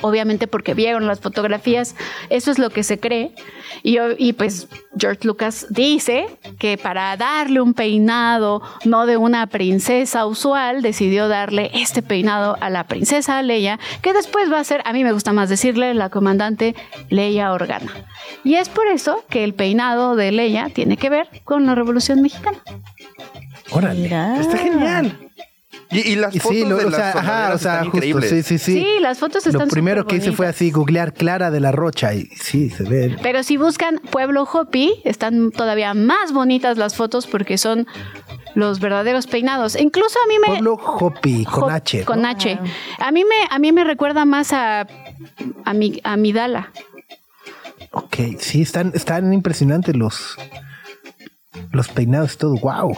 obviamente 0.00 0.46
porque 0.46 0.74
vieron 0.74 1.06
las 1.06 1.20
fotografías, 1.20 1.94
eso 2.28 2.50
es 2.50 2.58
lo 2.58 2.70
que 2.70 2.82
se 2.82 2.98
cree. 2.98 3.32
Y, 3.82 3.98
y, 4.18 4.32
pues 4.32 4.68
George 4.98 5.20
Lucas 5.26 5.66
dice 5.70 6.26
que 6.58 6.76
para 6.76 7.16
darle 7.16 7.60
un 7.60 7.74
peinado 7.74 8.62
no 8.84 9.06
de 9.06 9.16
una 9.16 9.46
princesa 9.46 10.26
usual, 10.26 10.82
decidió 10.82 11.28
darle 11.28 11.70
este 11.74 12.02
peinado 12.02 12.56
a 12.60 12.68
la 12.70 12.84
princesa 12.84 13.42
Leia, 13.42 13.78
que 14.02 14.12
después 14.12 14.52
va 14.52 14.58
a 14.58 14.64
ser, 14.64 14.82
a 14.84 14.92
mí 14.92 15.04
me 15.04 15.12
gusta 15.12 15.32
más 15.32 15.48
decirle, 15.48 15.94
la 15.94 16.10
comandante 16.10 16.74
Leia 17.08 17.52
Organa. 17.52 17.92
Y 18.44 18.54
es 18.54 18.68
por 18.68 18.86
eso 18.88 19.24
que 19.28 19.44
el 19.44 19.54
peinado 19.54 20.16
de 20.16 20.32
Leia 20.32 20.68
tiene 20.68 20.96
que 20.96 21.10
ver 21.10 21.28
con 21.44 21.66
la 21.66 21.74
Revolución 21.74 22.20
Mexicana. 22.22 22.58
Órale. 23.70 24.00
Mira. 24.00 24.40
Está 24.40 24.56
genial. 24.58 25.16
Y, 25.92 26.12
y 26.12 26.14
las 26.16 26.32
fotos 26.38 26.50
sí, 26.56 26.64
lo- 26.64 26.76
de 26.76 26.84
o 26.84 26.90
las 26.90 27.00
sea, 27.00 27.08
ajá, 27.10 27.20
sombreras 27.20 27.54
o 27.54 27.58
sea, 27.58 27.72
están 27.74 27.90
justo, 27.90 27.96
increíbles. 28.06 28.30
sí, 28.30 28.42
sí, 28.42 28.58
sí. 28.58 28.72
Sí, 28.80 28.86
las 29.00 29.18
fotos 29.18 29.46
están 29.46 29.62
Lo 29.62 29.68
primero 29.68 30.06
que 30.06 30.16
hice 30.16 30.30
fue 30.32 30.46
así, 30.46 30.70
googlear 30.70 31.12
Clara 31.12 31.50
de 31.50 31.58
la 31.60 31.72
Rocha 31.72 32.14
y 32.14 32.26
sí, 32.40 32.70
se 32.70 32.84
ve. 32.84 33.16
Pero 33.22 33.42
si 33.42 33.56
buscan 33.56 33.98
Pueblo 34.10 34.44
Hopi, 34.44 35.00
están 35.04 35.50
todavía 35.50 35.92
más 35.94 36.32
bonitas 36.32 36.78
las 36.78 36.94
fotos 36.94 37.26
porque 37.26 37.58
son 37.58 37.86
los 38.54 38.78
verdaderos 38.80 39.26
peinados. 39.26 39.74
Incluso 39.80 40.18
a 40.24 40.28
mí 40.28 40.34
me... 40.38 40.46
Pueblo 40.46 40.74
Hopi, 40.74 41.44
con 41.44 41.64
Hop- 41.64 41.72
H. 41.72 41.98
¿no? 42.00 42.04
Con 42.06 42.24
H. 42.24 42.58
A 42.98 43.10
mí 43.10 43.24
me, 43.24 43.36
a 43.50 43.58
mí 43.58 43.72
me 43.72 43.82
recuerda 43.84 44.24
más 44.24 44.52
a, 44.52 44.86
a, 45.64 45.74
mi, 45.74 46.00
a 46.04 46.16
Midala. 46.16 46.72
Ok, 47.92 48.16
sí, 48.38 48.62
están, 48.62 48.92
están 48.94 49.32
impresionantes 49.32 49.96
los, 49.96 50.36
los 51.72 51.88
peinados 51.88 52.34
y 52.34 52.36
todo. 52.36 52.54
Wow. 52.58 52.96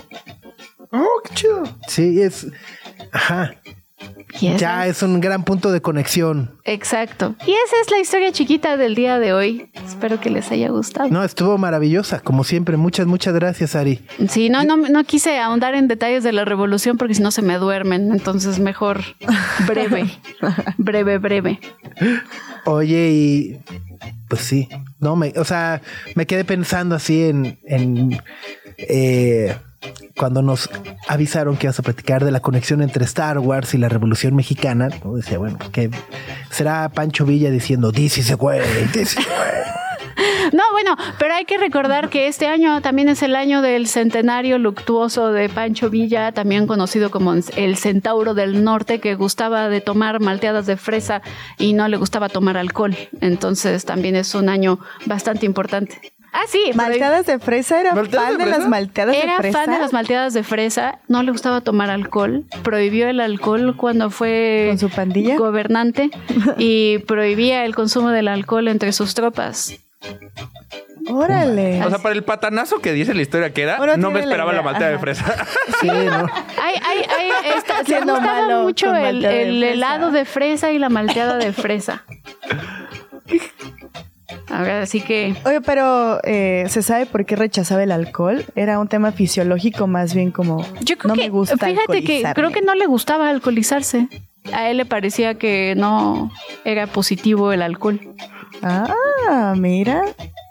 Oh, 0.94 1.06
qué 1.24 1.34
chido. 1.34 1.62
Sí, 1.88 2.20
es. 2.20 2.46
Ajá. 3.10 3.54
Ya 4.40 4.86
es 4.86 5.02
un 5.02 5.20
gran 5.20 5.44
punto 5.44 5.70
de 5.70 5.80
conexión. 5.80 6.58
Exacto. 6.64 7.36
Y 7.46 7.50
esa 7.50 7.76
es 7.82 7.90
la 7.90 7.98
historia 7.98 8.32
chiquita 8.32 8.76
del 8.76 8.94
día 8.94 9.18
de 9.18 9.32
hoy. 9.32 9.70
Espero 9.86 10.20
que 10.20 10.30
les 10.30 10.50
haya 10.50 10.70
gustado. 10.70 11.08
No, 11.10 11.22
estuvo 11.22 11.58
maravillosa, 11.58 12.20
como 12.20 12.42
siempre. 12.42 12.76
Muchas, 12.76 13.06
muchas 13.06 13.34
gracias, 13.34 13.76
Ari. 13.76 14.04
Sí, 14.28 14.48
no, 14.48 14.64
no, 14.64 14.76
no 14.76 15.04
quise 15.04 15.38
ahondar 15.38 15.74
en 15.74 15.86
detalles 15.86 16.24
de 16.24 16.32
la 16.32 16.44
revolución 16.44 16.96
porque 16.96 17.14
si 17.14 17.22
no 17.22 17.30
se 17.30 17.42
me 17.42 17.58
duermen. 17.58 18.10
Entonces 18.10 18.58
mejor 18.58 19.02
breve, 19.66 20.10
breve, 20.78 21.18
breve. 21.18 21.60
Oye, 22.64 23.10
y 23.10 23.60
pues 24.28 24.42
sí, 24.42 24.68
no 24.98 25.14
me, 25.14 25.32
o 25.36 25.44
sea, 25.44 25.82
me 26.14 26.26
quedé 26.26 26.44
pensando 26.44 26.94
así 26.94 27.24
en, 27.24 27.58
en 27.64 28.20
eh, 28.78 29.54
cuando 30.16 30.42
nos 30.42 30.70
avisaron 31.08 31.56
que 31.56 31.66
ibas 31.66 31.78
a 31.78 31.82
platicar 31.82 32.24
de 32.24 32.30
la 32.30 32.40
conexión 32.40 32.82
entre 32.82 33.04
Star 33.04 33.38
Wars 33.38 33.74
y 33.74 33.78
la 33.78 33.88
Revolución 33.88 34.34
Mexicana, 34.34 34.88
¿no? 35.04 35.14
decía, 35.14 35.38
bueno, 35.38 35.58
que 35.72 35.90
será 36.50 36.88
Pancho 36.88 37.24
Villa 37.24 37.50
diciendo, 37.50 37.92
dícese 37.92 38.34
güey, 38.34 38.60
dícese 38.92 39.20
güey. 39.22 39.62
No, 40.52 40.62
bueno, 40.72 40.96
pero 41.18 41.34
hay 41.34 41.44
que 41.46 41.56
recordar 41.56 42.10
que 42.10 42.26
este 42.26 42.46
año 42.46 42.82
también 42.82 43.08
es 43.08 43.22
el 43.22 43.34
año 43.36 43.62
del 43.62 43.86
centenario 43.86 44.58
luctuoso 44.58 45.32
de 45.32 45.48
Pancho 45.48 45.88
Villa, 45.88 46.32
también 46.32 46.66
conocido 46.66 47.10
como 47.10 47.32
el 47.32 47.76
Centauro 47.76 48.34
del 48.34 48.62
Norte, 48.62 49.00
que 49.00 49.14
gustaba 49.14 49.68
de 49.68 49.80
tomar 49.80 50.20
malteadas 50.20 50.66
de 50.66 50.76
fresa 50.76 51.22
y 51.58 51.72
no 51.72 51.88
le 51.88 51.96
gustaba 51.96 52.28
tomar 52.28 52.58
alcohol. 52.58 52.94
Entonces 53.20 53.84
también 53.86 54.14
es 54.14 54.34
un 54.34 54.48
año 54.48 54.78
bastante 55.06 55.46
importante. 55.46 56.12
Ah, 56.34 56.44
sí, 56.48 56.70
Malteadas 56.74 57.26
de 57.26 57.38
fresa, 57.38 57.78
era 57.78 57.94
¿Malteadas 57.94 58.28
fan 58.30 58.38
de 58.38 58.44
de, 58.46 58.50
las 58.50 58.66
malteadas 58.66 59.14
Era 59.16 59.32
de 59.32 59.38
fresa. 59.38 59.58
fan 59.58 59.70
de 59.74 59.78
las 59.78 59.92
malteadas 59.92 60.32
de 60.32 60.42
fresa, 60.42 60.98
no 61.06 61.22
le 61.22 61.30
gustaba 61.30 61.60
tomar 61.60 61.90
alcohol, 61.90 62.44
prohibió 62.62 63.06
el 63.08 63.20
alcohol 63.20 63.76
cuando 63.76 64.08
fue 64.10 64.66
¿Con 64.70 64.78
su 64.78 64.88
pandilla? 64.88 65.36
gobernante 65.36 66.10
y 66.58 66.98
prohibía 67.00 67.66
el 67.66 67.74
consumo 67.74 68.08
del 68.10 68.28
alcohol 68.28 68.68
entre 68.68 68.92
sus 68.92 69.14
tropas. 69.14 69.76
Órale. 71.10 71.84
O 71.84 71.88
sea, 71.90 71.98
para 71.98 72.14
el 72.14 72.22
patanazo 72.24 72.78
que 72.80 72.92
dice 72.92 73.12
la 73.12 73.22
historia 73.22 73.52
que 73.52 73.62
era, 73.62 73.78
Uno 73.80 73.96
no 73.96 74.10
me 74.10 74.20
la 74.20 74.24
esperaba 74.24 74.52
la 74.52 74.62
malteada 74.62 74.92
de 74.92 74.98
fresa. 74.98 75.46
Sí, 75.80 75.86
¿no? 75.90 76.26
Ay, 76.62 76.76
ay, 76.82 77.02
ay, 77.18 77.30
Siendo 77.84 78.14
gustaba 78.14 78.40
malo 78.42 78.62
mucho 78.62 78.86
con 78.86 78.96
el, 78.96 79.20
de 79.20 79.72
helado 79.72 80.10
de 80.12 80.24
fresa 80.24 80.70
y 80.72 80.78
la 80.78 80.88
malteada 80.88 81.36
de 81.36 81.52
fresa. 81.52 82.04
A 84.48 84.62
ver, 84.62 84.82
así 84.82 85.00
que 85.00 85.34
Oye, 85.44 85.60
pero 85.60 86.20
eh, 86.24 86.64
¿se 86.68 86.82
sabe 86.82 87.06
por 87.06 87.24
qué 87.26 87.36
rechazaba 87.36 87.82
el 87.82 87.92
alcohol? 87.92 88.44
Era 88.54 88.78
un 88.78 88.88
tema 88.88 89.12
fisiológico 89.12 89.86
más 89.86 90.14
bien 90.14 90.30
como 90.30 90.64
yo 90.80 90.96
creo 90.98 91.08
no 91.08 91.14
que 91.14 91.22
me 91.22 91.28
gusta 91.30 91.56
fíjate 91.56 92.02
que 92.02 92.18
alcoholizarme". 92.18 92.34
creo 92.34 92.50
que 92.50 92.62
no 92.62 92.74
le 92.74 92.86
gustaba 92.86 93.28
alcoholizarse. 93.28 94.08
A 94.52 94.68
él 94.68 94.76
le 94.78 94.84
parecía 94.84 95.34
que 95.34 95.74
no 95.76 96.30
era 96.64 96.86
positivo 96.88 97.52
el 97.52 97.62
alcohol. 97.62 98.00
Ah, 98.62 99.54
mira. 99.56 100.02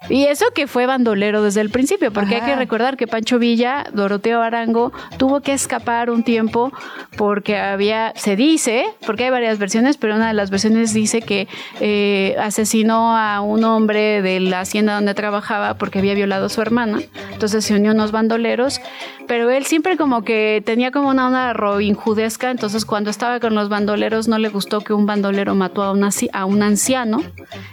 Y 0.10 0.26
eso 0.26 0.46
que 0.56 0.66
fue 0.68 0.88
bandolero 0.88 1.44
desde 1.44 1.62
el 1.62 1.70
principio, 1.70 2.12
porque 2.12 2.36
hay 2.36 2.42
Ajá. 2.42 2.50
que 2.52 2.56
recordar 2.56 2.98
que 2.98 3.06
Pancho 3.08 3.38
Villa, 3.40 3.86
Doroteo 3.94 4.42
Arango, 4.42 4.92
tuvo 5.18 5.42
que 5.42 5.54
escapar 5.54 6.10
un 6.10 6.24
tiempo 6.24 6.72
porque 7.18 7.58
había, 7.58 8.12
se 8.16 8.36
dice, 8.36 8.86
porque 9.06 9.26
hay 9.26 9.30
varias 9.30 9.60
versiones, 9.60 9.98
pero 9.98 10.16
una 10.16 10.28
de 10.28 10.34
las 10.34 10.50
versiones 10.50 10.94
dice 10.94 11.22
que 11.22 11.48
eh, 11.80 12.36
asesinó 12.40 13.16
a 13.16 13.42
un 13.42 13.64
hombre 13.64 14.22
de 14.22 14.40
la 14.40 14.62
hacienda 14.62 14.96
donde 14.96 15.14
trabajaba 15.14 15.76
porque 15.76 16.00
había 16.00 16.16
violado 16.16 16.48
a 16.48 16.50
su 16.50 16.62
hermana. 16.62 17.00
Entonces 17.32 17.64
se 17.64 17.76
unió 17.76 17.92
a 17.92 17.94
unos 17.94 18.12
bandoleros, 18.12 18.82
pero 19.28 19.50
él 19.52 19.66
siempre 19.66 19.98
como 19.98 20.24
que 20.24 20.64
tenía 20.66 20.92
como 20.92 21.10
una 21.10 21.28
onda 21.28 21.54
robinjudesca, 21.54 22.50
entonces 22.52 22.86
cuando 22.86 23.10
estaba 23.12 23.40
con 23.40 23.54
los 23.56 23.70
bandoleros 23.70 24.28
no 24.28 24.40
le 24.40 24.50
gustó 24.50 24.82
que 24.82 24.94
un 24.94 25.06
bandolero 25.06 25.54
mató 25.56 25.84
a 25.84 25.92
un, 25.92 26.02
aci- 26.02 26.30
a 26.34 26.46
un 26.46 26.64
anciano, 26.64 27.22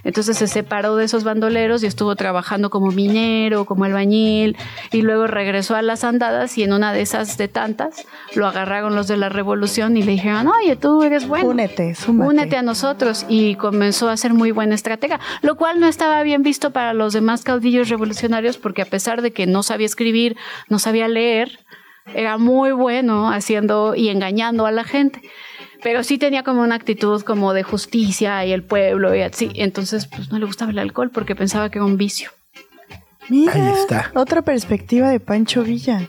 entonces 0.04 0.36
se 0.36 0.46
separó 0.46 0.94
de 0.96 1.06
esos 1.06 1.24
bandoleros 1.24 1.82
y 1.82 1.86
estuvo 1.86 2.14
trabajando 2.18 2.68
como 2.68 2.90
minero, 2.90 3.64
como 3.64 3.84
albañil, 3.84 4.58
y 4.92 5.00
luego 5.00 5.26
regresó 5.26 5.74
a 5.74 5.80
las 5.80 6.04
andadas 6.04 6.58
y 6.58 6.64
en 6.64 6.74
una 6.74 6.92
de 6.92 7.00
esas 7.00 7.38
de 7.38 7.48
tantas 7.48 8.06
lo 8.34 8.46
agarraron 8.46 8.94
los 8.94 9.08
de 9.08 9.16
la 9.16 9.30
revolución 9.30 9.96
y 9.96 10.02
le 10.02 10.12
dijeron, 10.12 10.48
oye, 10.48 10.76
tú 10.76 11.02
eres 11.02 11.26
bueno. 11.26 11.48
Únete, 11.48 11.94
súmate. 11.94 12.28
Únete 12.28 12.56
a 12.58 12.62
nosotros 12.62 13.24
y 13.28 13.54
comenzó 13.54 14.10
a 14.10 14.16
ser 14.18 14.34
muy 14.34 14.50
buena 14.50 14.74
estratega, 14.74 15.18
lo 15.40 15.56
cual 15.56 15.80
no 15.80 15.86
estaba 15.86 16.22
bien 16.22 16.42
visto 16.42 16.72
para 16.72 16.92
los 16.92 17.14
demás 17.14 17.42
caudillos 17.42 17.88
revolucionarios 17.88 18.58
porque 18.58 18.82
a 18.82 18.86
pesar 18.86 19.22
de 19.22 19.32
que 19.32 19.46
no 19.46 19.62
sabía 19.62 19.86
escribir, 19.86 20.36
no 20.68 20.78
sabía 20.78 21.08
leer, 21.08 21.60
era 22.14 22.38
muy 22.38 22.72
bueno 22.72 23.30
haciendo 23.30 23.94
y 23.94 24.08
engañando 24.08 24.66
a 24.66 24.72
la 24.72 24.84
gente. 24.84 25.22
Pero 25.82 26.02
sí 26.02 26.18
tenía 26.18 26.42
como 26.42 26.62
una 26.62 26.74
actitud 26.74 27.22
como 27.22 27.52
de 27.52 27.62
justicia 27.62 28.44
y 28.44 28.52
el 28.52 28.62
pueblo 28.64 29.14
y 29.14 29.22
así. 29.22 29.50
Entonces, 29.54 30.06
pues 30.06 30.30
no 30.32 30.38
le 30.38 30.46
gustaba 30.46 30.70
el 30.70 30.78
alcohol 30.78 31.10
porque 31.10 31.36
pensaba 31.36 31.70
que 31.70 31.78
era 31.78 31.84
un 31.84 31.96
vicio. 31.96 32.30
Mira, 33.28 33.52
Ahí 33.52 33.72
está. 33.78 34.10
Otra 34.14 34.42
perspectiva 34.42 35.10
de 35.10 35.20
Pancho 35.20 35.62
Villa. 35.62 36.08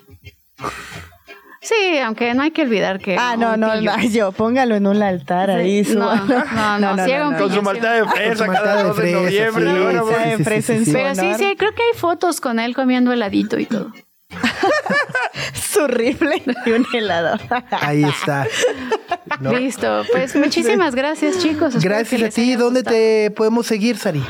Sí, 1.62 1.98
aunque 2.04 2.34
no 2.34 2.44
hay 2.44 2.52
que 2.52 2.62
olvidar 2.62 3.00
que. 3.00 3.18
Ah, 3.20 3.36
no, 3.38 3.58
no, 3.58 3.80
no, 3.82 4.02
yo, 4.02 4.32
póngalo 4.32 4.76
en 4.76 4.88
un 4.88 5.04
altar 5.04 5.52
ahí. 5.52 5.84
Sí, 5.84 5.94
no, 5.94 6.16
súbalo. 6.16 6.46
no, 6.80 6.96
no, 6.96 7.06
sí 7.06 7.12
era 7.12 7.28
un 7.28 7.36
Con 7.36 7.54
su 7.54 7.62
malteada 7.62 7.96
de 7.98 8.08
fresa 8.08 8.48
cada 8.48 8.78
de 8.78 8.84
2 8.84 8.98
de 8.98 9.12
noviembre. 9.12 9.66
sí, 9.66 9.80
bueno, 9.80 10.06
sí, 10.06 10.14
bueno. 10.14 10.38
sí, 10.38 10.44
fresa 10.44 10.68
sí, 10.68 10.80
en 10.80 10.86
sí. 10.86 10.92
su 10.92 10.98
Pero 10.98 11.16
sí, 11.16 11.34
sí, 11.38 11.56
creo 11.58 11.76
que 11.76 11.82
hay 11.84 12.00
fotos 12.00 12.40
con 12.40 12.60
él 12.60 12.74
comiendo 12.74 13.12
heladito 13.12 13.60
y 13.60 13.66
todo. 13.66 13.92
Su 15.54 15.88
rifle 15.88 16.44
y 16.66 16.72
un 16.72 16.86
helado. 16.94 17.38
Ahí 17.72 18.04
está. 18.04 18.48
¿no? 19.40 19.54
Listo, 19.54 20.04
pues 20.12 20.36
muchísimas 20.36 20.96
gracias, 20.96 21.40
chicos. 21.40 21.76
Espero 21.76 21.96
Gracias 21.96 22.24
a 22.24 22.30
ti. 22.30 22.56
¿Dónde 22.56 22.82
gustado. 22.82 22.96
te 22.96 23.32
podemos 23.32 23.68
seguir, 23.68 23.98
Sari? 23.98 24.24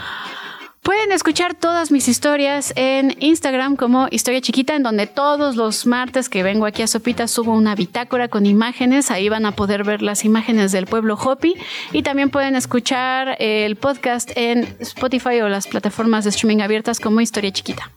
Pueden 0.81 1.11
escuchar 1.11 1.55
todas 1.55 1.91
mis 1.91 2.07
historias 2.07 2.73
en 2.75 3.15
Instagram 3.19 3.75
como 3.75 4.07
Historia 4.11 4.41
Chiquita, 4.41 4.75
en 4.75 4.83
donde 4.83 5.07
todos 5.07 5.55
los 5.55 5.85
martes 5.85 6.29
que 6.29 6.41
vengo 6.41 6.65
aquí 6.65 6.81
a 6.81 6.87
Sopita 6.87 7.27
subo 7.27 7.53
una 7.53 7.75
bitácora 7.75 8.29
con 8.29 8.45
imágenes. 8.45 9.11
Ahí 9.11 9.29
van 9.29 9.45
a 9.45 9.51
poder 9.51 9.83
ver 9.83 10.01
las 10.01 10.23
imágenes 10.23 10.71
del 10.71 10.85
pueblo 10.85 11.15
Hopi. 11.15 11.55
Y 11.91 12.01
también 12.03 12.29
pueden 12.29 12.55
escuchar 12.55 13.35
el 13.39 13.75
podcast 13.75 14.31
en 14.35 14.75
Spotify 14.79 15.41
o 15.41 15.49
las 15.49 15.67
plataformas 15.67 16.23
de 16.23 16.31
streaming 16.31 16.61
abiertas 16.61 16.99
como 16.99 17.21
Historia 17.21 17.51
Chiquita. 17.51 17.91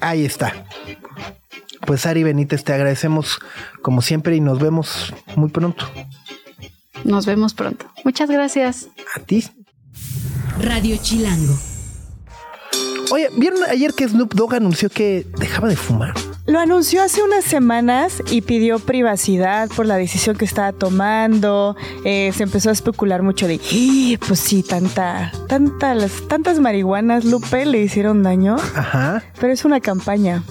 Ahí 0.00 0.24
está. 0.24 0.66
Pues 1.86 2.02
Sari 2.02 2.24
Benítez, 2.24 2.64
te 2.64 2.72
agradecemos 2.72 3.38
como 3.82 4.02
siempre 4.02 4.34
y 4.34 4.40
nos 4.40 4.58
vemos 4.58 5.14
muy 5.36 5.50
pronto. 5.50 5.88
Nos 7.04 7.24
vemos 7.24 7.54
pronto. 7.54 7.86
Muchas 8.04 8.28
gracias. 8.30 8.88
A 9.14 9.20
ti. 9.20 9.44
Radio 10.58 10.96
Chilango. 11.00 11.75
Oye, 13.10 13.28
¿vieron 13.36 13.62
ayer 13.64 13.92
que 13.94 14.08
Snoop 14.08 14.34
Dogg 14.34 14.54
anunció 14.54 14.90
que 14.90 15.26
dejaba 15.38 15.68
de 15.68 15.76
fumar? 15.76 16.12
Lo 16.46 16.58
anunció 16.60 17.02
hace 17.02 17.22
unas 17.22 17.44
semanas 17.44 18.22
y 18.30 18.40
pidió 18.40 18.78
privacidad 18.78 19.68
por 19.70 19.86
la 19.86 19.96
decisión 19.96 20.36
que 20.36 20.44
estaba 20.44 20.72
tomando. 20.72 21.76
Eh, 22.04 22.32
se 22.36 22.42
empezó 22.44 22.70
a 22.70 22.72
especular 22.72 23.22
mucho 23.22 23.46
de, 23.48 23.60
"Ah, 23.60 24.18
pues 24.26 24.40
sí, 24.40 24.62
tanta, 24.62 25.32
tanta, 25.48 25.94
las, 25.94 26.12
tantas 26.28 26.58
marihuanas, 26.60 27.24
Lupe, 27.24 27.64
le 27.66 27.80
hicieron 27.82 28.22
daño. 28.22 28.56
Ajá. 28.74 29.22
Pero 29.40 29.52
es 29.52 29.64
una 29.64 29.80
campaña. 29.80 30.42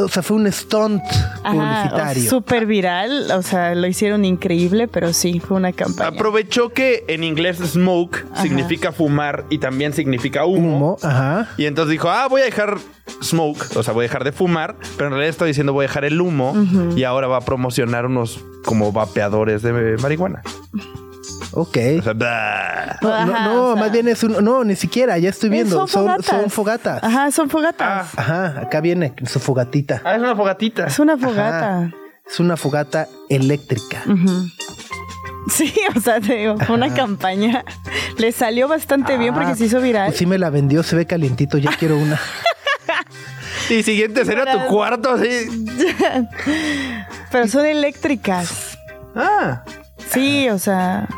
O 0.00 0.08
sea, 0.08 0.22
fue 0.22 0.36
un 0.36 0.50
stunt 0.52 1.02
Ajá, 1.42 1.52
publicitario. 1.52 2.30
súper 2.30 2.66
viral. 2.66 3.30
O 3.32 3.42
sea, 3.42 3.74
lo 3.74 3.86
hicieron 3.86 4.24
increíble, 4.24 4.88
pero 4.88 5.12
sí, 5.12 5.40
fue 5.40 5.56
una 5.56 5.72
campaña. 5.72 6.08
Aprovechó 6.10 6.70
que 6.70 7.04
en 7.08 7.24
inglés 7.24 7.58
smoke 7.58 8.24
Ajá. 8.32 8.42
significa 8.42 8.92
fumar 8.92 9.44
y 9.50 9.58
también 9.58 9.92
significa 9.92 10.44
humo. 10.44 10.76
Humo, 10.76 10.96
ajá. 11.02 11.48
Y 11.56 11.66
entonces 11.66 11.92
dijo, 11.92 12.10
ah, 12.10 12.26
voy 12.28 12.42
a 12.42 12.44
dejar 12.44 12.78
smoke, 13.22 13.76
o 13.76 13.82
sea, 13.82 13.92
voy 13.94 14.04
a 14.04 14.08
dejar 14.08 14.24
de 14.24 14.32
fumar, 14.32 14.76
pero 14.96 15.06
en 15.08 15.12
realidad 15.12 15.30
está 15.30 15.44
diciendo 15.44 15.72
voy 15.72 15.84
a 15.84 15.88
dejar 15.88 16.04
el 16.04 16.20
humo 16.20 16.54
y 16.96 17.04
ahora 17.04 17.26
va 17.28 17.38
a 17.38 17.40
promocionar 17.40 18.06
unos 18.06 18.40
como 18.64 18.90
vapeadores 18.92 19.62
de 19.62 19.96
marihuana. 19.98 20.42
Ok. 21.58 21.78
O 21.98 22.02
sea, 22.02 22.12
bah. 22.12 22.98
No, 23.00 23.08
no, 23.08 23.34
Ajá, 23.34 23.44
no, 23.48 23.62
o 23.64 23.72
sea- 23.74 23.82
más 23.82 23.92
bien 23.92 24.08
es 24.08 24.22
un. 24.22 24.44
No, 24.44 24.62
ni 24.62 24.76
siquiera, 24.76 25.16
ya 25.16 25.30
estoy 25.30 25.48
viendo. 25.48 25.74
Son 25.74 25.88
Son, 25.88 26.02
fogatas. 26.04 26.26
son 26.26 26.50
fogatas. 26.50 27.02
Ajá, 27.04 27.30
son 27.30 27.48
fogatas. 27.48 28.08
Ah. 28.14 28.20
Ajá, 28.20 28.60
acá 28.60 28.80
viene 28.82 29.14
su 29.26 29.40
fogatita. 29.40 30.02
Ah, 30.04 30.14
es 30.16 30.20
una 30.20 30.36
fogatita. 30.36 30.86
Es 30.86 30.98
una 30.98 31.16
fogata. 31.16 31.78
Ajá. 31.78 31.90
Es 32.28 32.40
una 32.40 32.56
fogata 32.58 33.08
eléctrica. 33.30 34.02
Sí, 35.48 35.72
o 35.96 36.00
sea, 36.00 36.20
te 36.20 36.34
digo, 36.34 36.58
fue 36.58 36.74
una 36.76 36.92
campaña. 36.92 37.64
Le 38.18 38.32
salió 38.32 38.68
bastante 38.68 39.16
bien 39.16 39.32
porque 39.32 39.52
Ah, 39.52 39.56
se 39.56 39.64
hizo 39.64 39.80
viral. 39.80 40.08
Pues 40.08 40.18
sí 40.18 40.26
me 40.26 40.36
la 40.38 40.50
vendió, 40.50 40.82
se 40.82 40.94
ve 40.96 41.06
calientito, 41.06 41.56
ya 41.58 41.70
quiero 41.78 41.96
una. 41.98 42.20
Y 43.70 43.82
siguiente 43.82 44.24
será 44.24 44.52
tu 44.52 44.66
cuarto, 44.66 45.10
así. 45.10 45.66
Pero 47.32 47.48
son 47.48 47.66
eléctricas. 47.66 48.78
Ah. 49.14 49.62
Sí, 50.10 50.48
o 50.50 50.58
sea. 50.58 51.08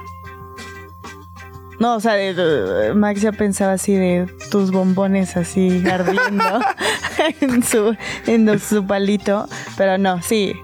No, 1.80 1.94
o 1.96 2.00
sea, 2.00 2.14
de- 2.14 2.34
de- 2.34 2.94
Max 2.94 3.20
ya 3.20 3.30
pensaba 3.32 3.72
así 3.74 3.94
de 3.94 4.26
tus 4.50 4.70
bombones 4.72 5.36
así 5.36 5.82
ardiendo 5.88 6.44
en 7.40 7.62
su 7.62 7.94
en 8.26 8.58
su 8.58 8.86
palito, 8.86 9.46
pero 9.76 9.96
no, 9.98 10.20
sí. 10.22 10.54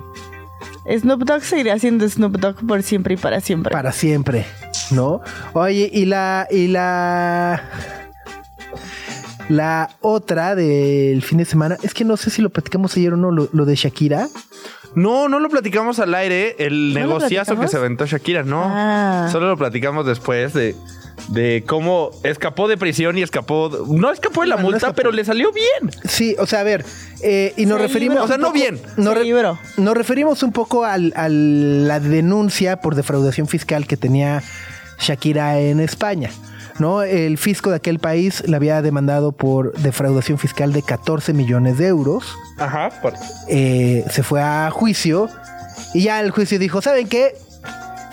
Snoop 0.86 1.22
Dogg 1.24 1.42
seguirá 1.42 1.78
siendo 1.78 2.06
Snoop 2.08 2.36
Dogg 2.38 2.66
por 2.66 2.82
siempre 2.82 3.14
y 3.14 3.16
para 3.16 3.40
siempre. 3.40 3.70
para 3.72 3.92
siempre, 3.92 4.44
¿no? 4.90 5.20
Oye, 5.54 5.88
y 5.92 6.04
la 6.04 6.46
y 6.50 6.66
la 6.68 7.62
la 9.48 9.90
otra 10.00 10.54
del 10.54 11.22
fin 11.22 11.38
de 11.38 11.44
semana, 11.44 11.76
es 11.82 11.94
que 11.94 12.04
no 12.04 12.16
sé 12.16 12.30
si 12.30 12.42
lo 12.42 12.50
platicamos 12.50 12.96
ayer 12.96 13.12
o 13.12 13.16
no, 13.16 13.30
lo, 13.30 13.48
lo 13.52 13.64
de 13.66 13.76
Shakira. 13.76 14.28
No, 14.94 15.28
no 15.28 15.38
lo 15.40 15.48
platicamos 15.48 15.98
al 15.98 16.14
aire, 16.14 16.54
el 16.58 16.94
¿No 16.94 17.00
lo 17.00 17.06
negociazo 17.06 17.58
que 17.58 17.68
se 17.68 17.76
aventó 17.76 18.06
Shakira, 18.06 18.42
no. 18.44 18.62
Ah. 18.64 19.28
Solo 19.30 19.48
lo 19.48 19.56
platicamos 19.56 20.06
después 20.06 20.54
de, 20.54 20.76
de 21.28 21.64
cómo 21.66 22.10
escapó 22.22 22.68
de 22.68 22.76
prisión 22.76 23.16
y 23.18 23.22
escapó. 23.22 23.70
No 23.88 24.10
escapó 24.12 24.42
de 24.42 24.48
la 24.48 24.56
No, 24.56 24.62
no 24.62 24.64
multa, 24.66 24.76
escapó. 24.78 24.96
pero 24.96 25.12
le 25.12 25.24
salió 25.24 25.50
bien. 25.52 25.90
Sí, 26.08 26.36
o 26.38 26.46
sea, 26.46 26.60
a 26.60 26.64
ver, 26.64 26.84
eh, 27.22 27.52
y 27.56 27.66
nos 27.66 27.78
Se 27.78 27.86
referimos... 27.86 28.18
O 28.18 28.26
sea, 28.28 28.36
no 28.36 28.48
poco- 28.48 28.54
bien. 28.58 28.80
Nos, 28.96 29.14
Se 29.14 29.18
re- 29.20 29.24
libró. 29.24 29.58
nos 29.76 29.94
referimos 29.96 30.42
un 30.42 30.52
poco 30.52 30.84
al- 30.84 31.12
a 31.16 31.28
la 31.28 32.00
denuncia 32.00 32.80
por 32.80 32.94
defraudación 32.94 33.48
fiscal 33.48 33.86
que 33.86 33.96
tenía 33.96 34.42
Shakira 35.00 35.58
en 35.60 35.80
España. 35.80 36.30
¿no? 36.80 37.02
El 37.02 37.38
fisco 37.38 37.70
de 37.70 37.76
aquel 37.76 38.00
país 38.00 38.42
la 38.48 38.56
había 38.56 38.82
demandado 38.82 39.30
por 39.30 39.72
defraudación 39.74 40.38
fiscal 40.38 40.72
de 40.72 40.82
14 40.82 41.32
millones 41.32 41.78
de 41.78 41.86
euros. 41.86 42.36
Ajá. 42.58 42.90
por- 43.00 43.14
eh, 43.48 44.04
se 44.10 44.22
fue 44.24 44.40
a 44.42 44.68
juicio 44.72 45.28
y 45.94 46.02
ya 46.02 46.20
el 46.20 46.30
juicio 46.32 46.58
dijo, 46.58 46.82
¿saben 46.82 47.08
qué? 47.08 47.34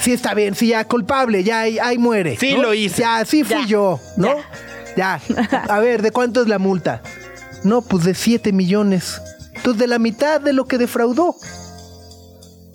Sí 0.02 0.14
está 0.14 0.34
bien, 0.34 0.56
sí 0.56 0.68
ya 0.68 0.86
culpable, 0.88 1.43
ya 1.43 1.62
ahí, 1.62 1.78
ahí 1.80 1.97
muere. 1.97 2.38
Sí 2.38 2.54
¿no? 2.56 2.64
lo 2.64 2.74
hice. 2.74 3.02
Ya, 3.02 3.24
sí 3.26 3.43
fui 3.43 3.62
Ya, 3.62 3.68
yo, 3.68 3.99
¿no? 4.18 4.36
Ya. 4.97 5.22
A 5.70 5.80
ver, 5.80 6.02
¿de 6.02 6.12
cuánto 6.12 6.41
es 6.41 6.47
la 6.47 6.60
multa? 6.60 7.02
No, 7.64 7.82
pues 7.82 8.04
de 8.04 8.14
7 8.16 8.52
millones. 8.52 9.22
Entonces 9.56 9.80
de 9.80 9.88
la 9.88 9.99
mitad 9.99 10.41
de 10.41 10.54
lo 10.54 10.66
que 10.66 10.78
defraudó. 10.78 11.36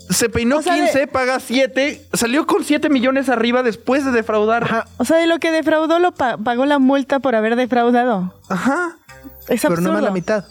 Se 0.08 0.28
peinó 0.28 0.58
O 0.58 0.62
sea, 0.62 0.74
15, 0.74 0.98
de- 1.00 1.06
paga 1.08 1.40
7, 1.40 2.06
salió 2.12 2.46
con 2.46 2.62
7 2.62 2.88
millones 2.88 3.28
arriba 3.28 3.64
después 3.64 4.04
de 4.04 4.12
defraudar. 4.12 4.62
Ajá. 4.62 4.86
O 4.98 5.04
sea, 5.04 5.16
de 5.16 5.26
lo 5.26 5.40
que 5.40 5.50
defraudó 5.50 5.98
lo 5.98 6.12
pa- 6.12 6.36
pagó 6.38 6.64
la 6.64 6.78
multa 6.78 7.18
por 7.18 7.34
haber 7.34 7.56
defraudado. 7.56 8.32
Ajá. 8.48 8.96
Es 9.48 9.62
Pero 9.62 9.74
absurdo. 9.74 9.80
no 9.88 9.92
más 9.94 10.02
la 10.02 10.10
mitad. 10.12 10.44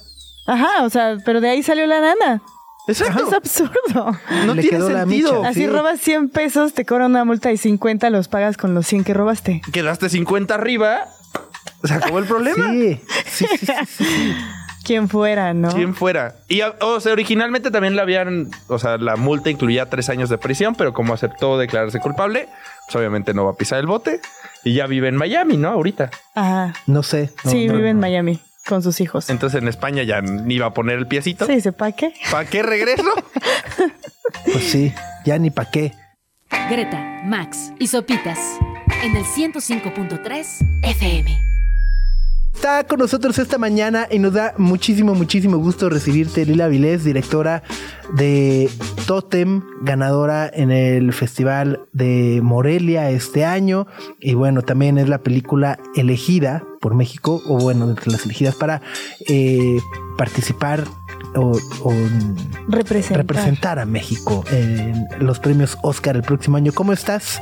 Ajá, 0.46 0.84
o 0.84 0.90
sea, 0.90 1.18
pero 1.26 1.40
de 1.40 1.50
ahí 1.50 1.64
salió 1.64 1.88
la 1.88 2.02
lana. 2.02 2.42
Exacto. 2.88 3.28
Es 3.28 3.34
absurdo. 3.34 4.18
No 4.46 4.54
Le 4.54 4.62
tiene 4.62 4.86
sentido. 4.86 5.36
micha. 5.40 5.50
Así 5.50 5.62
Sí. 5.62 5.68
robas 5.68 6.00
100 6.00 6.30
pesos, 6.30 6.74
te 6.74 6.86
cobran 6.86 7.12
una 7.12 7.26
multa 7.26 7.50
de 7.50 7.58
50, 7.58 8.10
los 8.10 8.28
pagas 8.28 8.58
con 8.58 8.74
los 8.74 8.86
100 8.86 9.04
que 9.04 9.14
robaste. 9.14 9.62
Quedaste 9.72 10.10
50 10.10 10.54
arriba, 10.54 11.06
se 11.84 11.94
acabó 11.94 12.20
el 12.20 12.26
problema. 12.26 12.72
Sí, 12.72 13.00
sí, 13.26 13.46
sí, 13.48 13.66
sí, 13.66 14.06
sí. 14.06 14.36
Quien 14.84 15.10
fuera, 15.10 15.56
¿no? 15.56 15.70
Quien 15.74 15.96
fuera. 15.96 16.36
Y, 16.48 16.62
o 16.62 17.00
sea, 17.00 17.12
originalmente 17.14 17.72
también 17.72 17.96
la 17.96 18.04
habían, 18.04 18.52
o 18.68 18.78
sea, 18.78 18.98
la 19.00 19.16
multa 19.16 19.50
incluía 19.50 19.90
tres 19.90 20.10
años 20.10 20.30
de 20.30 20.38
prisión, 20.38 20.76
pero 20.76 20.94
como 20.94 21.12
aceptó 21.16 21.58
declararse 21.58 22.00
culpable, 22.00 22.48
pues 22.86 22.96
obviamente 22.96 23.34
no 23.34 23.46
va 23.46 23.52
a 23.52 23.56
pisar 23.56 23.80
el 23.80 23.88
bote 23.88 24.22
y 24.64 24.76
ya 24.76 24.86
vive 24.86 25.08
en 25.08 25.16
Miami, 25.16 25.58
¿no? 25.58 25.70
Ahorita. 25.70 26.12
Ajá. 26.36 26.74
No 26.86 27.02
sé. 27.02 27.32
no, 27.44 27.50
sí, 27.50 27.66
no, 27.66 27.74
vive 27.78 27.90
en 27.90 27.98
no. 27.98 28.02
Miami 28.02 28.40
con 28.68 28.82
sus 28.84 29.00
hijos. 29.02 29.30
Entonces 29.30 29.62
en 29.62 29.68
España 29.68 30.04
ya 30.04 30.22
ni 30.22 30.56
iba 30.56 30.68
a 30.68 30.74
poner 30.74 30.98
el 30.98 31.08
piecito. 31.08 31.46
Sí, 31.46 31.62
¿sepa 31.62 31.92
qué? 31.92 32.14
¿Para 32.32 32.50
qué 32.50 32.64
regreso? 32.64 33.04
Pues 34.44 34.64
sí, 34.66 34.94
ya 35.24 35.38
ni 35.38 35.50
pa' 35.50 35.70
qué. 35.70 35.94
Greta, 36.70 37.22
Max 37.26 37.72
y 37.80 37.88
Sopitas 37.88 38.40
en 39.04 39.16
el 39.16 39.24
105.3 39.24 40.82
FM. 40.84 41.42
Está 42.54 42.84
con 42.86 43.00
nosotros 43.00 43.38
esta 43.38 43.58
mañana 43.58 44.08
y 44.10 44.20
nos 44.20 44.34
da 44.34 44.54
muchísimo, 44.58 45.14
muchísimo 45.14 45.58
gusto 45.58 45.90
recibirte, 45.90 46.46
Lila 46.46 46.68
Vilés, 46.68 47.04
directora 47.04 47.64
de 48.18 48.70
Totem, 49.06 49.62
ganadora 49.82 50.50
en 50.52 50.72
el 50.72 51.14
Festival 51.14 51.82
de 51.94 52.40
Morelia 52.42 53.10
este 53.12 53.46
año. 53.46 53.88
Y 54.20 54.34
bueno, 54.34 54.62
también 54.62 54.98
es 54.98 55.08
la 55.08 55.20
película 55.20 55.78
elegida 55.96 56.64
por 56.82 56.96
México, 56.96 57.42
o 57.48 57.58
bueno, 57.58 57.90
entre 57.90 58.12
las 58.12 58.26
elegidas 58.26 58.56
para 58.56 58.82
eh, 59.28 59.80
participar 60.18 60.86
o, 61.36 61.58
o 61.84 61.94
Representar. 62.68 63.18
representar 63.18 63.80
a 63.80 63.86
México 63.86 64.44
en 64.52 65.06
los 65.20 65.40
premios 65.40 65.78
Oscar 65.84 66.16
el 66.16 66.24
próximo 66.24 66.58
año. 66.58 66.72
¿Cómo 66.74 66.94
estás? 66.94 67.42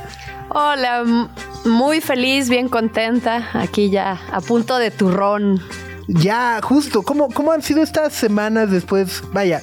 Hola, 0.50 1.28
muy 1.64 2.00
feliz, 2.00 2.50
bien 2.50 2.68
contenta, 2.68 3.48
aquí 3.54 3.90
ya 3.90 4.20
a 4.32 4.40
punto 4.40 4.76
de 4.76 4.90
turrón. 4.90 5.60
Ya, 6.08 6.60
justo, 6.62 7.02
¿cómo, 7.02 7.28
¿cómo 7.28 7.52
han 7.52 7.62
sido 7.62 7.82
estas 7.82 8.12
semanas 8.12 8.70
después? 8.70 9.22
Vaya, 9.32 9.62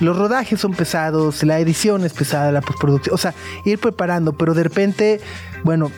los 0.00 0.16
rodajes 0.16 0.60
son 0.60 0.72
pesados, 0.72 1.42
la 1.42 1.58
edición 1.58 2.04
es 2.04 2.12
pesada, 2.14 2.50
la 2.50 2.60
postproducción, 2.62 3.14
o 3.14 3.18
sea, 3.18 3.34
ir 3.64 3.78
preparando, 3.78 4.32
pero 4.32 4.54
de 4.54 4.62
repente, 4.62 5.20
bueno, 5.64 5.90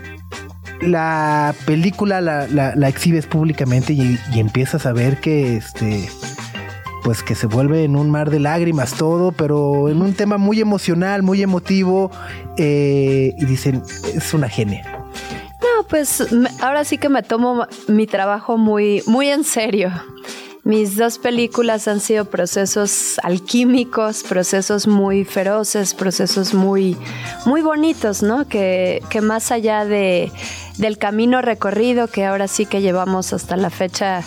la 0.81 1.55
película 1.67 2.21
la, 2.21 2.49
la- 2.49 2.75
la 2.75 2.89
exhibes 2.89 3.27
públicamente 3.27 3.93
y, 3.93 4.19
empiezas 4.35 4.85
a 4.87 4.93
ver 4.93 5.21
que 5.21 5.57
este 5.57 6.09
pues 7.05 7.23
que 7.23 7.35
se 7.35 7.47
vuelve 7.47 7.85
en 7.85 7.97
un 7.97 8.11
mar 8.11 8.31
de 8.31 8.41
lágrimas 8.41 8.95
todo, 8.95 9.31
pero 9.31 9.91
en 9.91 10.01
un 10.01 10.15
tema 10.15 10.39
muy 10.39 10.61
emocional, 10.63 11.23
muy 11.23 11.43
emotivo, 11.43 12.11
eh, 12.57 13.35
y 13.37 13.45
dicen, 13.45 13.83
es 14.15 14.33
una 14.33 14.49
genia. 14.49 14.94
Pues 15.89 16.25
ahora 16.61 16.85
sí 16.85 16.99
que 16.99 17.09
me 17.09 17.23
tomo 17.23 17.67
mi 17.89 18.07
trabajo 18.07 18.57
muy, 18.57 19.03
muy 19.07 19.29
en 19.29 19.45
serio. 19.45 19.91
Mis 20.65 20.97
dos 20.97 21.19
películas 21.19 21.89
han 21.89 22.01
sido 22.01 22.25
procesos 22.25 23.19
alquímicos, 23.23 24.23
procesos 24.23 24.87
muy 24.87 25.27
feroces, 25.27 25.93
procesos 25.93 26.55
muy, 26.55 26.97
muy 27.45 27.61
bonitos, 27.61 28.23
¿no? 28.23 28.49
Que, 28.49 29.03
que 29.11 29.21
más 29.21 29.53
allá 29.53 29.85
de, 29.85 30.33
del 30.79 30.97
camino 30.97 31.43
recorrido 31.43 32.09
que 32.09 32.25
ahora 32.25 32.49
sí 32.49 32.65
que 32.65 32.81
llevamos 32.81 33.35
hasta 33.35 33.59
la 33.59 33.69
fecha 33.69 34.25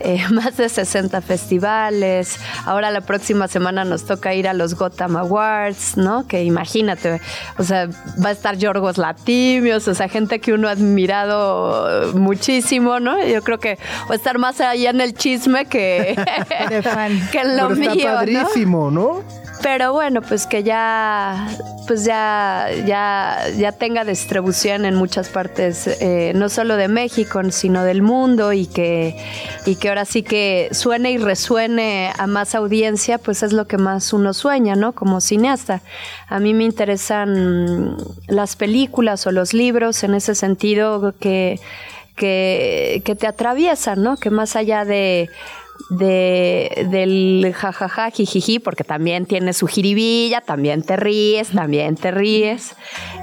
eh, 0.00 0.22
más 0.30 0.56
de 0.56 0.68
60 0.68 1.20
festivales. 1.20 2.38
Ahora 2.64 2.90
la 2.90 3.00
próxima 3.00 3.48
semana 3.48 3.84
nos 3.84 4.04
toca 4.04 4.34
ir 4.34 4.48
a 4.48 4.54
los 4.54 4.74
Gotham 4.74 5.16
Awards, 5.16 5.96
¿no? 5.96 6.26
Que 6.26 6.44
imagínate, 6.44 7.20
o 7.58 7.62
sea, 7.62 7.88
va 8.22 8.30
a 8.30 8.32
estar 8.32 8.56
Yorgos 8.56 8.98
Latimios, 8.98 9.88
o 9.88 9.94
sea, 9.94 10.08
gente 10.08 10.40
que 10.40 10.52
uno 10.52 10.68
ha 10.68 10.72
admirado 10.72 12.12
muchísimo, 12.14 13.00
¿no? 13.00 13.24
Yo 13.24 13.42
creo 13.42 13.58
que 13.58 13.78
va 14.08 14.14
a 14.14 14.16
estar 14.16 14.38
más 14.38 14.60
allá 14.60 14.90
en 14.90 15.00
el 15.00 15.14
chisme 15.14 15.66
que, 15.66 16.16
que 17.32 17.40
en 17.40 17.56
lo 17.56 17.68
pero 17.68 17.80
está 17.80 17.94
mío, 17.94 18.10
¿no? 18.10 18.14
padrísimo, 18.16 18.90
¿no? 18.90 19.45
Pero 19.66 19.92
bueno, 19.92 20.22
pues 20.22 20.46
que 20.46 20.62
ya, 20.62 21.48
pues 21.88 22.04
ya, 22.04 22.68
ya, 22.86 23.48
ya 23.58 23.72
tenga 23.72 24.04
distribución 24.04 24.84
en 24.84 24.94
muchas 24.94 25.28
partes, 25.28 25.88
eh, 26.00 26.30
no 26.36 26.48
solo 26.48 26.76
de 26.76 26.86
México, 26.86 27.40
sino 27.50 27.82
del 27.82 28.00
mundo 28.00 28.52
y 28.52 28.68
que, 28.68 29.16
y 29.66 29.74
que 29.74 29.88
ahora 29.88 30.04
sí 30.04 30.22
que 30.22 30.68
suene 30.70 31.10
y 31.10 31.18
resuene 31.18 32.12
a 32.16 32.28
más 32.28 32.54
audiencia, 32.54 33.18
pues 33.18 33.42
es 33.42 33.52
lo 33.52 33.66
que 33.66 33.76
más 33.76 34.12
uno 34.12 34.34
sueña, 34.34 34.76
¿no? 34.76 34.92
Como 34.92 35.20
cineasta. 35.20 35.82
A 36.28 36.38
mí 36.38 36.54
me 36.54 36.62
interesan 36.62 37.96
las 38.28 38.54
películas 38.54 39.26
o 39.26 39.32
los 39.32 39.52
libros 39.52 40.04
en 40.04 40.14
ese 40.14 40.36
sentido 40.36 41.12
que, 41.18 41.58
que, 42.14 43.02
que 43.04 43.16
te 43.16 43.26
atraviesan, 43.26 44.00
¿no? 44.00 44.16
Que 44.16 44.30
más 44.30 44.54
allá 44.54 44.84
de 44.84 45.28
de, 45.90 46.86
del 46.90 47.52
jajaja, 47.54 48.10
jijiji, 48.10 48.58
porque 48.58 48.84
también 48.84 49.26
tiene 49.26 49.52
su 49.52 49.66
jiribilla, 49.66 50.40
también 50.40 50.82
te 50.82 50.96
ríes, 50.96 51.50
también 51.50 51.96
te 51.96 52.10
ríes. 52.10 52.74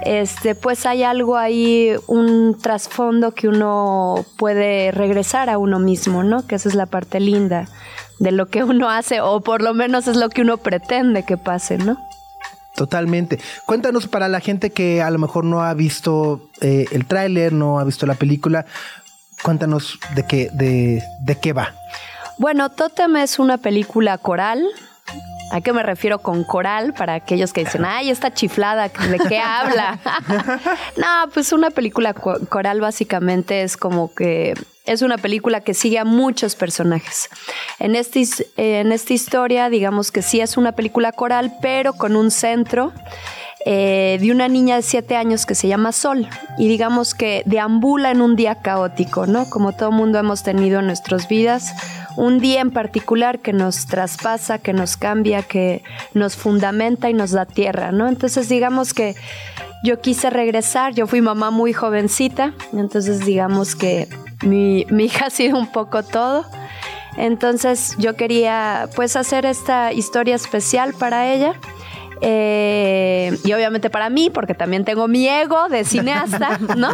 Este, 0.06 0.56
pues 0.56 0.86
hay 0.86 1.04
algo 1.04 1.38
ahí, 1.38 1.92
un 2.08 2.58
trasfondo 2.60 3.32
que 3.32 3.48
uno 3.48 4.26
puede 4.38 4.92
regresar 4.92 5.50
a 5.50 5.58
uno 5.58 5.80
mismo, 5.80 6.24
¿no? 6.24 6.46
Que 6.48 6.56
esa 6.56 6.70
es 6.70 6.76
la 6.76 6.86
parte 6.86 7.20
linda 7.20 7.68
de 8.20 8.32
lo 8.32 8.48
que 8.48 8.64
uno 8.64 8.90
hace, 8.90 9.22
o 9.22 9.42
por 9.42 9.62
lo 9.62 9.74
menos 9.74 10.08
es 10.08 10.16
lo 10.16 10.30
que 10.30 10.42
uno 10.42 10.58
pretende 10.58 11.24
que 11.24 11.38
pase, 11.38 11.78
¿no? 11.78 11.98
Totalmente. 12.76 13.40
Cuéntanos 13.66 14.08
para 14.08 14.28
la 14.28 14.40
gente 14.40 14.72
que 14.72 15.02
a 15.02 15.12
lo 15.12 15.20
mejor 15.20 15.46
no 15.46 15.62
ha 15.62 15.74
visto 15.74 16.50
eh, 16.62 16.86
el 16.92 17.06
tráiler, 17.06 17.54
no 17.54 17.80
ha 17.80 17.84
visto 17.84 18.08
la 18.08 18.16
película, 18.16 18.66
cuéntanos 19.44 20.00
de 20.16 20.26
qué, 20.26 20.50
de, 20.54 21.04
de 21.22 21.36
qué 21.40 21.54
va. 21.54 21.76
Bueno, 22.44 22.70
Totem 22.70 23.16
es 23.16 23.40
una 23.40 23.58
película 23.58 24.18
coral. 24.18 24.68
¿A 25.54 25.62
qué 25.62 25.72
me 25.72 25.82
refiero 25.82 26.20
con 26.20 26.44
coral? 26.44 26.94
Para 26.94 27.14
aquellos 27.14 27.54
que 27.54 27.64
dicen, 27.64 27.86
ay, 27.86 28.10
esta 28.10 28.34
chiflada, 28.34 28.90
¿de 28.90 29.20
qué 29.30 29.40
habla? 29.40 29.98
no, 30.98 31.32
pues 31.34 31.54
una 31.54 31.70
película 31.70 32.14
coral 32.14 32.82
básicamente 32.82 33.62
es 33.62 33.78
como 33.78 34.14
que 34.14 34.56
es 34.84 35.02
una 35.02 35.18
película 35.18 35.62
que 35.62 35.74
sigue 35.74 36.00
a 36.00 36.04
muchos 36.04 36.58
personajes. 36.58 37.30
En, 37.80 37.96
este, 37.96 38.26
en 38.58 38.92
esta 38.92 39.14
historia, 39.14 39.70
digamos 39.70 40.12
que 40.12 40.22
sí 40.22 40.42
es 40.42 40.58
una 40.58 40.74
película 40.74 41.14
coral, 41.14 41.54
pero 41.62 41.94
con 41.94 42.18
un 42.18 42.30
centro 42.30 42.92
eh, 43.66 44.18
de 44.20 44.32
una 44.32 44.50
niña 44.50 44.76
de 44.76 44.82
siete 44.82 45.16
años 45.16 45.46
que 45.46 45.56
se 45.56 45.70
llama 45.70 45.94
Sol 45.94 46.28
y 46.58 46.68
digamos 46.68 47.14
que 47.14 47.44
deambula 47.46 48.12
en 48.12 48.22
un 48.22 48.36
día 48.36 48.56
caótico, 48.56 49.26
¿no? 49.26 49.50
Como 49.50 49.72
todo 49.72 49.92
mundo 49.92 50.20
hemos 50.20 50.44
tenido 50.44 50.80
en 50.80 50.88
nuestras 50.88 51.30
vidas, 51.30 51.74
un 52.18 52.40
día 52.40 52.60
en 52.60 52.72
particular 52.72 53.40
que 53.40 53.54
nos 53.54 53.86
traspasa, 53.88 54.58
que 54.58 54.74
nos 54.74 54.98
cambia, 54.98 55.44
que 55.44 55.82
nos 56.14 56.36
fundamenta 56.36 57.10
y 57.10 57.14
nos 57.14 57.32
da 57.32 57.46
tierra, 57.46 57.92
¿no? 57.92 58.10
Entonces 58.10 58.50
digamos 58.50 58.94
que 58.94 59.16
yo 59.84 60.02
quise 60.02 60.30
regresar, 60.30 60.94
yo 60.94 61.08
fui 61.08 61.22
mamá 61.22 61.50
muy 61.50 61.72
jovencita, 61.72 62.54
entonces 62.74 63.26
digamos 63.26 63.76
que 63.76 64.10
mi 64.42 64.86
hija 65.00 65.28
ha 65.28 65.30
sido 65.30 65.58
un 65.58 65.72
poco 65.72 66.04
todo. 66.04 66.46
Entonces 67.16 67.96
yo 67.98 68.16
quería 68.16 68.90
pues 68.96 69.16
hacer 69.16 69.46
esta 69.46 69.94
historia 69.94 70.36
especial 70.36 70.94
para 70.94 71.32
ella 71.32 71.54
eh, 72.26 73.38
y 73.44 73.52
obviamente 73.52 73.90
para 73.90 74.10
mí, 74.10 74.30
porque 74.30 74.54
también 74.54 74.86
tengo 74.86 75.10
mi 75.10 75.28
ego 75.28 75.68
de 75.68 75.84
cineasta, 75.84 76.58
¿no? 76.78 76.94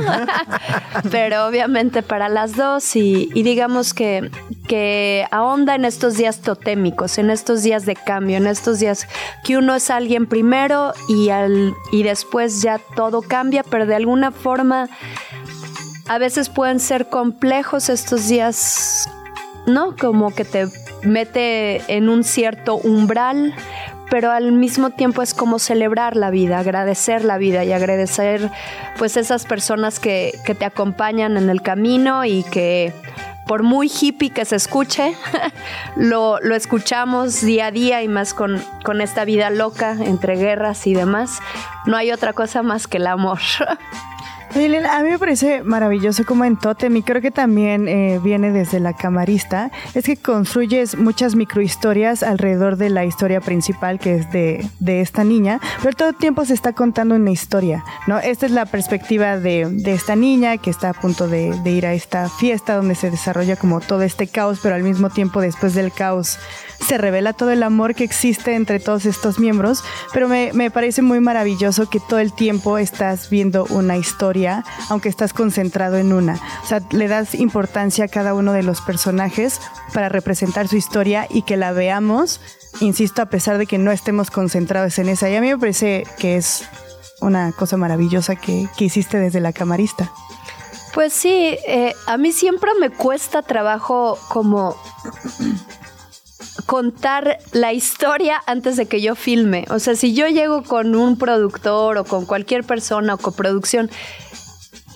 Pero 1.12 1.46
obviamente 1.46 2.02
para 2.02 2.30
las 2.30 2.56
dos 2.56 2.96
y, 2.96 3.30
digamos 3.36 3.94
que, 3.94 4.32
que 4.68 5.28
ahonda 5.30 5.76
en 5.76 5.86
estos 5.86 6.18
días 6.18 6.42
totémicos, 6.42 7.20
en 7.20 7.30
estos 7.30 7.62
días 7.62 7.86
de 7.86 7.96
cambio, 7.96 8.38
en 8.38 8.48
estos 8.48 8.80
días 8.80 9.08
que 9.44 9.56
uno 9.58 9.76
es 9.76 9.92
alguien 9.92 10.26
primero 10.26 10.94
y, 11.08 11.30
al, 11.30 11.76
y 11.92 12.02
después 12.02 12.64
ya 12.64 12.80
todo 12.96 13.22
cambia, 13.22 13.62
pero 13.62 13.86
de 13.86 13.94
alguna 13.94 14.32
forma 14.32 14.90
a 16.08 16.18
veces 16.18 16.50
pueden 16.50 16.80
ser 16.80 17.08
complejos 17.08 17.90
estos 17.90 18.28
días, 18.28 19.08
¿no? 19.68 19.96
Como 19.96 20.34
que 20.34 20.44
te 20.44 20.66
mete 21.04 21.84
en 21.96 22.10
un 22.10 22.24
cierto 22.24 22.78
umbral, 22.78 23.54
pero 24.10 24.32
al 24.32 24.52
mismo 24.52 24.90
tiempo 24.90 25.22
es 25.22 25.34
como 25.34 25.60
celebrar 25.60 26.16
la 26.16 26.30
vida, 26.30 26.60
agradecer 26.60 27.24
la 27.24 27.38
vida 27.38 27.64
y 27.64 27.72
agradecer 27.72 28.50
pues 28.98 29.18
esas 29.18 29.46
personas 29.46 30.00
que, 30.00 30.34
que 30.46 30.56
te 30.56 30.66
acompañan 30.66 31.38
en 31.38 31.50
el 31.50 31.62
camino 31.62 32.26
y 32.26 32.44
que 32.44 32.94
por 33.50 33.64
muy 33.64 33.90
hippie 33.90 34.30
que 34.30 34.46
se 34.46 34.56
escuche, 34.56 35.16
lo, 35.96 36.40
lo, 36.40 36.54
escuchamos 36.54 37.42
día 37.42 37.66
a 37.66 37.72
día 37.72 38.04
y 38.04 38.08
más 38.08 38.36
con, 38.36 38.64
con 38.84 39.02
esta 39.02 39.26
vida 39.26 39.50
loca 39.50 39.98
entre 40.00 40.36
guerras 40.36 40.86
y 40.86 40.94
demás. 40.94 41.40
No 41.88 41.98
hay 41.98 42.12
otra 42.12 42.34
cosa 42.34 42.62
más 42.62 42.86
que 42.86 42.98
el 42.98 43.08
amor. 43.08 43.40
a 44.52 45.04
mí 45.04 45.10
me 45.10 45.20
parece 45.20 45.64
maravilloso 45.64 46.26
como 46.26 46.44
en 46.44 46.58
Totem 46.58 46.96
y 46.98 47.04
creo 47.04 47.22
que 47.22 47.32
también 47.32 47.88
eh, 47.88 48.20
viene 48.24 48.52
desde 48.52 48.80
la 48.80 48.94
camarista, 48.94 49.72
es 49.94 50.06
que 50.06 50.18
construyes 50.18 50.98
muchas 50.98 51.36
microhistorias 51.36 52.24
alrededor 52.24 52.78
de 52.78 52.90
la 52.90 53.06
historia 53.06 53.42
principal 53.42 54.00
que 54.00 54.16
es 54.16 54.32
de, 54.32 54.68
de, 54.80 55.02
esta 55.02 55.24
niña, 55.24 55.60
pero 55.84 55.96
todo 55.96 56.10
el 56.10 56.16
tiempo 56.16 56.46
se 56.46 56.54
está 56.54 56.74
contando 56.74 57.16
una 57.16 57.32
historia, 57.32 57.84
¿no? 58.08 58.20
Esta 58.20 58.46
es 58.46 58.52
la 58.52 58.66
perspectiva 58.66 59.38
de, 59.38 59.68
de 59.70 59.94
esta 59.94 60.16
niña 60.16 60.58
que 60.58 60.70
está 60.70 60.90
a 60.90 60.94
punto 60.94 61.28
de, 61.28 61.54
de 61.64 61.72
ir 61.72 61.86
a 61.86 61.94
esta 61.94 62.28
fiesta 62.28 62.76
donde 62.76 62.96
se 62.96 63.12
desarrolla 63.12 63.56
como 63.56 63.82
todo 63.82 64.02
este 64.02 64.28
caos, 64.28 64.60
pero 64.64 64.76
al 64.76 64.84
mismo 64.84 65.10
tiempo 65.10 65.42
después 65.42 65.74
del 65.76 65.92
caos 65.92 66.40
se 66.86 66.98
revela 66.98 67.34
todo 67.34 67.52
el 67.52 67.62
amor 67.62 67.94
que 67.94 68.04
existe 68.04 68.56
entre 68.56 68.80
todos 68.80 69.06
estos 69.06 69.38
miembros, 69.38 69.84
pero 70.14 70.28
me, 70.28 70.52
me 70.54 70.72
parece 70.72 71.02
muy 71.02 71.20
maravilloso 71.20 71.90
que 71.90 72.00
todo 72.00 72.20
el 72.20 72.34
tiempo 72.34 72.78
estás 72.78 73.30
viendo 73.30 73.66
una 73.70 73.98
historia 73.98 74.39
aunque 74.90 75.10
estás 75.10 75.34
concentrado 75.34 75.98
en 75.98 76.14
una. 76.14 76.40
O 76.64 76.68
sea, 76.68 76.82
le 76.92 77.08
das 77.08 77.36
importancia 77.36 78.06
a 78.06 78.08
cada 78.08 78.34
uno 78.34 78.54
de 78.54 78.64
los 78.64 78.82
personajes 78.82 79.60
para 79.94 80.10
representar 80.10 80.68
su 80.68 80.76
historia 80.76 81.28
y 81.30 81.44
que 81.44 81.58
la 81.58 81.72
veamos, 81.72 82.42
insisto, 82.80 83.22
a 83.22 83.28
pesar 83.28 83.58
de 83.58 83.66
que 83.66 83.78
no 83.78 83.92
estemos 83.92 84.32
concentrados 84.32 84.98
en 85.00 85.10
esa. 85.10 85.30
Y 85.30 85.36
a 85.36 85.42
mí 85.42 85.48
me 85.48 85.58
parece 85.58 86.06
que 86.18 86.38
es 86.38 86.64
una 87.22 87.52
cosa 87.52 87.78
maravillosa 87.78 88.36
que, 88.36 88.68
hiciste 88.80 89.18
desde 89.18 89.40
la 89.40 89.54
camarista. 89.54 90.12
Pues 90.94 91.14
sí, 91.14 91.58
eh, 91.68 91.94
a 92.08 92.18
mí 92.18 92.32
siempre 92.32 92.72
me 92.80 92.90
cuesta 92.90 93.42
trabajo 93.42 94.18
como 94.30 94.76
contar 96.66 97.40
la 97.52 97.74
historia 97.74 98.42
antes 98.46 98.78
de 98.78 98.88
que 98.88 99.02
yo 99.02 99.16
filme. 99.16 99.66
O 99.70 99.80
sea, 99.80 99.96
si 99.96 100.14
yo 100.14 100.28
llego 100.28 100.64
con 100.64 100.96
un 100.96 101.18
productor 101.18 101.98
o 101.98 102.04
con 102.04 102.26
cualquier 102.26 102.64
persona 102.64 103.14
o 103.14 103.18
coproducción 103.18 103.90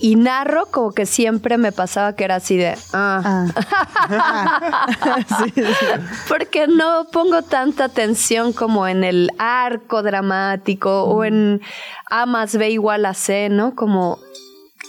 y 0.04 0.16
narro 0.18 0.66
como 0.66 0.92
que 0.92 1.06
siempre 1.06 1.58
me 1.58 1.72
pasaba 1.72 2.14
que 2.14 2.26
era 2.26 2.36
así 2.36 2.58
de 2.58 2.76
ah. 2.92 3.48
ah. 3.56 5.20
porque 6.28 6.68
no 6.68 7.08
pongo 7.10 7.42
tanta 7.44 7.86
atención 7.86 8.52
como 8.52 8.86
en 8.86 9.06
el 9.06 9.30
arco 9.38 10.04
dramático 10.04 11.04
o 11.04 11.24
en 11.24 11.62
A 12.10 12.26
más 12.26 12.58
B 12.58 12.72
igual 12.72 13.06
a 13.06 13.14
C, 13.14 13.48
¿no? 13.50 13.76
Como 13.76 14.20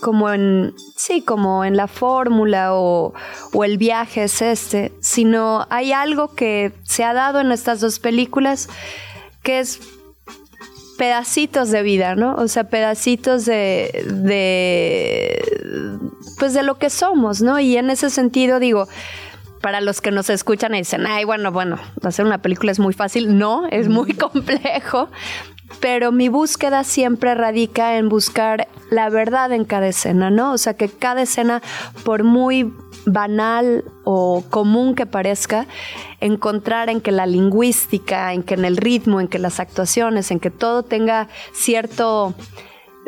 como 0.05 0.31
en 0.31 0.75
sí, 0.95 1.23
como 1.23 1.65
en 1.65 1.79
la 1.79 1.89
fórmula 1.89 2.75
o, 2.75 3.15
o 3.55 3.65
el 3.65 3.79
viaje 3.79 4.25
es 4.25 4.43
este, 4.43 4.93
sino 5.01 5.67
hay 5.71 5.95
algo 5.95 6.35
que 6.35 6.75
se 6.83 7.05
ha 7.05 7.15
dado 7.15 7.41
en 7.41 7.51
estas 7.51 7.81
dos 7.81 8.01
películas 8.01 8.69
que 9.43 9.61
es 9.61 9.81
pedacitos 10.99 11.71
de 11.71 11.83
vida, 11.83 12.17
¿no? 12.17 12.35
O 12.35 12.49
sea, 12.49 12.65
pedacitos 12.65 13.47
de, 13.47 14.05
de, 14.13 15.43
pues 16.39 16.53
de 16.53 16.63
lo 16.65 16.77
que 16.77 16.91
somos, 16.91 17.41
¿no? 17.41 17.59
Y 17.59 17.79
en 17.79 17.89
ese 17.89 18.11
sentido 18.11 18.61
digo, 18.61 18.87
para 19.63 19.81
los 19.81 20.03
que 20.03 20.11
nos 20.11 20.29
escuchan 20.29 20.75
y 20.75 20.81
dicen, 20.81 21.07
ay, 21.07 21.25
bueno, 21.25 21.51
bueno, 21.51 21.79
hacer 22.03 22.27
una 22.27 22.43
película 22.43 22.73
es 22.73 22.79
muy 22.79 22.93
fácil, 22.93 23.39
no, 23.39 23.67
es 23.69 23.89
muy 23.89 24.13
complejo, 24.13 25.09
pero 25.81 26.13
mi 26.13 26.29
búsqueda 26.29 26.85
siempre 26.85 27.35
radica 27.35 27.97
en 27.97 28.09
buscar 28.09 28.69
la 28.91 29.09
verdad 29.09 29.53
en 29.53 29.65
cada 29.65 29.89
escena, 29.89 30.31
¿no? 30.31 30.53
O 30.53 30.59
sea, 30.59 30.75
que 30.75 30.89
cada 30.89 31.23
escena, 31.23 31.63
por 32.05 32.25
muy 32.25 32.73
banal 33.07 33.85
o 34.05 34.45
común 34.51 34.95
que 34.95 35.07
parezca, 35.07 35.67
encontrar 36.21 36.89
en 36.89 37.01
que 37.01 37.13
la 37.13 37.27
lingüística, 37.27 38.33
en 38.33 38.43
que 38.43 38.55
en 38.55 38.65
el 38.65 38.77
ritmo, 38.77 39.21
en 39.21 39.29
que 39.29 39.39
las 39.39 39.61
actuaciones, 39.61 40.31
en 40.31 40.41
que 40.41 40.51
todo 40.51 40.83
tenga 40.83 41.29
cierto 41.53 42.35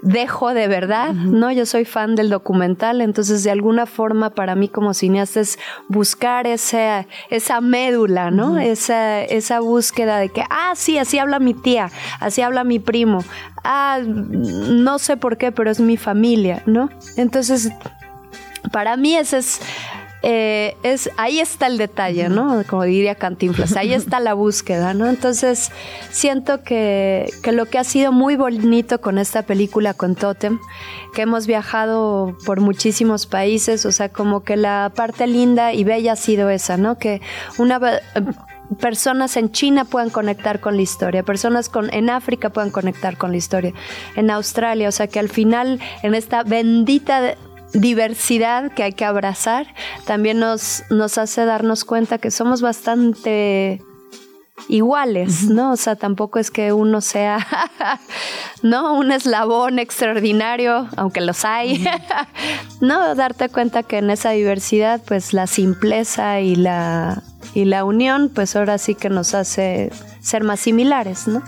dejo 0.02 0.54
de 0.54 0.68
verdad, 0.68 1.12
¿no? 1.12 1.50
Yo 1.52 1.66
soy 1.66 1.84
fan 1.84 2.14
del 2.14 2.30
documental, 2.30 3.00
entonces 3.00 3.42
de 3.44 3.50
alguna 3.50 3.86
forma 3.86 4.30
para 4.30 4.54
mí 4.54 4.68
como 4.68 4.94
cineasta 4.94 5.40
es 5.40 5.58
buscar 5.88 6.46
esa, 6.46 7.06
esa 7.30 7.60
médula, 7.60 8.30
¿no? 8.30 8.58
esa, 8.58 9.22
esa 9.22 9.60
búsqueda 9.60 10.18
de 10.18 10.28
que, 10.28 10.44
ah, 10.50 10.72
sí, 10.76 10.98
así 10.98 11.18
habla 11.18 11.38
mi 11.38 11.54
tía, 11.54 11.90
así 12.20 12.42
habla 12.42 12.64
mi 12.64 12.78
primo, 12.78 13.24
ah, 13.64 14.00
no 14.04 14.98
sé 14.98 15.16
por 15.16 15.36
qué, 15.36 15.52
pero 15.52 15.70
es 15.70 15.80
mi 15.80 15.96
familia, 15.96 16.62
¿no? 16.66 16.90
Entonces, 17.16 17.70
para 18.72 18.96
mí 18.96 19.16
ese 19.16 19.38
es 19.38 19.60
eh, 20.22 20.76
es, 20.82 21.10
ahí 21.16 21.40
está 21.40 21.66
el 21.66 21.78
detalle, 21.78 22.28
¿no? 22.28 22.62
Como 22.68 22.84
diría 22.84 23.14
Cantinflas, 23.14 23.76
ahí 23.76 23.92
está 23.94 24.20
la 24.20 24.34
búsqueda, 24.34 24.94
¿no? 24.94 25.06
Entonces, 25.06 25.70
siento 26.10 26.62
que, 26.62 27.30
que 27.42 27.52
lo 27.52 27.66
que 27.66 27.78
ha 27.78 27.84
sido 27.84 28.12
muy 28.12 28.36
bonito 28.36 29.00
con 29.00 29.18
esta 29.18 29.42
película, 29.42 29.94
con 29.94 30.14
Totem, 30.14 30.58
que 31.14 31.22
hemos 31.22 31.46
viajado 31.46 32.36
por 32.44 32.60
muchísimos 32.60 33.26
países, 33.26 33.86
o 33.86 33.92
sea, 33.92 34.08
como 34.08 34.42
que 34.42 34.56
la 34.56 34.92
parte 34.94 35.26
linda 35.26 35.72
y 35.72 35.84
bella 35.84 36.12
ha 36.12 36.16
sido 36.16 36.50
esa, 36.50 36.76
¿no? 36.76 36.98
Que 36.98 37.20
una 37.58 37.78
personas 38.80 39.36
en 39.36 39.52
China 39.52 39.84
puedan 39.84 40.10
conectar 40.10 40.60
con 40.60 40.76
la 40.76 40.82
historia, 40.82 41.22
personas 41.22 41.68
con, 41.68 41.92
en 41.92 42.10
África 42.10 42.50
puedan 42.50 42.70
conectar 42.70 43.16
con 43.16 43.30
la 43.30 43.36
historia, 43.36 43.72
en 44.16 44.30
Australia, 44.30 44.88
o 44.88 44.92
sea 44.92 45.06
que 45.06 45.18
al 45.18 45.28
final 45.28 45.80
en 46.02 46.14
esta 46.14 46.42
bendita 46.42 47.36
diversidad 47.80 48.72
que 48.72 48.82
hay 48.82 48.92
que 48.92 49.04
abrazar, 49.04 49.66
también 50.04 50.38
nos, 50.38 50.82
nos 50.90 51.18
hace 51.18 51.44
darnos 51.44 51.84
cuenta 51.84 52.18
que 52.18 52.30
somos 52.30 52.62
bastante 52.62 53.80
iguales, 54.68 55.44
¿no? 55.48 55.72
O 55.72 55.76
sea, 55.76 55.96
tampoco 55.96 56.38
es 56.38 56.50
que 56.50 56.72
uno 56.72 57.00
sea, 57.00 57.46
¿no? 58.62 58.94
Un 58.94 59.12
eslabón 59.12 59.78
extraordinario, 59.78 60.88
aunque 60.96 61.20
los 61.20 61.44
hay. 61.44 61.86
no, 62.80 63.14
darte 63.14 63.48
cuenta 63.48 63.82
que 63.82 63.98
en 63.98 64.10
esa 64.10 64.30
diversidad, 64.30 65.00
pues 65.06 65.32
la 65.32 65.46
simpleza 65.46 66.40
y 66.40 66.56
la, 66.56 67.22
y 67.54 67.64
la 67.64 67.84
unión, 67.84 68.30
pues 68.34 68.56
ahora 68.56 68.78
sí 68.78 68.94
que 68.94 69.08
nos 69.08 69.34
hace 69.34 69.90
ser 70.26 70.42
más 70.42 70.58
similares, 70.58 71.28
¿no? 71.28 71.40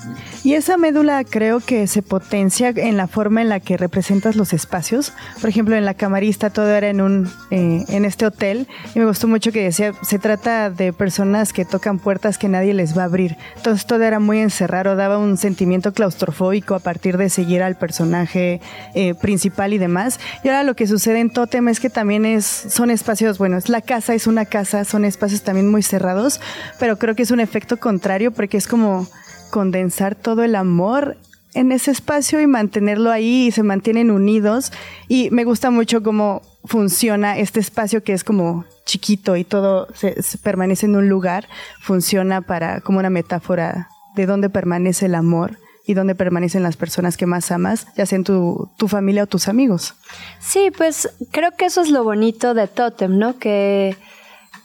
Y 0.45 0.55
esa 0.55 0.77
médula 0.77 1.25
creo 1.25 1.59
que 1.59 1.89
se 1.89 2.01
potencia 2.01 2.69
en 2.69 2.97
la 2.97 3.09
forma 3.09 3.43
en 3.43 3.49
la 3.49 3.59
que 3.59 3.77
representas 3.77 4.37
los 4.37 4.53
espacios. 4.53 5.13
Por 5.41 5.51
ejemplo, 5.51 5.75
en 5.75 5.85
la 5.85 5.95
camarista 5.95 6.51
todo 6.51 6.71
era 6.71 6.89
en 6.89 7.01
un 7.01 7.29
eh, 7.51 7.85
en 7.89 8.05
este 8.05 8.25
hotel 8.25 8.69
y 8.95 9.01
me 9.01 9.07
gustó 9.07 9.27
mucho 9.27 9.51
que 9.51 9.65
decía 9.65 9.95
se 10.03 10.21
trata 10.21 10.71
de 10.71 10.93
personas 10.93 11.53
que 11.53 11.65
tocan 11.65 11.99
puertas 11.99 12.39
que 12.39 12.49
nadie 12.49 12.73
les 12.73 12.97
va 12.97 13.03
a 13.03 13.07
abrir. 13.07 13.37
Entonces 13.57 13.85
todo 13.85 14.05
era 14.05 14.21
muy 14.21 14.39
encerrado, 14.39 14.95
daba 14.95 15.19
un 15.19 15.37
sentimiento 15.39 15.93
claustrofóbico 15.93 16.77
a 16.77 16.79
partir 16.79 17.17
de 17.17 17.31
seguir 17.31 17.65
al 17.65 17.77
personaje 17.77 18.61
eh, 18.95 19.15
principal 19.15 19.73
y 19.73 19.79
demás. 19.79 20.21
Y 20.45 20.49
ahora 20.49 20.63
lo 20.63 20.77
que 20.77 20.87
sucede 20.87 21.19
en 21.19 21.31
Totem 21.31 21.67
es 21.69 21.81
que 21.81 21.91
también 21.91 22.25
es 22.25 22.45
son 22.47 22.93
espacios, 22.93 23.39
bueno, 23.39 23.59
la 23.67 23.81
casa 23.81 24.15
es 24.15 24.29
una 24.29 24.45
casa, 24.45 24.85
son 24.85 25.05
espacios 25.05 25.43
también 25.43 25.69
muy 25.69 25.78
cerrados, 25.87 26.41
pero 26.79 26.99
creo 26.99 27.15
que 27.15 27.23
es 27.23 27.31
un 27.31 27.41
efecto 27.41 27.79
contrario 27.79 28.33
porque 28.33 28.57
es 28.57 28.67
como 28.67 29.07
condensar 29.51 30.15
todo 30.15 30.43
el 30.43 30.55
amor 30.55 31.17
en 31.55 31.73
ese 31.73 31.91
espacio 31.91 32.41
y 32.41 32.47
mantenerlo 32.47 33.11
ahí 33.11 33.47
y 33.47 33.51
se 33.51 33.63
mantienen 33.63 34.11
unidos. 34.11 34.73
Y 35.09 35.31
me 35.31 35.45
gusta 35.45 35.71
mucho 35.71 36.03
cómo 36.03 36.43
funciona 36.65 37.39
este 37.39 37.61
espacio 37.61 38.03
que 38.03 38.13
es 38.13 38.25
como 38.25 38.65
chiquito 38.85 39.37
y 39.37 39.45
todo 39.45 39.89
se, 39.95 40.15
permanece 40.43 40.87
en 40.87 40.97
un 40.97 41.09
lugar, 41.09 41.49
funciona 41.81 42.43
para 42.43 42.81
como 42.81 42.99
una 42.99 43.11
metáfora 43.11 43.89
de 44.15 44.27
dónde 44.27 44.51
permanece 44.51 45.07
el 45.07 45.15
amor 45.15 45.59
y 45.87 45.95
dónde 45.95 46.15
permanecen 46.15 46.63
las 46.63 46.77
personas 46.77 47.17
que 47.17 47.25
más 47.25 47.51
amas, 47.51 47.87
ya 47.97 48.05
sean 48.05 48.23
tu, 48.23 48.71
tu 48.77 48.89
familia 48.89 49.23
o 49.23 49.27
tus 49.27 49.49
amigos. 49.49 49.95
Sí, 50.39 50.71
pues 50.77 51.09
creo 51.31 51.53
que 51.57 51.65
eso 51.65 51.81
es 51.81 51.89
lo 51.89 52.05
bonito 52.05 52.53
de 52.53 52.67
Totem, 52.67 53.19
¿no? 53.19 53.39
Que 53.39 53.97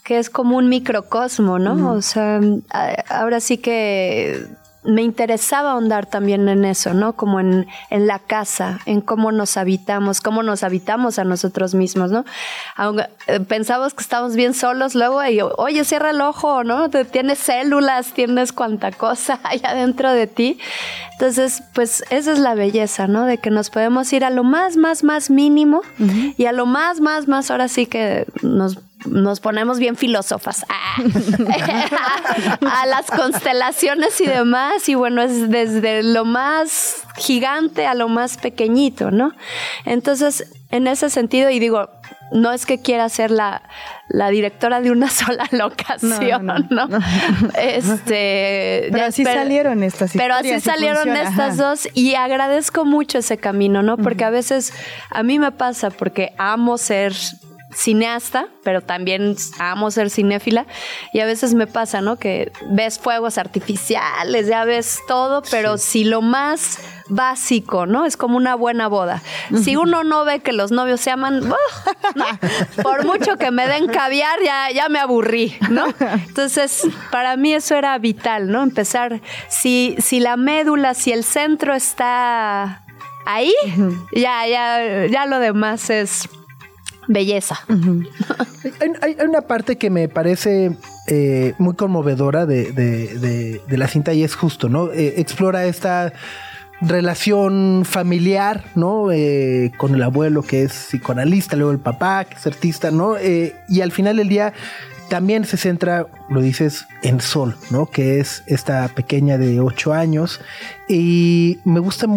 que 0.04 0.20
es 0.20 0.30
como 0.30 0.58
un 0.58 0.70
microcosmo, 0.70 1.60
¿no? 1.60 1.93
O 1.93 2.01
sea, 2.01 2.41
ahora 3.10 3.39
sí 3.39 3.58
que 3.58 4.47
me 4.84 5.01
interesaba 5.01 5.72
ahondar 5.72 6.06
también 6.06 6.49
en 6.49 6.66
eso, 6.66 6.93
¿no? 6.93 7.14
Como 7.14 7.39
en, 7.39 7.68
en, 7.89 8.08
la 8.08 8.20
casa, 8.20 8.80
en 8.86 9.01
cómo 9.01 9.32
nos 9.32 9.58
habitamos, 9.58 10.20
cómo 10.20 10.43
nos 10.43 10.64
habitamos 10.64 11.20
a 11.20 11.24
nosotros 11.24 11.74
mismos, 11.74 12.12
¿no? 12.12 12.26
Aunque 12.76 13.08
eh, 13.28 13.39
pensamos 13.39 13.93
que 13.93 14.01
estamos 14.01 14.36
bien 14.36 14.54
solos, 14.54 14.93
luego, 14.95 15.24
y, 15.24 15.39
oye, 15.41 15.86
cierra 15.86 16.10
el 16.10 16.22
ojo, 16.22 16.64
¿no? 16.64 16.89
Tienes 16.89 17.39
células, 17.39 18.14
tienes 18.14 18.51
cuanta 18.51 18.91
cosa 18.91 19.39
allá 19.43 19.74
dentro 19.74 20.12
de 20.12 20.28
ti. 20.28 20.60
Entonces, 21.14 21.64
pues 21.74 22.04
esa 22.10 22.34
es 22.34 22.39
la 22.39 22.56
belleza, 22.56 23.08
¿no? 23.08 23.26
De 23.26 23.38
que 23.38 23.51
nos 23.51 23.70
podemos 23.70 24.12
ir 24.12 24.26
a 24.26 24.30
lo 24.30 24.43
más, 24.43 24.76
más, 24.76 25.04
más 25.04 25.30
mínimo 25.30 25.82
y 26.38 26.45
a 26.45 26.51
lo 26.51 26.66
más, 26.66 26.99
más, 26.99 27.28
más, 27.28 27.49
ahora 27.51 27.70
sí 27.70 27.86
que 27.86 28.26
nos 28.41 28.80
nos 29.06 29.39
ponemos 29.39 29.80
bien 29.80 29.95
filósofas 29.95 30.66
ah. 30.70 30.97
a 32.62 32.86
las 32.86 33.08
constelaciones 33.08 34.20
y 34.22 34.26
demás. 34.26 34.88
Y 34.89 34.95
bueno, 34.95 35.22
es 35.22 35.49
desde 35.49 36.04
lo 36.04 36.26
más 36.26 37.04
gigante 37.18 37.86
a 37.86 37.93
lo 37.93 38.10
más 38.10 38.38
pequeñito, 38.38 39.12
¿no? 39.12 39.34
Entonces, 39.86 40.51
en 40.72 40.88
ese 40.88 41.10
sentido, 41.10 41.49
y 41.49 41.60
digo, 41.60 41.89
no 42.32 42.51
es 42.51 42.66
que 42.66 42.82
quiera 42.82 43.08
ser 43.10 43.30
la, 43.30 43.62
la 44.10 44.30
directora 44.30 44.82
de 44.82 44.91
una 44.91 45.10
sola 45.10 45.47
locación, 45.51 46.68
¿no? 46.70 46.89
Este, 47.56 48.89
pero 48.91 49.06
así 49.06 49.24
salieron 49.24 49.84
estas 49.84 50.12
Pero 50.14 50.34
así 50.34 50.60
salieron 50.60 51.16
estas 51.16 51.58
dos 51.58 51.88
y 51.93 52.16
agradezco 52.16 52.86
mucho 52.86 53.20
ese 53.20 53.38
camino, 53.38 53.84
¿no? 53.84 53.97
Porque 53.97 54.24
a 54.24 54.30
veces 54.30 54.74
a 55.10 55.24
mí 55.24 55.39
me 55.39 55.51
pasa 55.51 55.91
porque 55.91 56.34
amo 56.38 56.78
ser 56.78 57.14
cineasta, 57.76 58.47
pero 58.63 58.82
también 58.82 59.36
amo 59.59 59.91
ser 59.91 60.09
cinéfila 60.09 60.65
y 61.13 61.19
a 61.19 61.26
veces 61.26 61.53
me 61.53 61.67
pasa, 61.67 62.01
¿no? 62.01 62.17
Que 62.17 62.51
ves 62.69 62.99
fuegos 62.99 63.38
artificiales, 63.38 64.47
ya 64.47 64.65
ves 64.65 64.99
todo, 65.07 65.41
pero 65.49 65.78
si 65.78 66.03
lo 66.03 66.21
más 66.21 66.80
básico, 67.07 67.86
¿no? 67.86 68.05
Es 68.05 68.17
como 68.17 68.38
una 68.38 68.55
buena 68.55 68.88
boda. 68.88 69.21
Si 69.63 69.76
uno 69.76 70.03
no 70.03 70.26
ve 70.26 70.39
que 70.39 70.53
los 70.53 70.71
novios 70.71 71.01
se 71.01 71.11
aman, 71.11 71.41
por 72.82 73.05
mucho 73.05 73.38
que 73.38 73.51
me 73.51 73.67
den 73.67 73.88
caviar, 73.88 74.39
ya, 74.43 74.71
ya 74.71 74.89
me 74.89 74.99
aburrí, 74.99 75.57
¿no? 75.69 75.86
Entonces, 76.28 76.88
para 77.11 77.38
mí 77.38 77.53
eso 77.53 77.76
era 77.76 77.97
vital, 77.97 78.51
¿no? 78.51 78.63
Empezar, 78.63 79.21
si, 79.49 79.95
si 79.99 80.19
la 80.19 80.38
médula, 80.38 80.93
si 80.93 81.11
el 81.11 81.24
centro 81.24 81.74
está 81.74 82.84
ahí, 83.26 83.53
ya, 84.13 84.47
ya, 84.47 85.07
ya 85.07 85.26
lo 85.26 85.39
demás 85.39 85.89
es 85.89 86.30
belleza. 87.08 87.60
hay, 89.01 89.18
una 89.26 89.41
parte 89.41 89.78
que 89.78 89.89
me 89.89 90.08
parece 90.10 90.76
eh, 91.08 91.54
muy 91.58 91.76
conmovedora 91.76 92.45
de, 92.45 93.62
la 93.68 93.88
cinta 93.88 94.14
y 94.14 94.24
es 94.24 94.36
justo, 94.36 94.70
¿no? 94.70 94.91
Eh, 94.91 95.16
explora 95.18 95.66
esta 95.66 96.14
relación 96.82 97.84
familiar, 97.86 98.66
¿no? 98.76 99.12
Eh, 99.12 99.72
con 99.78 99.95
el 99.95 100.04
abuelo 100.04 100.43
que 100.43 100.64
es 100.64 100.72
psicoanalista, 100.72 101.56
luego 101.56 101.72
el 101.72 101.80
papá 101.80 102.26
que 102.26 102.36
es 102.36 102.47
artista, 102.47 102.91
¿no? 102.91 103.16
y 103.70 103.82
al 103.82 103.91
final 103.91 104.18
del 104.18 104.28
día 104.28 104.54
también 105.10 105.45
se 105.45 105.58
centra, 105.58 106.08
lo 106.30 106.41
dices, 106.41 106.88
en 107.04 107.22
Sol, 107.22 107.56
¿no? 107.70 107.86
Que 107.86 108.20
es 108.20 108.43
esta 108.47 108.88
pequeña 108.88 109.38
de 109.38 109.60
ocho 109.60 109.93
años 109.93 110.41
y 110.89 111.60
me 111.66 111.80
gusta 111.80 112.08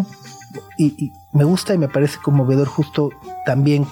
y 0.79 1.13
me 1.33 1.45
gusta 1.45 1.75
y 1.75 1.79
me 1.79 1.89
parece 1.89 2.19
conmovedor 2.23 2.67
justo 2.67 3.11
también 3.45 3.87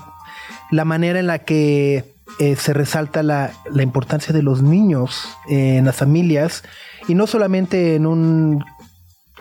la 0.74 0.84
manera 0.84 1.20
en 1.20 1.26
la 1.26 1.40
que 1.40 2.04
eh, 2.40 2.56
se 2.56 2.72
resalta 2.72 3.22
la, 3.22 3.52
importancia 3.80 4.32
de 4.32 4.42
los 4.42 4.62
niños 4.62 5.28
en 5.46 5.84
las 5.84 5.96
familias 5.96 6.64
y 7.06 7.14
no 7.14 7.26
solamente 7.26 7.94
en 7.94 8.06
un 8.06 8.64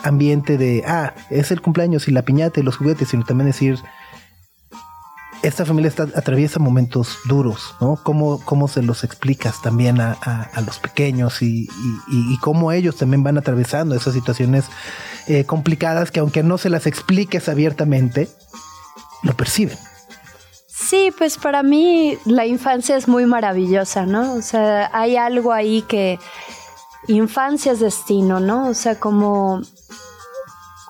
ambiente 0.04 0.58
de, 0.58 0.84
ah, 0.86 1.14
es 1.30 1.52
el 1.52 1.62
cumpleaños 1.62 2.08
y 2.08 2.12
la 2.12 2.24
piñata 2.24 2.60
y 2.60 2.64
los 2.64 2.78
juguetes, 2.78 3.10
sino 3.10 3.24
también 3.24 3.48
decir, 3.48 3.80
esta 5.42 5.66
familia 5.66 5.90
está, 5.90 6.04
atraviesa 6.04 6.60
momentos 6.60 7.18
duros, 7.26 7.76
¿no? 7.82 7.98
¿Cómo, 8.02 8.40
cómo 8.46 8.68
se 8.68 8.82
los 8.82 9.04
explicas 9.04 9.62
también 9.62 10.00
a, 10.00 10.50
los 10.66 10.80
pequeños 10.80 11.42
y, 11.42 11.68
cómo 12.42 12.72
ellos 12.72 12.98
también 12.98 13.24
van 13.24 13.38
atravesando 13.38 13.96
esas 13.96 14.14
situaciones 14.14 14.66
eh, 15.28 15.46
complicadas 15.46 16.12
que 16.12 16.20
aunque 16.20 16.44
no 16.44 16.58
se 16.58 16.70
las 16.70 16.86
expliques 16.86 17.50
abiertamente, 17.50 18.30
lo 19.24 19.34
perciben. 19.36 19.78
Sí, 20.94 21.12
pues 21.18 21.40
para 21.40 21.64
mí 21.64 22.20
la 22.24 22.46
infancia 22.46 22.96
es 22.96 23.08
muy 23.08 23.26
maravillosa, 23.26 24.06
¿no? 24.06 24.36
O 24.36 24.44
sea, 24.44 24.92
hay 24.94 25.18
algo 25.18 25.52
ahí 25.52 25.82
que 25.82 26.20
infancia 27.08 27.72
es 27.72 27.80
destino, 27.80 28.40
¿no? 28.40 28.68
O 28.68 28.76
sea, 28.76 29.00
como 29.00 29.64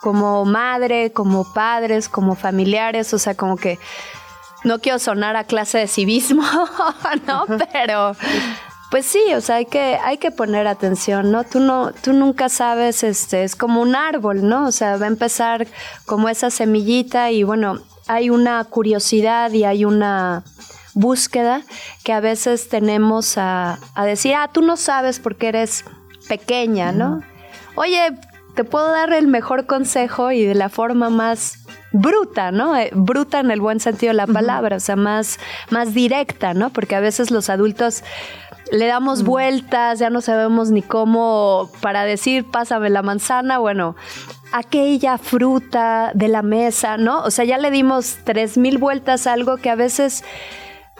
como 0.02 0.44
madre, 0.44 1.14
como 1.14 1.54
padres, 1.54 2.10
como 2.10 2.36
familiares, 2.36 3.14
o 3.14 3.18
sea, 3.18 3.36
como 3.36 3.56
que 3.56 3.80
no 4.66 4.80
quiero 4.80 5.00
sonar 5.00 5.38
a 5.38 5.46
clase 5.46 5.78
de 5.78 5.88
civismo, 5.88 6.44
¿no? 7.26 7.46
Pero 7.72 8.14
pues 8.92 9.06
sí, 9.06 9.24
o 9.34 9.40
sea, 9.40 9.56
hay 9.56 9.68
que, 9.68 9.98
hay 10.04 10.18
que 10.18 10.32
poner 10.32 10.68
atención, 10.68 11.32
¿no? 11.32 11.46
Tú 11.46 11.62
no, 11.62 11.94
tú 11.94 12.12
nunca 12.12 12.50
sabes, 12.50 13.04
este, 13.04 13.46
es 13.46 13.56
como 13.56 13.82
un 13.82 13.96
árbol, 13.96 14.50
¿no? 14.50 14.68
O 14.68 14.74
sea, 14.74 14.98
va 14.98 15.06
a 15.06 15.08
empezar 15.08 15.66
como 16.06 16.28
esa 16.28 16.50
semillita 16.50 17.32
y 17.32 17.44
bueno, 17.44 17.80
hay 18.08 18.30
una 18.30 18.64
curiosidad 18.66 19.52
y 19.52 19.64
hay 19.64 19.86
una 19.86 20.44
búsqueda 20.94 21.62
que 22.04 22.14
a 22.14 22.20
veces 22.20 22.70
tenemos 22.70 23.38
a, 23.38 23.80
decir, 24.06 24.36
ah, 24.36 24.50
tú 24.52 24.62
no 24.62 24.78
sabes 24.78 25.20
porque 25.20 25.48
eres 25.48 25.86
pequeña, 26.28 26.92
¿no? 26.92 27.22
Oye, 27.76 28.12
te 28.56 28.64
puedo 28.64 28.92
dar 28.92 29.12
el 29.14 29.28
mejor 29.28 29.66
consejo 29.66 30.32
y 30.32 30.44
de 30.44 30.56
la 30.56 30.70
forma 30.70 31.10
más 31.10 31.60
bruta, 31.92 32.52
¿no? 32.52 32.76
Eh, 32.76 32.92
bruta 32.94 33.40
en 33.40 33.52
el 33.52 33.62
buen 33.62 33.80
sentido 33.80 34.12
de 34.12 34.18
la 34.18 34.28
palabra, 34.28 34.78
o 34.78 34.80
sea, 34.80 34.96
más, 34.96 35.40
más 35.70 35.94
directa, 35.94 36.54
¿no? 36.54 36.70
Porque 36.70 36.96
a 36.96 37.00
veces 37.00 37.32
los 37.32 37.50
adultos 37.50 38.04
le 38.72 38.88
damos 38.88 39.24
vueltas, 39.24 40.00
ya 40.00 40.10
no 40.10 40.22
sabemos 40.22 40.72
ni 40.72 40.82
cómo 40.82 41.70
para 41.82 42.06
decir 42.06 42.50
pásame 42.50 42.90
la 42.90 43.04
manzana, 43.04 43.58
bueno, 43.60 43.96
aquella 44.54 45.18
fruta 45.18 46.12
de 46.14 46.28
la 46.30 46.44
mesa, 46.44 46.98
¿no? 46.98 47.24
O 47.24 47.32
sea, 47.32 47.44
ya 47.44 47.58
le 47.58 47.72
dimos 47.72 48.18
tres 48.24 48.58
mil 48.58 48.78
vueltas 48.78 49.28
a 49.28 49.34
algo 49.34 49.58
que 49.58 49.70
a 49.70 49.76
veces 49.76 50.24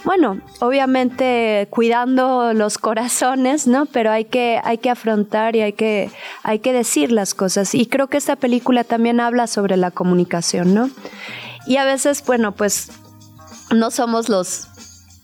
bueno, 0.06 0.42
obviamente 0.60 1.68
cuidando 1.70 2.54
los 2.54 2.78
corazones, 2.78 3.68
¿no? 3.68 3.86
Pero 3.86 4.12
hay 4.12 4.26
que, 4.26 4.60
hay 4.64 4.78
que 4.78 4.90
afrontar 4.90 5.56
y 5.56 5.62
hay 5.62 5.74
que, 5.74 6.10
hay 6.44 6.60
que 6.60 6.74
decir 6.74 7.12
las 7.12 7.34
cosas. 7.34 7.74
Y 7.74 7.86
creo 7.86 8.08
que 8.08 8.18
esta 8.18 8.36
película 8.36 8.84
también 8.84 9.22
habla 9.22 9.48
sobre 9.48 9.78
la 9.78 9.92
comunicación, 9.92 10.74
¿no? 10.74 10.90
Y 11.66 11.78
a 11.78 11.86
veces, 11.86 12.24
bueno, 12.26 12.52
pues 12.52 12.92
no 13.72 13.92
somos 13.92 14.28
los 14.28 14.68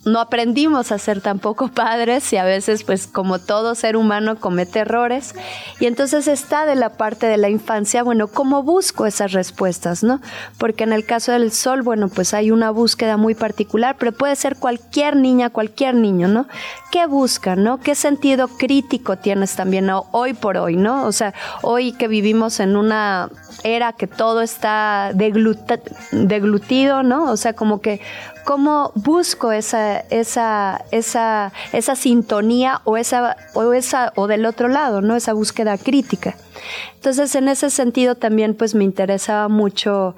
no 0.09 0.19
aprendimos 0.19 0.91
a 0.91 0.97
ser 0.97 1.21
tampoco 1.21 1.67
padres 1.69 2.31
y 2.33 2.37
a 2.37 2.43
veces 2.43 2.83
pues 2.83 3.07
como 3.07 3.39
todo 3.39 3.75
ser 3.75 3.95
humano 3.95 4.39
comete 4.39 4.79
errores 4.79 5.35
y 5.79 5.85
entonces 5.85 6.27
está 6.27 6.65
de 6.65 6.75
la 6.75 6.89
parte 6.89 7.27
de 7.27 7.37
la 7.37 7.49
infancia, 7.49 8.03
bueno, 8.03 8.27
¿cómo 8.27 8.63
busco 8.63 9.05
esas 9.05 9.31
respuestas, 9.31 10.03
no? 10.03 10.21
Porque 10.57 10.83
en 10.83 10.93
el 10.93 11.05
caso 11.05 11.31
del 11.31 11.51
sol, 11.51 11.81
bueno, 11.81 12.09
pues 12.09 12.33
hay 12.33 12.51
una 12.51 12.71
búsqueda 12.71 13.17
muy 13.17 13.35
particular, 13.35 13.95
pero 13.97 14.11
puede 14.11 14.35
ser 14.35 14.57
cualquier 14.57 15.15
niña, 15.15 15.49
cualquier 15.49 15.95
niño, 15.95 16.27
¿no? 16.27 16.47
¿Qué 16.91 17.05
busca, 17.05 17.55
no? 17.55 17.79
¿Qué 17.79 17.95
sentido 17.95 18.47
crítico 18.47 19.17
tienes 19.17 19.55
también 19.55 19.89
hoy 20.11 20.33
por 20.33 20.57
hoy, 20.57 20.75
no? 20.75 21.05
O 21.05 21.11
sea, 21.11 21.33
hoy 21.61 21.91
que 21.93 22.07
vivimos 22.07 22.59
en 22.59 22.75
una 22.75 23.29
era 23.63 23.93
que 23.93 24.07
todo 24.07 24.41
está 24.41 25.11
deglutido, 25.13 27.03
¿no? 27.03 27.31
O 27.31 27.37
sea, 27.37 27.53
como 27.53 27.81
que 27.81 28.01
cómo 28.45 28.91
busco 28.95 29.51
esa, 29.51 29.98
esa, 30.09 30.83
esa, 30.91 31.51
esa 31.73 31.95
sintonía 31.95 32.81
o 32.83 32.97
esa, 32.97 33.35
o 33.53 33.73
esa, 33.73 34.13
o 34.15 34.27
del 34.27 34.45
otro 34.45 34.67
lado, 34.67 35.01
¿no? 35.01 35.15
Esa 35.15 35.33
búsqueda 35.33 35.77
crítica. 35.77 36.35
Entonces, 36.95 37.35
en 37.35 37.47
ese 37.47 37.69
sentido 37.69 38.15
también, 38.15 38.55
pues 38.55 38.75
me 38.75 38.83
interesaba 38.83 39.47
mucho 39.47 40.15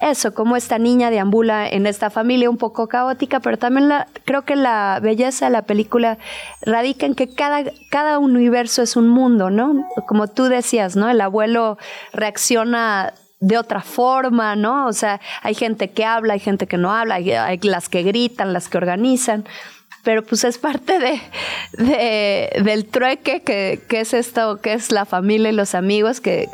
eso, 0.00 0.34
cómo 0.34 0.56
esta 0.56 0.78
niña 0.78 1.10
deambula 1.10 1.68
en 1.68 1.86
esta 1.86 2.10
familia 2.10 2.50
un 2.50 2.56
poco 2.56 2.88
caótica, 2.88 3.40
pero 3.40 3.58
también 3.58 3.88
la, 3.88 4.08
creo 4.24 4.42
que 4.42 4.56
la 4.56 4.98
belleza 5.00 5.46
de 5.46 5.52
la 5.52 5.62
película 5.62 6.18
radica 6.62 7.06
en 7.06 7.14
que 7.14 7.32
cada, 7.32 7.62
cada 7.90 8.18
universo 8.18 8.82
es 8.82 8.96
un 8.96 9.08
mundo, 9.08 9.50
¿no? 9.50 9.86
Como 10.06 10.26
tú 10.26 10.44
decías, 10.44 10.96
¿no? 10.96 11.08
El 11.08 11.20
abuelo 11.20 11.78
reacciona 12.12 13.14
de 13.44 13.58
otra 13.58 13.82
forma, 13.82 14.56
¿no? 14.56 14.86
O 14.86 14.92
sea, 14.92 15.20
hay 15.42 15.54
gente 15.54 15.90
que 15.90 16.04
habla, 16.04 16.32
hay 16.32 16.40
gente 16.40 16.66
que 16.66 16.78
no 16.78 16.92
habla, 16.92 17.16
hay, 17.16 17.58
las 17.62 17.90
que 17.90 18.02
gritan, 18.02 18.54
las 18.54 18.68
que 18.68 18.78
organizan, 18.78 19.44
pero 20.02 20.24
pues 20.24 20.44
es 20.44 20.56
parte 20.56 20.98
de, 20.98 22.62
del 22.62 22.86
trueque 22.86 23.42
que, 23.42 23.82
que, 23.86 24.00
es 24.00 24.14
esto, 24.14 24.60
que 24.62 24.72
es 24.72 24.90
la 24.92 25.04
familia 25.04 25.50
y 25.50 25.54
los 25.54 25.74
amigos, 25.74 26.22
que, 26.22 26.48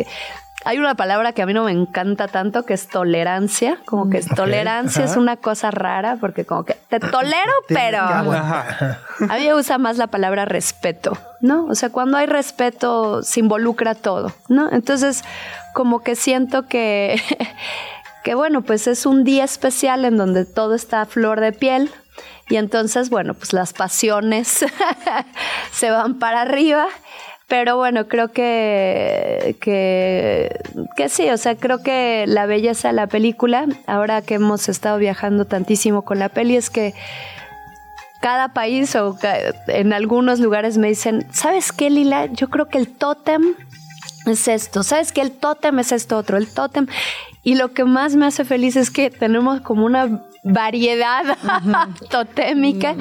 hay 0.65 0.79
una 0.79 0.95
palabra 0.95 1.33
que 1.33 1.43
a 1.43 1.47
mí 1.47 1.55
no 1.55 1.65
me 1.65 1.73
encanta 1.73 2.29
tanto 2.29 2.65
que 2.65 2.75
es 2.75 2.89
tolerancia, 2.89 3.79
como 3.87 4.11
que 4.11 4.19
es 4.19 4.27
tolerancia 4.27 5.05
es 5.05 5.17
una 5.17 5.37
cosa 5.37 5.71
rara 5.71 6.19
porque 6.21 6.45
como 6.45 6.65
que 6.65 6.77
te 6.89 7.01
tolero, 7.01 7.53
pero 7.69 8.01
a 8.01 9.37
mí 9.39 9.45
me 9.47 9.55
usa 9.55 9.79
más 9.79 9.97
la 9.97 10.09
palabra 10.09 10.45
respeto, 10.45 11.17
¿no? 11.41 11.67
O 11.67 11.75
sea, 11.75 11.91
cuando 11.91 12.19
hay 12.19 12.27
respeto 12.27 13.23
se 13.23 13.41
involucra 13.41 13.95
todo, 13.95 14.33
¿no? 14.49 14.71
Entonces, 14.71 15.25
como 15.73 16.03
que 16.03 16.15
siento 16.15 16.67
que 16.67 17.21
que 18.25 18.35
bueno, 18.35 18.61
pues 18.61 18.87
es 18.87 19.07
un 19.07 19.25
día 19.25 19.45
especial 19.45 20.05
en 20.05 20.19
donde 20.19 20.45
todo 20.45 20.75
está 20.75 21.01
a 21.01 21.07
flor 21.07 21.41
de 21.41 21.53
piel 21.53 21.91
y 22.51 22.57
entonces, 22.57 23.11
bueno, 23.11 23.35
pues 23.35 23.53
las 23.53 23.73
pasiones 23.73 24.65
se 25.73 25.91
van 25.91 26.19
para 26.19 26.43
arriba 26.43 26.89
pero 27.51 27.77
bueno, 27.77 28.07
creo 28.07 28.29
que, 28.29 29.57
que, 29.61 31.09
sí, 31.09 31.29
o 31.31 31.37
sea, 31.37 31.57
creo 31.57 31.83
que 31.83 32.25
la 32.29 32.47
belleza 32.47 32.89
de 32.89 32.95
la 32.95 33.09
película, 33.09 33.67
ahora 33.89 34.23
que 34.23 34.35
hemos 34.35 34.69
estado 34.69 34.99
viajando 34.99 35.47
tantísimo 35.47 36.03
con 36.03 36.21
la 36.21 36.29
peli, 36.29 36.55
es 36.55 36.71
que 36.71 36.95
cada 38.21 38.53
país 38.53 38.95
o 38.95 39.19
en 39.67 39.93
algunos 39.93 40.39
lugares 40.39 40.79
me 40.79 40.87
dicen, 40.87 41.27
¿sabes 41.33 41.73
qué, 41.73 41.91
Lila? 41.91 42.27
Yo 42.27 42.51
creo 42.51 42.69
que 42.69 42.79
el 42.79 42.87
tótem 42.87 43.57
es 44.27 44.47
esto, 44.47 44.85
¿sabes 44.85 45.11
qué? 45.11 45.21
El 45.21 45.33
tótem 45.33 45.77
es 45.81 45.91
esto 45.91 46.19
otro, 46.19 46.37
el 46.37 46.47
tótem. 46.47 46.87
Y 47.43 47.57
lo 47.57 47.73
que 47.73 47.83
más 47.83 48.15
me 48.15 48.27
hace 48.27 48.45
feliz 48.45 48.77
es 48.77 48.93
que 48.93 49.11
tenemos 49.11 49.61
como 49.63 49.87
una 49.87 50.23
variedad 50.43 51.37
totémica, 52.11 52.95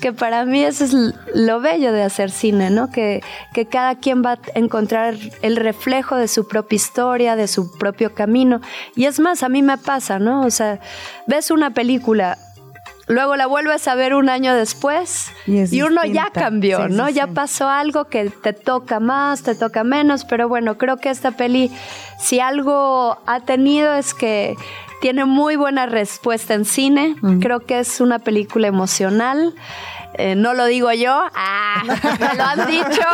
que 0.00 0.12
para 0.12 0.44
mí 0.44 0.62
eso 0.64 0.84
es 0.84 0.94
lo 1.34 1.60
bello 1.60 1.92
de 1.92 2.02
hacer 2.02 2.30
cine, 2.30 2.70
¿no? 2.70 2.90
Que, 2.90 3.22
que 3.52 3.66
cada 3.66 3.96
quien 3.96 4.24
va 4.24 4.32
a 4.32 4.38
encontrar 4.54 5.14
el 5.42 5.56
reflejo 5.56 6.16
de 6.16 6.28
su 6.28 6.48
propia 6.48 6.76
historia, 6.76 7.36
de 7.36 7.48
su 7.48 7.76
propio 7.78 8.14
camino. 8.14 8.60
Y 8.94 9.04
es 9.04 9.20
más, 9.20 9.42
a 9.42 9.48
mí 9.48 9.62
me 9.62 9.78
pasa, 9.78 10.18
¿no? 10.18 10.44
O 10.44 10.50
sea, 10.50 10.80
ves 11.26 11.50
una 11.50 11.70
película, 11.70 12.38
luego 13.06 13.36
la 13.36 13.46
vuelves 13.46 13.86
a 13.88 13.94
ver 13.94 14.14
un 14.14 14.28
año 14.28 14.54
después 14.54 15.30
y, 15.46 15.82
uno 15.82 16.04
ya 16.04 16.30
cambió, 16.30 16.88
¿no? 16.88 17.08
ya 17.08 17.28
pasó 17.28 17.68
algo 17.68 18.06
que 18.06 18.30
te 18.30 18.52
toca 18.52 19.00
más, 19.00 19.42
te 19.42 19.54
toca 19.54 19.84
menos, 19.84 20.24
pero 20.24 20.48
bueno, 20.48 20.76
creo 20.76 20.96
que 20.96 21.10
esta 21.10 21.32
peli, 21.32 21.70
si 22.18 22.40
algo 22.40 23.18
ha 23.26 23.40
tenido 23.40 23.94
es 23.94 24.12
que 24.14 24.56
tiene 25.06 25.24
muy 25.24 25.54
buena 25.54 25.86
respuesta 25.86 26.54
en 26.54 26.64
cine. 26.64 27.14
Creo 27.40 27.60
que 27.60 27.78
es 27.78 28.00
una 28.00 28.18
película 28.18 28.66
emocional. 28.66 29.54
Eh, 30.14 30.34
no 30.34 30.52
lo 30.52 30.64
digo 30.64 30.90
yo, 30.92 31.12
ah, 31.32 31.82
me 32.18 32.34
lo 32.34 32.42
han 32.42 32.66
dicho. 32.66 33.06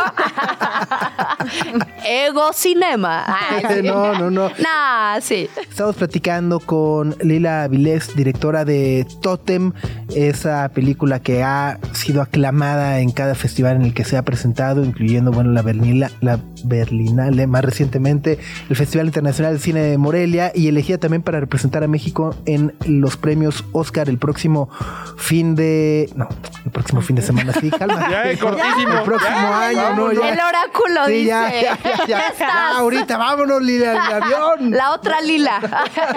Ego 2.05 2.53
Cinema. 2.53 3.23
Ah, 3.27 3.61
no, 3.83 4.13
no, 4.13 4.29
no. 4.29 4.51
Nah, 4.63 5.19
sí. 5.21 5.49
Estamos 5.69 5.95
platicando 5.95 6.59
con 6.59 7.15
Lila 7.21 7.63
Avilés, 7.63 8.15
directora 8.15 8.65
de 8.65 9.05
Totem, 9.21 9.73
esa 10.15 10.69
película 10.69 11.19
que 11.19 11.43
ha 11.43 11.79
sido 11.93 12.21
aclamada 12.21 12.99
en 12.99 13.11
cada 13.11 13.35
festival 13.35 13.77
en 13.77 13.83
el 13.83 13.93
que 13.93 14.05
se 14.05 14.17
ha 14.17 14.23
presentado, 14.23 14.83
incluyendo, 14.83 15.31
bueno, 15.31 15.51
la, 15.51 15.61
Berlina, 15.61 16.11
la 16.21 16.39
Berlinale, 16.63 17.47
más 17.47 17.65
recientemente, 17.65 18.39
el 18.69 18.75
Festival 18.75 19.07
Internacional 19.07 19.53
de 19.53 19.59
Cine 19.59 19.81
de 19.81 19.97
Morelia, 19.97 20.51
y 20.53 20.67
elegida 20.67 20.97
también 20.97 21.21
para 21.21 21.39
representar 21.39 21.83
a 21.83 21.87
México 21.87 22.35
en 22.45 22.73
los 22.85 23.17
premios 23.17 23.65
Oscar 23.71 24.09
el 24.09 24.17
próximo 24.17 24.69
fin 25.17 25.55
de. 25.55 26.09
No, 26.15 26.27
el 26.65 26.71
próximo 26.71 27.01
fin 27.01 27.15
de 27.15 27.21
semana. 27.21 27.53
Sí, 27.59 27.69
calma. 27.77 28.09
Ya, 28.09 28.23
es 28.29 28.39
cortísimo. 28.39 28.93
El 28.93 29.03
próximo 29.03 29.37
año, 29.53 29.95
¿no? 29.95 30.11
Ya. 30.13 30.29
El 30.29 30.39
oráculo 30.39 31.07
dice. 31.07 31.32
Ya, 31.33 31.61
ya, 31.61 32.07
ya, 32.07 32.33
ya, 32.37 32.77
ahorita, 32.77 33.17
vámonos, 33.17 33.61
Lila, 33.61 33.91
el 33.91 34.23
avión. 34.23 34.71
La 34.71 34.93
otra 34.93 35.21
Lila. 35.21 35.59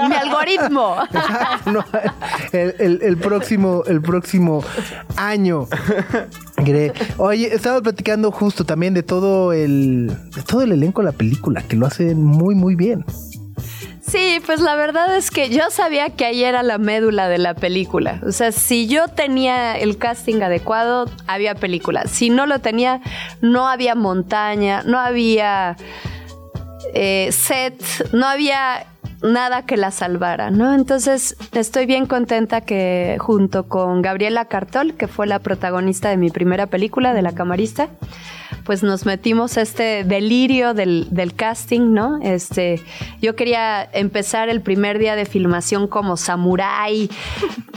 Mi 0.09 0.15
algoritmo. 0.15 0.97
No, 1.67 1.85
el, 2.53 2.75
el, 2.79 2.99
el, 3.03 3.17
próximo, 3.17 3.83
el 3.87 4.01
próximo 4.01 4.63
año. 5.17 5.67
Oye, 7.19 7.55
estaba 7.55 7.81
platicando 7.81 8.31
justo 8.31 8.65
también 8.65 8.95
de 8.95 9.03
todo 9.03 9.53
el, 9.53 10.09
de 10.35 10.43
todo 10.43 10.63
el 10.63 10.73
elenco 10.73 11.03
de 11.03 11.07
la 11.07 11.13
película, 11.13 11.63
que 11.63 11.77
lo 11.77 11.87
hacen 11.87 12.23
muy, 12.23 12.55
muy 12.55 12.75
bien. 12.75 13.05
Sí, 14.07 14.41
pues 14.47 14.61
la 14.61 14.77
verdad 14.77 15.17
es 15.17 15.33
que 15.33 15.49
yo 15.49 15.69
sabía 15.71 16.11
que 16.11 16.27
ahí 16.27 16.45
era 16.45 16.63
la 16.63 16.79
médula 16.79 17.29
de 17.29 17.39
la 17.39 17.55
película. 17.55 18.21
O 18.25 18.31
sea, 18.31 18.53
si 18.53 18.87
yo 18.87 19.09
tenía 19.09 19.77
el 19.77 19.99
casting 19.99 20.43
adecuado, 20.43 21.11
había 21.27 21.57
película. 21.57 22.05
Si 22.07 22.31
no 22.31 22.47
lo 22.47 22.61
tenía, 22.61 23.01
no 23.41 23.69
había 23.69 23.97
montaña, 23.97 24.83
no 24.85 25.01
había 25.01 25.77
eh, 26.95 27.31
set, 27.33 27.83
no 28.13 28.27
había 28.27 28.87
nada 29.27 29.63
que 29.63 29.77
la 29.77 29.91
salvara, 29.91 30.51
¿no? 30.51 30.75
Entonces 30.75 31.37
estoy 31.53 31.87
bien 31.87 32.07
contenta 32.07 32.61
que 32.61 33.17
junto 33.19 33.69
con 33.69 34.03
Gabriela 34.03 34.47
Cartol, 34.47 34.95
que 34.95 35.09
fue 35.09 35.27
la 35.27 35.39
protagonista 35.39 36.09
de 36.09 36.17
mi 36.17 36.31
primera 36.31 36.67
película, 36.67 37.15
de 37.15 37.23
La 37.23 37.33
Camarista, 37.33 37.89
pues 38.65 38.83
nos 38.83 39.07
metimos 39.07 39.57
a 39.57 39.63
este 39.63 40.05
delirio 40.05 40.75
del, 40.75 41.33
casting, 41.37 41.93
¿no? 41.93 42.19
Este, 42.23 42.81
yo 43.23 43.37
quería 43.37 43.89
empezar 43.93 44.49
el 44.49 44.61
primer 44.61 44.99
día 44.99 45.17
de 45.17 45.25
filmación 45.25 45.87
como 45.87 46.17
samurái, 46.17 47.11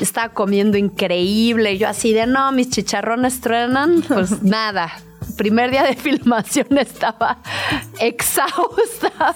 estaba 0.02 0.30
comiendo 0.30 0.78
increíble, 0.78 1.78
yo 1.78 1.88
así 1.88 2.14
de, 2.14 2.26
no, 2.26 2.52
mis 2.52 2.70
chicharrones 2.70 3.40
truenan, 3.40 4.02
pues 4.08 4.42
nada, 4.44 4.92
primer 5.40 5.72
día 5.72 5.84
de 5.84 5.96
filmación 6.08 6.78
estaba 6.78 7.38
exhausta 8.02 9.36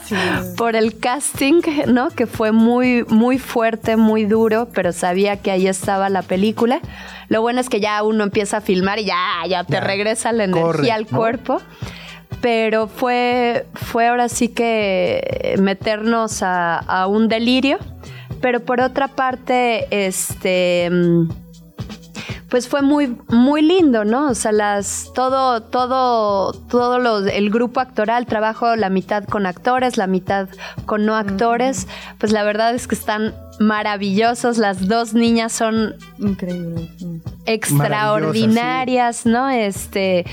por 0.57 0.75
el 0.75 0.99
casting, 0.99 1.61
¿no? 1.87 2.09
Que 2.09 2.27
fue 2.27 2.51
muy, 2.51 3.05
muy 3.07 3.39
fuerte, 3.39 3.95
muy 3.95 4.25
duro, 4.25 4.67
pero 4.73 4.91
sabía 4.91 5.37
que 5.37 5.49
ahí 5.49 5.65
estaba 5.65 6.09
la 6.09 6.21
película. 6.21 6.81
Lo 7.29 7.41
bueno 7.41 7.61
es 7.61 7.69
que 7.69 7.79
ya 7.79 8.03
uno 8.03 8.25
empieza 8.25 8.57
a 8.57 8.61
filmar 8.61 8.99
y 8.99 9.05
ya, 9.05 9.17
ya 9.47 9.63
te 9.63 9.79
regresa 9.79 10.33
la 10.33 10.43
energía 10.43 10.95
al 10.95 11.07
cuerpo. 11.07 11.61
Pero 12.41 12.87
fue, 12.87 13.65
fue 13.73 14.09
ahora 14.09 14.27
sí 14.27 14.49
que 14.49 15.55
meternos 15.59 16.43
a, 16.43 16.79
a 16.79 17.07
un 17.07 17.29
delirio 17.29 17.79
pero 18.41 18.59
por 18.59 18.81
otra 18.81 19.07
parte, 19.07 19.87
este... 19.89 20.91
pues 22.53 22.67
fue 22.67 22.83
muy 22.83 23.17
muy 23.29 23.63
lindo, 23.63 24.05
¿no? 24.05 24.29
O 24.29 24.35
sea, 24.35 24.51
las 24.51 25.09
todo 25.15 25.63
todo 25.63 26.53
todo 26.53 26.99
los, 26.99 27.25
el 27.25 27.49
grupo 27.49 27.79
actoral 27.79 28.27
trabajo 28.27 28.75
la 28.75 28.89
mitad 28.89 29.23
con 29.23 29.47
actores, 29.47 29.97
la 29.97 30.05
mitad 30.05 30.47
con 30.85 31.03
no 31.03 31.15
actores. 31.15 31.87
Pues 32.19 32.31
la 32.31 32.43
verdad 32.43 32.75
es 32.75 32.87
que 32.87 32.93
están 32.93 33.33
maravillosos. 33.59 34.59
Las 34.59 34.87
dos 34.87 35.15
niñas 35.15 35.51
son 35.51 35.95
Increíble. 36.19 36.91
extraordinarias, 37.47 39.25
¿no? 39.25 39.49
Este, 39.49 40.23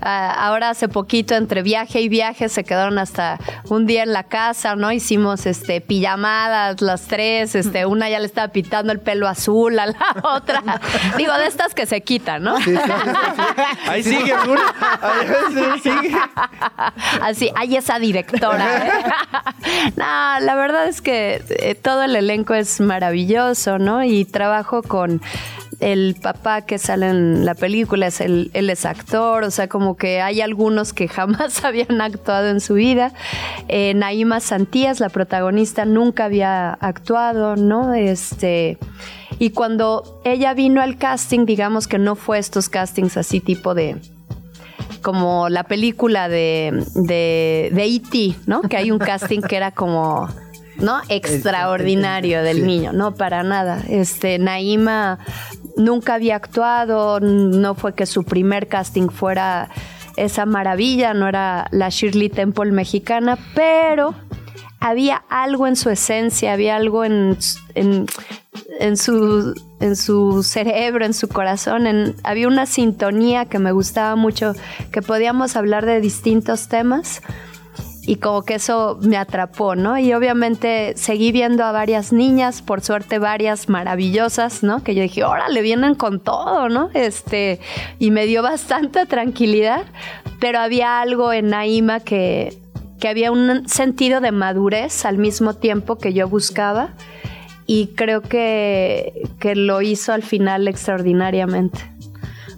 ahora 0.00 0.70
hace 0.70 0.88
poquito 0.88 1.34
entre 1.34 1.62
viaje 1.62 2.00
y 2.00 2.08
viaje 2.08 2.48
se 2.48 2.64
quedaron 2.64 2.98
hasta 2.98 3.38
un 3.68 3.86
día 3.86 4.02
en 4.02 4.12
la 4.12 4.24
casa, 4.24 4.76
¿no? 4.76 4.92
Hicimos 4.92 5.46
este 5.46 5.80
pijamadas 5.80 6.80
las 6.80 7.02
tres, 7.02 7.54
este, 7.54 7.86
una 7.86 8.08
ya 8.08 8.18
le 8.18 8.26
estaba 8.26 8.48
pintando 8.48 8.92
el 8.92 9.00
pelo 9.00 9.28
azul 9.28 9.78
a 9.78 9.86
la 9.86 9.96
otra. 10.22 10.62
Digo, 11.16 11.32
de 11.34 11.46
estas 11.46 11.74
que 11.74 11.86
se 11.86 12.00
quitan, 12.02 12.42
¿no? 12.42 12.56
Ahí 13.88 14.02
sigue, 14.02 14.34
Bruno. 14.42 14.62
Ahí 15.00 15.80
sigue. 15.80 16.16
Así, 17.22 17.50
hay 17.54 17.76
esa 17.76 17.98
directora. 17.98 18.86
¿eh? 18.86 18.90
no, 19.96 20.40
la 20.40 20.54
verdad 20.54 20.88
es 20.88 21.00
que 21.00 21.42
eh, 21.48 21.74
todo 21.74 22.02
el 22.02 22.16
elenco 22.16 22.54
es 22.54 22.80
maravilloso, 22.80 23.78
¿no? 23.78 24.04
Y 24.04 24.24
trabajo 24.24 24.82
con 24.82 25.20
el 25.80 26.16
papá 26.20 26.62
que 26.62 26.78
sale 26.78 27.08
en 27.08 27.44
la 27.44 27.54
película, 27.54 28.08
es 28.08 28.20
el, 28.20 28.50
él 28.52 28.68
es 28.68 28.84
actor, 28.84 29.44
o 29.44 29.50
sea, 29.50 29.68
como 29.68 29.96
que 29.96 30.20
hay 30.20 30.40
algunos 30.40 30.92
que 30.92 31.08
jamás 31.08 31.64
habían 31.64 32.00
actuado 32.00 32.48
en 32.48 32.60
su 32.60 32.74
vida. 32.74 33.12
Eh, 33.68 33.94
Naima 33.94 34.40
Santías, 34.40 35.00
la 35.00 35.08
protagonista, 35.08 35.84
nunca 35.84 36.24
había 36.24 36.72
actuado, 36.72 37.56
¿no? 37.56 37.94
Este. 37.94 38.78
Y 39.38 39.50
cuando 39.50 40.20
ella 40.24 40.52
vino 40.54 40.80
al 40.80 40.98
casting, 40.98 41.46
digamos 41.46 41.86
que 41.86 41.98
no 41.98 42.16
fue 42.16 42.38
estos 42.38 42.68
castings 42.68 43.16
así 43.16 43.38
tipo 43.38 43.72
de, 43.74 44.00
como 45.02 45.48
la 45.48 45.64
película 45.64 46.28
de, 46.28 46.84
de, 46.94 47.70
de 47.72 47.84
E.T., 47.84 48.36
¿no? 48.46 48.62
Que 48.62 48.76
hay 48.76 48.90
un 48.90 48.98
casting 48.98 49.40
que 49.42 49.56
era 49.56 49.70
como, 49.70 50.28
¿no? 50.76 51.00
Extraordinario 51.08 52.42
del 52.42 52.66
niño, 52.66 52.92
no, 52.92 53.14
para 53.14 53.42
nada. 53.42 53.82
Este, 53.88 54.38
Naima 54.38 55.18
nunca 55.78 56.14
había 56.14 56.36
actuado, 56.36 57.20
no 57.20 57.74
fue 57.74 57.94
que 57.94 58.04
su 58.04 58.24
primer 58.24 58.68
casting 58.68 59.08
fuera 59.08 59.70
esa 60.16 60.44
maravilla, 60.44 61.14
no 61.14 61.28
era 61.28 61.68
la 61.70 61.88
Shirley 61.88 62.28
Temple 62.28 62.72
mexicana, 62.72 63.38
pero 63.54 64.14
había 64.80 65.22
algo 65.28 65.66
en 65.66 65.76
su 65.76 65.90
esencia, 65.90 66.52
había 66.52 66.76
algo 66.76 67.04
en, 67.04 67.38
en, 67.74 68.96
su, 68.96 69.54
en 69.80 69.96
su 69.96 70.42
cerebro, 70.42 71.04
en 71.04 71.14
su 71.14 71.28
corazón, 71.28 72.14
había 72.24 72.48
una 72.48 72.66
sintonía 72.66 73.46
que 73.46 73.58
me 73.58 73.72
gustaba 73.72 74.16
mucho, 74.16 74.52
que 74.92 75.02
podíamos 75.02 75.56
hablar 75.56 75.86
de 75.86 76.00
distintos 76.00 76.68
temas 76.68 77.22
y 78.08 78.16
como 78.16 78.42
que 78.42 78.54
eso 78.54 78.98
me 79.02 79.18
atrapó, 79.18 79.76
¿no? 79.76 79.98
Y 79.98 80.14
obviamente 80.14 80.94
seguí 80.96 81.30
viendo 81.30 81.62
a 81.62 81.72
varias 81.72 82.10
niñas, 82.10 82.62
por 82.62 82.80
suerte 82.80 83.18
varias 83.18 83.68
maravillosas, 83.68 84.62
¿no? 84.62 84.82
Que 84.82 84.94
yo 84.94 85.02
dije, 85.02 85.24
órale, 85.24 85.60
vienen 85.60 85.94
con 85.94 86.18
todo, 86.18 86.70
¿no? 86.70 86.88
Este, 86.94 87.60
y 87.98 88.10
me 88.10 88.24
dio 88.24 88.42
bastante 88.54 89.04
tranquilidad, 89.04 89.84
pero 90.40 90.58
había 90.58 91.02
algo 91.02 91.34
en 91.34 91.48
Naima 91.48 92.00
que, 92.00 92.56
que 92.98 93.08
había 93.08 93.30
un 93.30 93.68
sentido 93.68 94.22
de 94.22 94.32
madurez 94.32 95.04
al 95.04 95.18
mismo 95.18 95.52
tiempo 95.52 95.98
que 95.98 96.14
yo 96.14 96.30
buscaba 96.30 96.94
y 97.66 97.88
creo 97.88 98.22
que, 98.22 99.28
que 99.38 99.54
lo 99.54 99.82
hizo 99.82 100.14
al 100.14 100.22
final 100.22 100.66
extraordinariamente. 100.66 101.78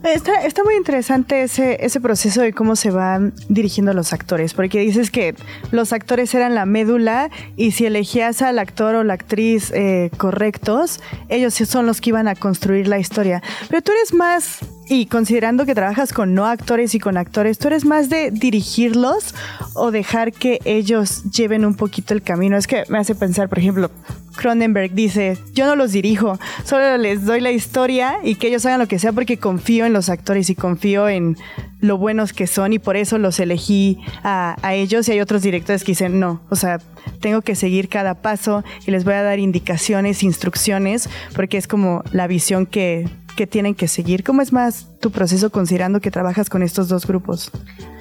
Está, 0.03 0.45
está 0.47 0.65
muy 0.65 0.77
interesante 0.77 1.43
ese, 1.43 1.85
ese 1.85 2.01
proceso 2.01 2.41
de 2.41 2.55
cómo 2.55 2.75
se 2.75 2.91
van 2.91 3.35
dirigiendo 3.51 3.93
los 3.93 4.15
actores, 4.15 4.55
porque 4.55 4.81
dices 4.81 5.11
que 5.11 5.35
los 5.73 5.93
actores 5.93 6.35
eran 6.35 6.55
la 6.55 6.65
médula 6.65 7.29
y 7.55 7.73
si 7.73 7.85
elegías 7.85 8.41
al 8.41 8.59
actor 8.59 8.95
o 8.95 9.05
la 9.05 9.13
actriz 9.13 9.71
eh, 9.73 10.11
correctos, 10.17 11.01
ellos 11.29 11.55
son 11.55 11.85
los 11.85 12.01
que 12.01 12.11
iban 12.11 12.29
a 12.29 12.35
construir 12.35 12.89
la 12.89 12.99
historia. 12.99 13.43
Pero 13.69 13.83
tú 13.83 13.93
eres 13.93 14.15
más, 14.15 14.61
y 14.91 15.07
considerando 15.07 15.67
que 15.67 15.75
trabajas 15.77 16.13
con 16.13 16.35
no 16.35 16.47
actores 16.47 16.97
y 16.97 16.99
con 16.99 17.17
actores, 17.17 17.59
¿tú 17.59 17.69
eres 17.69 17.85
más 17.85 18.11
de 18.11 18.33
dirigirlos 18.33 19.37
o 19.75 19.93
dejar 19.93 20.33
que 20.33 20.59
ellos 20.65 21.23
lleven 21.31 21.65
un 21.65 21.77
poquito 21.77 22.13
el 22.13 22.23
camino? 22.23 22.57
Es 22.57 22.67
que 22.67 22.83
me 22.89 22.99
hace 22.99 23.15
pensar, 23.15 23.49
por 23.49 23.61
ejemplo, 23.61 23.89
Cronenberg 24.37 24.93
dice, 24.93 25.39
yo 25.55 25.67
no 25.67 25.77
los 25.77 25.93
dirijo, 25.93 26.41
solo 26.65 26.97
les 26.97 27.25
doy 27.25 27.41
la 27.41 27.53
historia 27.53 28.19
y 28.25 28.35
que 28.35 28.49
ellos 28.49 28.67
hagan 28.67 28.81
lo 28.81 28.89
que 28.89 28.99
sea 28.99 29.13
porque 29.13 29.37
confío 29.37 29.87
en 29.87 29.93
los 29.93 30.09
actores 30.09 30.51
y 30.51 30.57
confío 30.57 31.09
en 31.09 31.37
lo 31.81 31.97
buenos 31.97 32.33
que 32.33 32.47
son 32.47 32.73
y 32.73 32.79
por 32.79 32.97
eso 32.97 33.19
los 33.19 33.39
elegí 33.41 33.99
a, 34.23 34.57
ellos 34.73 35.09
y 35.09 35.13
hay 35.13 35.21
otros 35.21 35.43
directores 35.43 35.85
que 35.85 35.93
dicen, 35.93 36.19
no, 36.19 36.41
o 36.51 36.57
sea, 36.57 36.79
tengo 37.21 37.43
que 37.43 37.55
seguir 37.55 37.89
cada 37.89 38.15
paso 38.15 38.65
y 38.87 38.91
les 38.91 39.05
voy 39.05 39.15
a 39.15 39.23
dar 39.23 39.39
indicaciones, 39.39 40.23
instrucciones, 40.23 41.09
porque 41.35 41.59
es 41.59 41.67
como 41.67 42.03
la 42.13 42.27
visión 42.27 42.67
que, 42.67 43.09
que 43.37 43.47
tienen 43.47 43.75
que 43.75 43.89
seguir. 43.89 44.25
¿Cómo 44.25 44.43
es 44.43 44.53
más 44.53 44.87
tu 45.01 45.11
proceso 45.11 45.51
considerando 45.51 46.01
que 46.01 46.11
trabajas 46.11 46.51
con 46.51 46.63
estos 46.63 46.89
dos 46.89 47.07
grupos? 47.07 47.51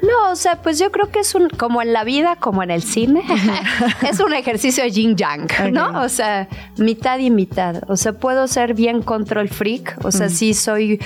No, 0.01 0.31
o 0.31 0.35
sea, 0.35 0.61
pues 0.61 0.79
yo 0.79 0.91
creo 0.91 1.09
que 1.09 1.19
es 1.19 1.35
un, 1.35 1.49
como 1.49 1.81
en 1.81 1.93
la 1.93 2.03
vida, 2.03 2.35
como 2.37 2.63
en 2.63 2.71
el 2.71 2.83
cine, 2.83 3.23
es 4.09 4.19
un 4.19 4.33
ejercicio 4.33 4.83
de 4.83 4.91
yin 4.91 5.15
yang, 5.15 5.47
¿no? 5.71 6.01
O 6.01 6.09
sea, 6.09 6.47
mitad 6.77 7.19
y 7.19 7.29
mitad. 7.29 7.83
O 7.89 7.97
sea, 7.97 8.13
puedo 8.13 8.47
ser 8.47 8.73
bien 8.73 9.01
control 9.01 9.49
freak, 9.49 9.97
o 10.03 10.11
sea, 10.11 10.29
sí 10.29 10.53
soy, 10.53 10.99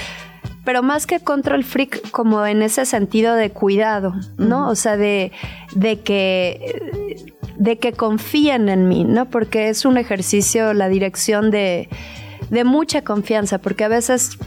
pero 0.64 0.84
más 0.84 1.08
que 1.08 1.20
control 1.20 1.64
freak, 1.64 2.12
como 2.12 2.46
en 2.46 2.62
ese 2.62 2.86
sentido 2.86 3.36
de 3.36 3.50
cuidado, 3.52 4.14
¿no? 4.38 4.70
O 4.70 4.76
sea, 4.76 4.98
de, 4.98 5.32
de 5.76 6.00
que 6.02 7.24
de 7.58 7.78
que 7.78 7.94
confíen 7.94 8.68
en 8.68 8.88
mí, 8.88 9.04
¿no? 9.04 9.30
Porque 9.30 9.70
es 9.70 9.86
un 9.86 9.98
ejercicio, 9.98 10.74
la 10.74 10.90
dirección 10.90 11.52
de, 11.52 11.88
de 12.54 12.64
mucha 12.64 13.04
confianza, 13.04 13.58
porque 13.58 13.84
a 13.84 13.88
veces 13.88 14.38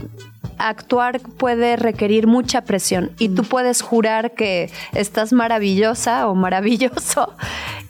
actuar 0.59 1.21
puede 1.21 1.77
requerir 1.77 2.27
mucha 2.27 2.63
presión 2.63 3.11
y 3.19 3.29
tú 3.29 3.45
puedes 3.45 3.83
jurar 3.83 4.33
que 4.33 4.71
estás 4.95 5.33
maravillosa 5.33 6.29
o 6.29 6.35
maravilloso 6.35 7.35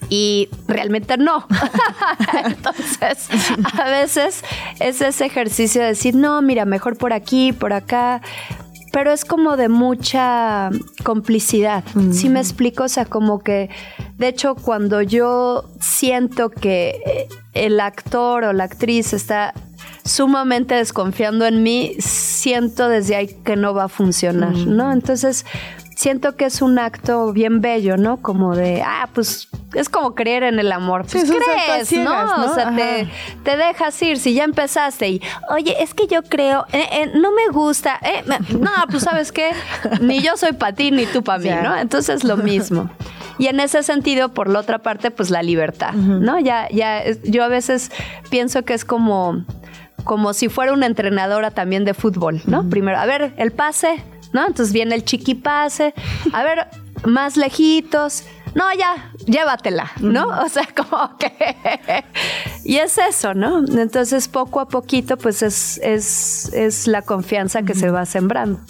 y 0.08 0.48
realmente 0.66 1.16
no. 1.16 1.46
Entonces, 2.44 3.28
a 3.78 3.84
veces 3.88 4.42
es 4.80 5.00
ese 5.00 5.26
ejercicio 5.26 5.82
de 5.82 5.88
decir, 5.88 6.14
no, 6.14 6.40
mira, 6.42 6.64
mejor 6.64 6.96
por 6.96 7.12
aquí, 7.12 7.52
por 7.52 7.72
acá. 7.72 8.20
Pero 8.92 9.12
es 9.12 9.26
como 9.26 9.58
de 9.58 9.68
mucha 9.68 10.70
complicidad. 11.04 11.84
¿Sí 12.12 12.30
me 12.30 12.40
explico? 12.40 12.84
O 12.84 12.88
sea, 12.88 13.04
como 13.04 13.40
que, 13.40 13.68
de 14.16 14.28
hecho, 14.28 14.54
cuando 14.54 15.02
yo 15.02 15.68
siento 15.80 16.48
que 16.48 17.02
eh, 17.04 17.28
el 17.52 17.78
actor 17.80 18.44
o 18.44 18.54
la 18.54 18.64
actriz 18.64 19.12
está 19.12 19.52
sumamente 20.06 20.74
desconfiando 20.74 21.46
en 21.46 21.62
mí, 21.62 21.96
siento 21.98 22.88
desde 22.88 23.16
ahí 23.16 23.26
que 23.44 23.56
no 23.56 23.74
va 23.74 23.84
a 23.84 23.88
funcionar, 23.88 24.54
¿no? 24.54 24.92
Entonces, 24.92 25.44
siento 25.96 26.36
que 26.36 26.44
es 26.44 26.62
un 26.62 26.78
acto 26.78 27.32
bien 27.32 27.60
bello, 27.60 27.96
¿no? 27.96 28.18
Como 28.18 28.54
de, 28.54 28.82
ah, 28.82 29.08
pues 29.12 29.48
es 29.74 29.88
como 29.88 30.14
creer 30.14 30.44
en 30.44 30.58
el 30.58 30.70
amor. 30.70 31.06
Pues 31.10 31.24
crees, 31.24 31.88
ciegas, 31.88 32.14
¿no? 32.14 32.36
¿no? 32.36 32.52
O 32.52 32.54
sea, 32.54 32.74
te, 32.76 33.08
te 33.42 33.56
dejas 33.56 34.00
ir. 34.02 34.18
Si 34.18 34.34
ya 34.34 34.44
empezaste 34.44 35.08
y, 35.08 35.22
oye, 35.50 35.74
es 35.82 35.94
que 35.94 36.06
yo 36.06 36.22
creo, 36.22 36.66
eh, 36.72 36.86
eh, 36.92 37.10
no 37.14 37.32
me 37.32 37.48
gusta, 37.50 37.98
eh, 38.02 38.22
no, 38.26 38.70
pues 38.90 39.02
sabes 39.02 39.32
qué, 39.32 39.50
ni 40.00 40.20
yo 40.20 40.36
soy 40.36 40.52
para 40.52 40.74
ti 40.74 40.90
ni 40.90 41.06
tú 41.06 41.24
para 41.24 41.38
mí. 41.38 41.50
¿no? 41.50 41.76
Entonces 41.76 42.24
lo 42.24 42.36
mismo. 42.36 42.90
Y 43.38 43.48
en 43.48 43.60
ese 43.60 43.82
sentido, 43.82 44.30
por 44.30 44.48
la 44.48 44.60
otra 44.60 44.78
parte, 44.78 45.10
pues 45.10 45.30
la 45.30 45.42
libertad, 45.42 45.92
¿no? 45.92 46.38
Ya, 46.38 46.68
ya, 46.70 47.02
yo 47.24 47.44
a 47.44 47.48
veces 47.48 47.90
pienso 48.30 48.64
que 48.64 48.72
es 48.72 48.86
como, 48.86 49.44
como 50.06 50.32
si 50.32 50.48
fuera 50.48 50.72
una 50.72 50.86
entrenadora 50.86 51.50
también 51.50 51.84
de 51.84 51.92
fútbol, 51.92 52.40
¿no? 52.46 52.66
Primero, 52.70 52.96
a 52.96 53.04
ver, 53.06 53.34
el 53.36 53.50
pase, 53.50 54.02
¿no? 54.32 54.46
Entonces 54.46 54.72
viene 54.72 54.94
el 54.94 55.04
chiquipase, 55.04 55.92
a 56.32 56.42
ver, 56.44 56.68
más 57.04 57.36
lejitos. 57.36 58.22
No, 58.54 58.64
ya, 58.72 59.10
llévatela, 59.26 59.90
¿no? 60.00 60.28
O 60.28 60.48
sea, 60.48 60.66
como 60.76 61.18
que... 61.18 62.04
y 62.64 62.76
es 62.76 62.96
eso, 62.96 63.34
¿no? 63.34 63.58
Entonces, 63.78 64.28
poco 64.28 64.60
a 64.60 64.68
poquito, 64.68 65.18
pues 65.18 65.42
es, 65.42 65.78
es, 65.82 66.50
es 66.54 66.86
la 66.86 67.02
confianza 67.02 67.62
que 67.64 67.74
se 67.74 67.90
va 67.90 68.06
sembrando. 68.06 68.60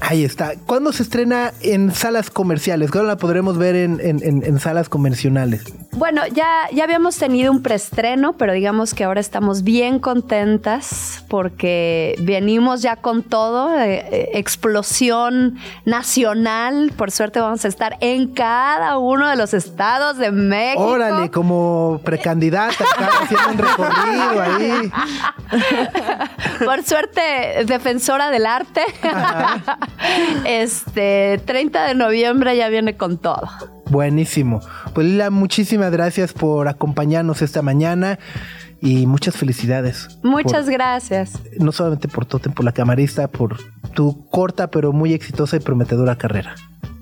Ahí 0.00 0.24
está. 0.24 0.52
¿Cuándo 0.66 0.92
se 0.92 1.02
estrena 1.02 1.52
en 1.62 1.92
salas 1.92 2.30
comerciales? 2.30 2.90
¿Cuándo 2.90 3.08
la 3.08 3.16
podremos 3.16 3.58
ver 3.58 3.74
en, 3.74 3.98
en- 4.00 4.22
en- 4.22 4.44
en 4.44 4.60
salas 4.60 4.88
convencionales? 4.88 5.64
Bueno, 5.92 6.22
ya, 6.28 6.68
ya 6.72 6.84
habíamos 6.84 7.16
tenido 7.16 7.50
un 7.50 7.62
preestreno, 7.62 8.34
pero 8.34 8.52
digamos 8.52 8.92
que 8.94 9.04
ahora 9.04 9.20
estamos 9.20 9.62
bien 9.64 9.98
contentas 9.98 11.24
porque 11.28 12.14
venimos 12.20 12.82
ya 12.82 12.96
con 12.96 13.22
todo, 13.22 13.76
eh, 13.78 14.04
eh, 14.10 14.30
explosión 14.34 15.56
nacional. 15.86 16.92
Por 16.96 17.10
suerte 17.10 17.40
vamos 17.40 17.64
a 17.64 17.68
estar 17.68 17.96
en 18.00 18.28
cada 18.34 18.98
uno 18.98 19.28
de 19.28 19.36
los 19.36 19.54
estados 19.54 20.18
de 20.18 20.30
México. 20.30 20.84
Órale, 20.84 21.30
como 21.30 22.00
precandidata, 22.04 22.84
haciendo 23.22 23.50
un 23.52 23.58
recorrido 23.58 24.42
ahí. 24.42 24.92
Por 26.64 26.82
suerte, 26.84 27.64
defensora 27.66 28.30
del 28.30 28.46
arte. 28.46 28.82
Este 30.44 31.40
30 31.44 31.84
de 31.86 31.94
noviembre 31.94 32.56
ya 32.56 32.68
viene 32.68 32.96
con 32.96 33.18
todo. 33.18 33.48
Buenísimo. 33.90 34.60
Pues 34.94 35.06
Lila, 35.06 35.30
muchísimas 35.30 35.90
gracias 35.92 36.32
por 36.32 36.68
acompañarnos 36.68 37.42
esta 37.42 37.62
mañana 37.62 38.18
y 38.80 39.06
muchas 39.06 39.36
felicidades. 39.36 40.18
Muchas 40.22 40.64
Por- 40.64 40.72
gracias. 40.72 41.32
No 41.58 41.72
solamente 41.72 42.08
por 42.08 42.26
Totem, 42.26 42.52
por 42.52 42.64
la 42.64 42.72
camarista, 42.72 43.28
por 43.28 43.56
tu 43.94 44.28
corta 44.30 44.70
pero 44.70 44.92
muy 44.92 45.12
exitosa 45.14 45.56
y 45.56 45.60
prometedora 45.60 46.16
carrera. 46.16 46.54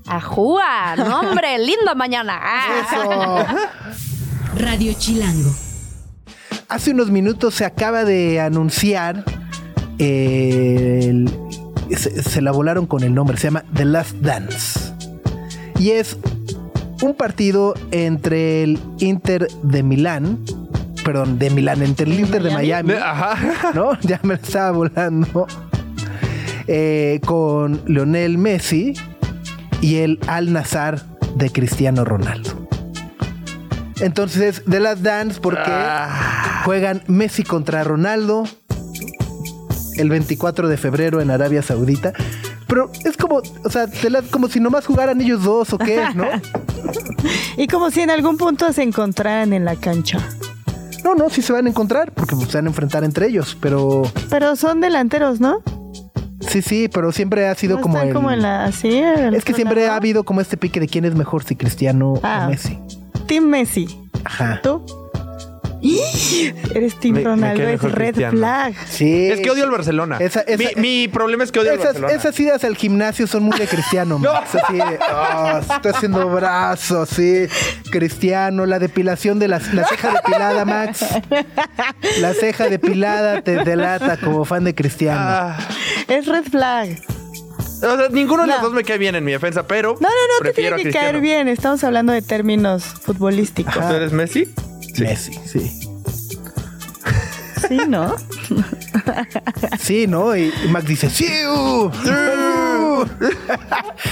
¡Ajúa! 0.07 0.97
¡No, 0.97 1.20
hombre! 1.20 1.59
¡Linda 1.64 1.95
mañana! 1.95 2.39
Ah. 2.41 3.57
Radio 4.59 4.93
Chilango. 4.97 5.51
Hace 6.68 6.91
unos 6.93 7.11
minutos 7.11 7.55
se 7.55 7.64
acaba 7.64 8.05
de 8.05 8.41
anunciar 8.41 9.24
eh, 9.99 11.01
el- 11.11 11.39
se, 11.93 12.22
se 12.22 12.41
la 12.43 12.51
volaron 12.53 12.87
con 12.87 13.03
el 13.03 13.14
nombre, 13.14 13.37
se 13.37 13.45
llama 13.49 13.64
The 13.74 13.85
Last 13.85 14.14
Dance. 14.16 14.80
Y 15.78 15.91
es 15.91 16.16
un 17.03 17.14
partido 17.14 17.74
entre 17.91 18.62
el 18.62 18.78
Inter 18.99 19.49
de 19.62 19.82
Milán, 19.82 20.39
perdón, 21.05 21.39
de 21.39 21.51
Milán, 21.51 21.82
entre 21.82 22.07
el 22.07 22.18
Inter 22.20 22.43
de 22.43 22.51
Miami, 22.53 22.95
Ajá. 22.95 23.72
¿no? 23.74 23.99
Ya 24.01 24.20
me 24.22 24.35
estaba 24.35 24.70
volando. 24.70 25.47
eh, 26.66 27.20
con 27.26 27.82
Lionel 27.87 28.39
Messi 28.39 28.95
y 29.82 29.97
el 29.97 30.18
Al 30.26 30.51
Nazar 30.53 31.03
de 31.37 31.51
Cristiano 31.51 32.05
Ronaldo. 32.07 32.66
Entonces, 34.01 34.62
The 34.68 34.80
Last 34.80 35.03
Dance, 35.03 35.41
porque 35.41 35.61
Ah. 35.66 36.62
juegan 36.64 37.03
Messi 37.07 37.43
contra 37.45 37.85
Ronaldo 37.85 38.45
el 39.97 40.09
24 40.09 40.68
de 40.68 40.76
febrero 40.76 41.20
en 41.20 41.30
Arabia 41.30 41.62
Saudita. 41.62 42.12
Pero 42.66 42.90
es 43.05 43.16
como, 43.16 43.42
o 43.64 43.70
sea, 43.70 43.86
como 44.30 44.49
si 44.49 44.59
nomás 44.61 44.86
jugaran 44.86 45.20
ellos 45.20 45.45
dos 45.45 45.72
o 45.72 45.78
qué, 45.78 46.03
¿no? 46.14 46.24
Y 47.57 47.66
como 47.68 47.90
si 47.90 48.01
en 48.01 48.11
algún 48.11 48.36
punto 48.36 48.72
se 48.72 48.82
encontraran 48.82 49.53
en 49.53 49.64
la 49.64 49.76
cancha. 49.76 50.18
No, 51.05 51.14
no, 51.14 51.30
sí 51.30 51.42
se 51.42 51.53
van 51.53 51.66
a 51.66 51.68
encontrar 51.68 52.12
porque 52.12 52.34
se 52.34 52.57
van 52.59 52.66
a 52.66 52.68
enfrentar 52.68 53.05
entre 53.05 53.26
ellos, 53.28 53.57
pero 53.61 54.03
Pero 54.30 54.57
son 54.57 54.80
delanteros, 54.80 55.40
¿no? 55.40 55.62
sí, 56.40 56.62
sí, 56.62 56.88
pero 56.92 57.11
siempre 57.12 57.47
ha 57.49 57.55
sido 57.55 57.76
¿No 57.76 57.82
como 57.82 58.01
el... 58.01 58.12
como 58.12 58.30
en 58.30 58.42
la 58.42 58.64
así. 58.66 58.88
el 58.99 59.34
Es 59.34 59.45
que 59.45 59.55
siempre 59.55 59.86
ha 59.88 59.97
habido 59.97 60.24
como 60.24 60.40
este 60.40 60.57
pique 60.57 60.78
de 60.80 60.88
quién 60.88 61.05
es 61.05 61.14
mejor, 61.14 61.42
si 61.45 61.57
Cristiano 61.57 62.14
Ah. 62.22 62.45
o 62.47 62.51
Messi. 62.51 62.78
Team 63.26 63.45
Messi. 63.45 63.86
Ajá. 64.24 64.61
¿Tú? 64.62 64.84
Eres 66.74 66.97
Me- 67.05 67.12
me 67.12 67.24
Ronaldo, 67.24 67.62
es 67.68 67.82
red 67.82 67.93
Cristiano. 68.14 68.39
flag. 68.39 68.74
Sí. 68.89 69.28
Es 69.30 69.41
que 69.41 69.51
odio 69.51 69.64
al 69.64 69.70
Barcelona. 69.70 70.16
Esa- 70.18 70.41
esa- 70.41 70.57
mi, 70.80 70.80
mi 71.03 71.09
problema 71.09 71.45
es 71.45 71.53
que 71.53 71.61
odio 71.61 71.72
al 71.72 71.78
Barcelona. 71.78 72.12
esas 72.14 72.39
idas 72.41 72.64
al 72.64 72.76
gimnasio 72.76 73.26
son 73.26 73.43
muy 73.43 73.59
de 73.59 73.66
cristiano, 73.66 74.18
Max. 74.20 74.55
Así 74.55 74.76
de, 74.76 74.99
"Ah, 75.11 75.61
está 75.61 75.91
haciendo 75.91 76.28
brazos, 76.30 77.09
sí. 77.11 77.47
Cristiano, 77.91 78.64
la 78.66 78.78
depilación 78.78 79.39
de 79.39 79.49
las, 79.49 79.72
la 79.74 79.87
ceja 79.87 80.12
depilada, 80.12 80.64
Max. 80.64 81.05
La 82.20 82.32
ceja 82.35 82.68
depilada 82.68 83.43
te 83.43 83.62
delata 83.64 84.16
como 84.16 84.45
fan 84.45 84.64
de 84.64 84.74
cristiano. 84.74 85.20
Ah. 85.22 85.59
Es 86.09 86.26
red 86.26 86.45
flag. 86.45 86.99
O 87.82 87.97
sea, 87.99 88.09
ninguno 88.11 88.43
de 88.45 88.49
los 88.49 88.62
dos 88.62 88.72
me 88.72 88.82
cae 88.82 88.97
bien 88.97 89.14
en 89.14 89.24
mi 89.24 89.32
defensa, 89.32 89.66
pero 89.66 89.95
No, 90.01 90.01
no, 90.01 90.07
no, 90.09 90.39
te 90.39 90.45
prefiero 90.45 90.76
tiene 90.76 90.91
que 90.91 90.99
caer 90.99 91.20
bien. 91.20 91.49
Estamos 91.49 91.85
hablando 91.85 92.12
de 92.14 92.22
términos 92.22 92.85
futbolísticos. 92.85 93.74
¿Tú 93.74 93.93
eres 93.95 94.12
Messi? 94.12 94.49
Messi, 94.99 95.32
sí. 95.45 95.93
Sí, 97.68 97.78
¿no? 97.88 98.14
Sí, 99.78 100.06
¿no? 100.06 100.34
Y, 100.36 100.52
y 100.64 100.68
Max 100.68 100.86
dice, 100.86 101.10
¡Sí! 101.10 101.26
uh, 101.46 101.86
uh". 101.86 103.04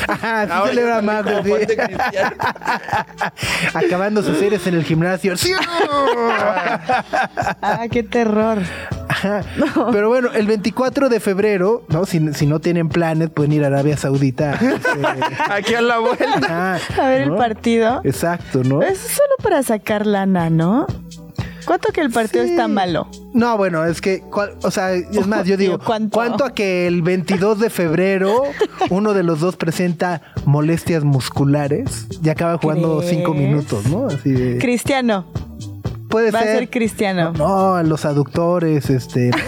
Ajá, 0.09 0.43
Ahora 0.43 0.69
celebra 0.71 1.03
Cristiano. 1.87 2.37
Acabando 3.75 4.23
sus 4.23 4.39
series 4.39 4.67
en 4.67 4.75
el 4.75 4.85
gimnasio. 4.85 5.37
¡Sí! 5.37 5.53
uh". 5.55 5.59
Ah, 7.63 7.87
qué 7.91 8.03
terror. 8.03 8.59
Ajá. 9.09 9.43
Pero 9.93 10.09
bueno, 10.09 10.31
el 10.33 10.47
24 10.47 11.09
de 11.09 11.21
febrero, 11.21 11.85
¿no? 11.89 12.07
Si, 12.07 12.33
si 12.35 12.47
no 12.47 12.61
tienen 12.61 12.89
planes, 12.89 13.31
pueden 13.31 13.53
ir 13.53 13.65
a 13.65 13.69
Arabia 13.69 13.97
Saudita. 13.97 14.53
este, 14.55 14.91
Aquí 15.51 15.75
a 15.75 15.83
la 15.83 15.99
vuelta. 15.99 16.77
ajá, 16.77 17.03
A 17.03 17.09
ver 17.09 17.27
¿no? 17.29 17.35
el 17.35 17.39
partido. 17.39 18.01
Exacto, 18.05 18.63
¿no? 18.65 18.83
Es 18.83 18.99
solo 18.99 19.35
para 19.43 19.63
sacar 19.63 20.07
lana, 20.07 20.51
¿no? 20.51 20.87
¿Cuánto 21.65 21.93
que 21.93 22.01
el 22.01 22.11
partido 22.11 22.45
Sí. 22.45 22.51
está 22.51 22.69
malo? 22.69 23.07
No, 23.33 23.57
bueno, 23.57 23.85
es 23.85 24.01
que, 24.01 24.21
cuál- 24.21 24.55
o 24.63 24.71
sea, 24.71 24.93
es 24.95 25.27
más, 25.27 25.47
yo 25.47 25.57
digo, 25.59 25.79
¿Cuánto? 25.79 26.11
¿cuánto? 26.15 26.45
a 26.45 26.55
que 26.55 26.87
el 26.87 27.03
22 27.03 27.59
de 27.61 27.71
febrero 27.71 28.43
uno 28.91 29.15
de 29.15 29.23
los 29.23 29.41
dos 29.41 29.57
presenta 29.57 30.23
molestias 30.45 31.05
musculares? 31.05 32.07
Y 32.23 32.29
acaba 32.29 32.59
jugando 32.59 32.99
¿Crees? 32.99 33.11
cinco 33.17 33.35
minutos, 33.35 33.87
¿no? 33.87 34.07
Así 34.07 34.31
de, 34.33 34.59
Cristiano. 34.59 35.27
puede 36.09 36.31
Va 36.31 36.41
a 36.41 36.43
ser. 36.43 36.59
ser 36.59 36.71
Cristiano. 36.71 37.33
No, 37.37 37.83
los 37.83 38.05
aductores, 38.05 38.91
este. 38.91 39.31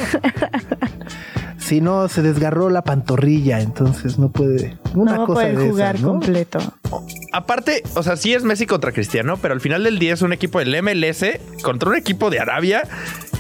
si 1.64 1.80
no, 1.80 2.08
se 2.08 2.22
desgarró 2.22 2.70
la 2.70 2.82
pantorrilla, 2.82 3.60
entonces 3.60 4.18
no 4.18 4.30
puede. 4.30 4.76
Una 4.94 5.16
no 5.16 5.26
cosa 5.26 5.40
puede 5.42 5.56
de 5.56 5.70
jugar 5.70 5.94
esas, 5.96 6.02
¿no? 6.06 6.12
completo. 6.12 6.58
Aparte, 7.32 7.82
o 7.94 8.02
sea, 8.02 8.16
sí 8.16 8.34
es 8.34 8.44
Messi 8.44 8.66
contra 8.66 8.92
Cristiano, 8.92 9.36
pero 9.40 9.54
al 9.54 9.60
final 9.60 9.82
del 9.84 9.98
día 9.98 10.14
es 10.14 10.22
un 10.22 10.32
equipo 10.32 10.58
del 10.60 10.80
MLS 10.82 11.24
contra 11.62 11.88
un 11.90 11.96
equipo 11.96 12.30
de 12.30 12.38
Arabia 12.40 12.82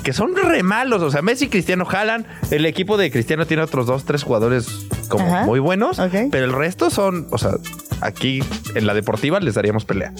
que 0.02 0.12
son 0.12 0.34
re 0.36 0.62
malos. 0.62 1.02
O 1.02 1.10
sea, 1.10 1.22
Messi 1.22 1.46
y 1.46 1.48
Cristiano 1.48 1.84
jalan. 1.84 2.26
El 2.50 2.66
equipo 2.66 2.96
de 2.96 3.10
Cristiano 3.10 3.46
tiene 3.46 3.62
otros 3.62 3.86
dos, 3.86 4.04
tres 4.04 4.22
jugadores 4.22 4.66
como 5.08 5.24
Ajá. 5.26 5.44
muy 5.46 5.60
buenos, 5.60 6.00
pero 6.30 6.44
el 6.44 6.52
resto 6.52 6.90
son, 6.90 7.26
o 7.30 7.38
sea, 7.38 7.52
aquí 8.00 8.42
en 8.74 8.86
la 8.86 8.94
deportiva 8.94 9.38
les 9.40 9.54
daríamos 9.54 9.84
pelea. 9.84 10.12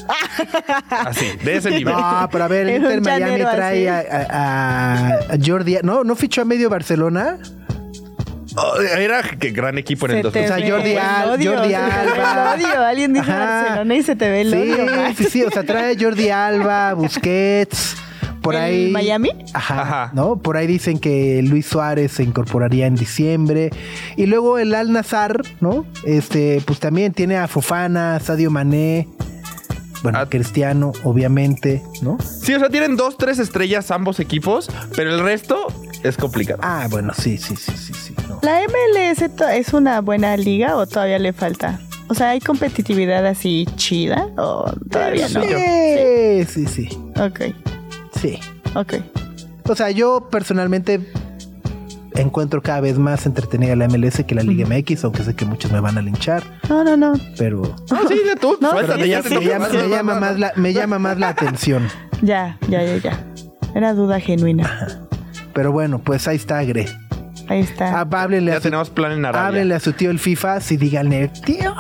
Así, 0.91 1.27
de 1.45 1.57
ese 1.57 1.71
nivel. 1.71 1.95
No, 1.95 2.29
pero 2.31 2.45
a 2.45 2.49
ver, 2.49 2.69
el 2.69 2.77
Inter 2.77 3.01
Miami 3.01 3.41
trae 3.41 3.89
a, 3.91 3.99
así. 3.99 4.07
a- 4.31 5.19
a 5.35 5.39
Jordi. 5.45 5.79
No, 5.83 6.05
no 6.05 6.15
fichó 6.17 6.43
a 6.43 6.45
medio 6.45 6.71
Barcelona. 6.71 7.39
Oh, 8.57 8.81
era 8.81 9.23
que 9.23 9.51
gran 9.51 9.79
equipo 9.79 10.07
en 10.07 10.13
el 10.19 10.23
Se 10.25 10.31
te 10.31 10.47
2000. 10.47 10.49
sea, 10.49 10.57
ve 10.57 10.71
Jordi 10.71 10.91
el 10.93 10.99
Al- 10.99 11.31
odio, 11.31 11.53
Jordi 11.55 11.69
se 11.69 11.75
te 11.75 11.81
ve 11.81 12.23
Alba. 12.23 12.55
El 12.55 12.61
odio. 12.65 12.81
Alguien 12.87 13.13
dice 13.15 13.31
Ajá. 13.31 13.39
Barcelona 13.63 13.95
y 13.97 14.03
se 14.03 14.17
te 14.17 14.31
ve 14.31 14.41
el 14.43 14.51
Sí, 14.51 14.57
odio. 14.57 14.87
Sí, 15.17 15.25
sí. 15.25 15.43
O 15.45 15.51
sea, 15.51 15.63
trae 15.65 15.97
Jordi 16.01 16.31
Alba, 16.31 16.95
Busquets. 16.95 17.97
Por 18.43 18.55
¿El 18.57 18.61
ahí. 18.61 18.91
Miami? 18.91 19.31
Ajá, 19.55 19.81
Ajá. 19.83 20.11
¿No? 20.13 20.37
Por 20.37 20.57
ahí 20.59 20.67
dicen 20.67 20.99
que 20.99 21.41
Luis 21.43 21.65
Suárez 21.67 22.13
se 22.13 22.23
incorporaría 22.23 22.87
en 22.87 22.95
diciembre. 22.95 23.71
Y 24.17 24.27
luego 24.27 24.59
el 24.59 24.75
Al 24.75 24.93
Nazar, 24.93 25.41
¿no? 25.61 25.87
Este, 26.05 26.61
pues 26.67 26.79
también 26.79 27.13
tiene 27.15 27.39
a 27.39 27.49
Fofana, 27.49 28.21
Sadio 28.21 28.51
Mané. 28.51 29.09
Bueno, 30.03 30.19
Ah. 30.19 30.29
Cristiano, 30.29 30.93
obviamente, 31.05 31.83
¿no? 32.03 32.19
Sí, 32.21 32.53
o 32.53 32.59
sea, 32.59 32.69
tienen 32.69 32.95
dos, 32.97 33.17
tres 33.17 33.39
estrellas 33.39 33.91
ambos 33.91 34.21
equipos, 34.21 34.69
pero 34.95 35.15
el 35.15 35.21
resto 35.21 35.67
es 36.03 36.19
complicado. 36.19 36.61
Ah, 36.63 36.87
bueno, 36.91 37.15
sí, 37.17 37.39
sí, 37.39 37.57
sí, 37.57 37.73
sí. 37.75 38.04
¿La 38.45 38.61
MLS 38.69 39.31
es 39.53 39.73
una 39.73 40.01
buena 40.01 40.37
liga 40.37 40.77
o 40.77 40.87
todavía 40.87 41.19
le 41.19 41.33
falta? 41.33 41.81
O 42.09 42.15
sea, 42.15 42.31
¿hay 42.31 42.41
competitividad 42.41 43.25
así 43.27 43.67
chida 43.77 44.29
o 44.37 44.71
todavía 44.91 45.29
no? 45.31 45.43
Sí, 45.43 46.45
sí, 46.47 46.67
sí, 46.67 46.89
Ok, 47.19 47.41
sí. 48.21 48.39
ok. 48.75 48.95
O 49.67 49.75
sea, 49.75 49.91
yo 49.91 50.29
personalmente 50.31 51.01
encuentro 52.15 52.63
cada 52.63 52.81
vez 52.81 52.99
más 52.99 53.25
entretenida 53.25 53.75
la 53.75 53.89
MLS 53.89 54.23
que 54.27 54.35
la 54.35 54.43
Liga 54.43 54.67
MX, 54.69 55.05
aunque 55.05 55.23
sé 55.23 55.35
que 55.35 55.47
muchos 55.47 55.73
me 55.73 55.81
van 55.81 55.97
a 55.97 56.03
linchar, 56.03 56.43
No, 56.69 56.85
no, 56.85 56.97
no. 56.99 57.15
pero 57.39 57.75
Ah, 57.91 58.03
sí, 58.07 58.15
de 58.29 58.37
tú. 58.37 58.59
No, 58.61 58.71
suéltate, 58.73 59.05
sí, 59.05 59.09
ya 59.09 59.23
sí, 59.23 59.29
te 59.31 59.35
me, 59.37 59.41
toca. 59.41 59.49
llama, 59.59 59.69
me 59.73 59.89
llama 59.89 60.15
más 60.21 60.39
la, 60.39 60.53
me 60.57 60.73
llama 60.75 60.99
más 60.99 61.19
la 61.19 61.29
atención. 61.31 61.89
Ya, 62.23 62.59
ya, 62.69 62.83
ya, 62.83 62.97
ya. 62.99 63.25
Era 63.75 63.93
duda 63.93 64.19
genuina. 64.21 64.89
Pero 65.53 65.73
bueno, 65.73 65.99
pues 65.99 66.27
ahí 66.29 66.37
está, 66.37 66.63
Gre. 66.63 66.87
Ahí 67.55 67.61
está. 67.61 68.01
Ah, 68.01 68.09
háblenle 68.11 68.51
Ya 68.51 68.57
a 68.57 68.61
su- 68.61 68.65
tenemos 68.65 68.91
plan 68.91 69.13
en 69.13 69.25
Arabia. 69.25 69.47
Háblenle 69.47 69.75
a 69.77 69.81
su 69.81 69.93
tío 69.93 70.11
el 70.11 70.19
FIFA 70.19 70.61
si 70.61 70.77
díganle, 70.77 71.29
tío, 71.47 71.73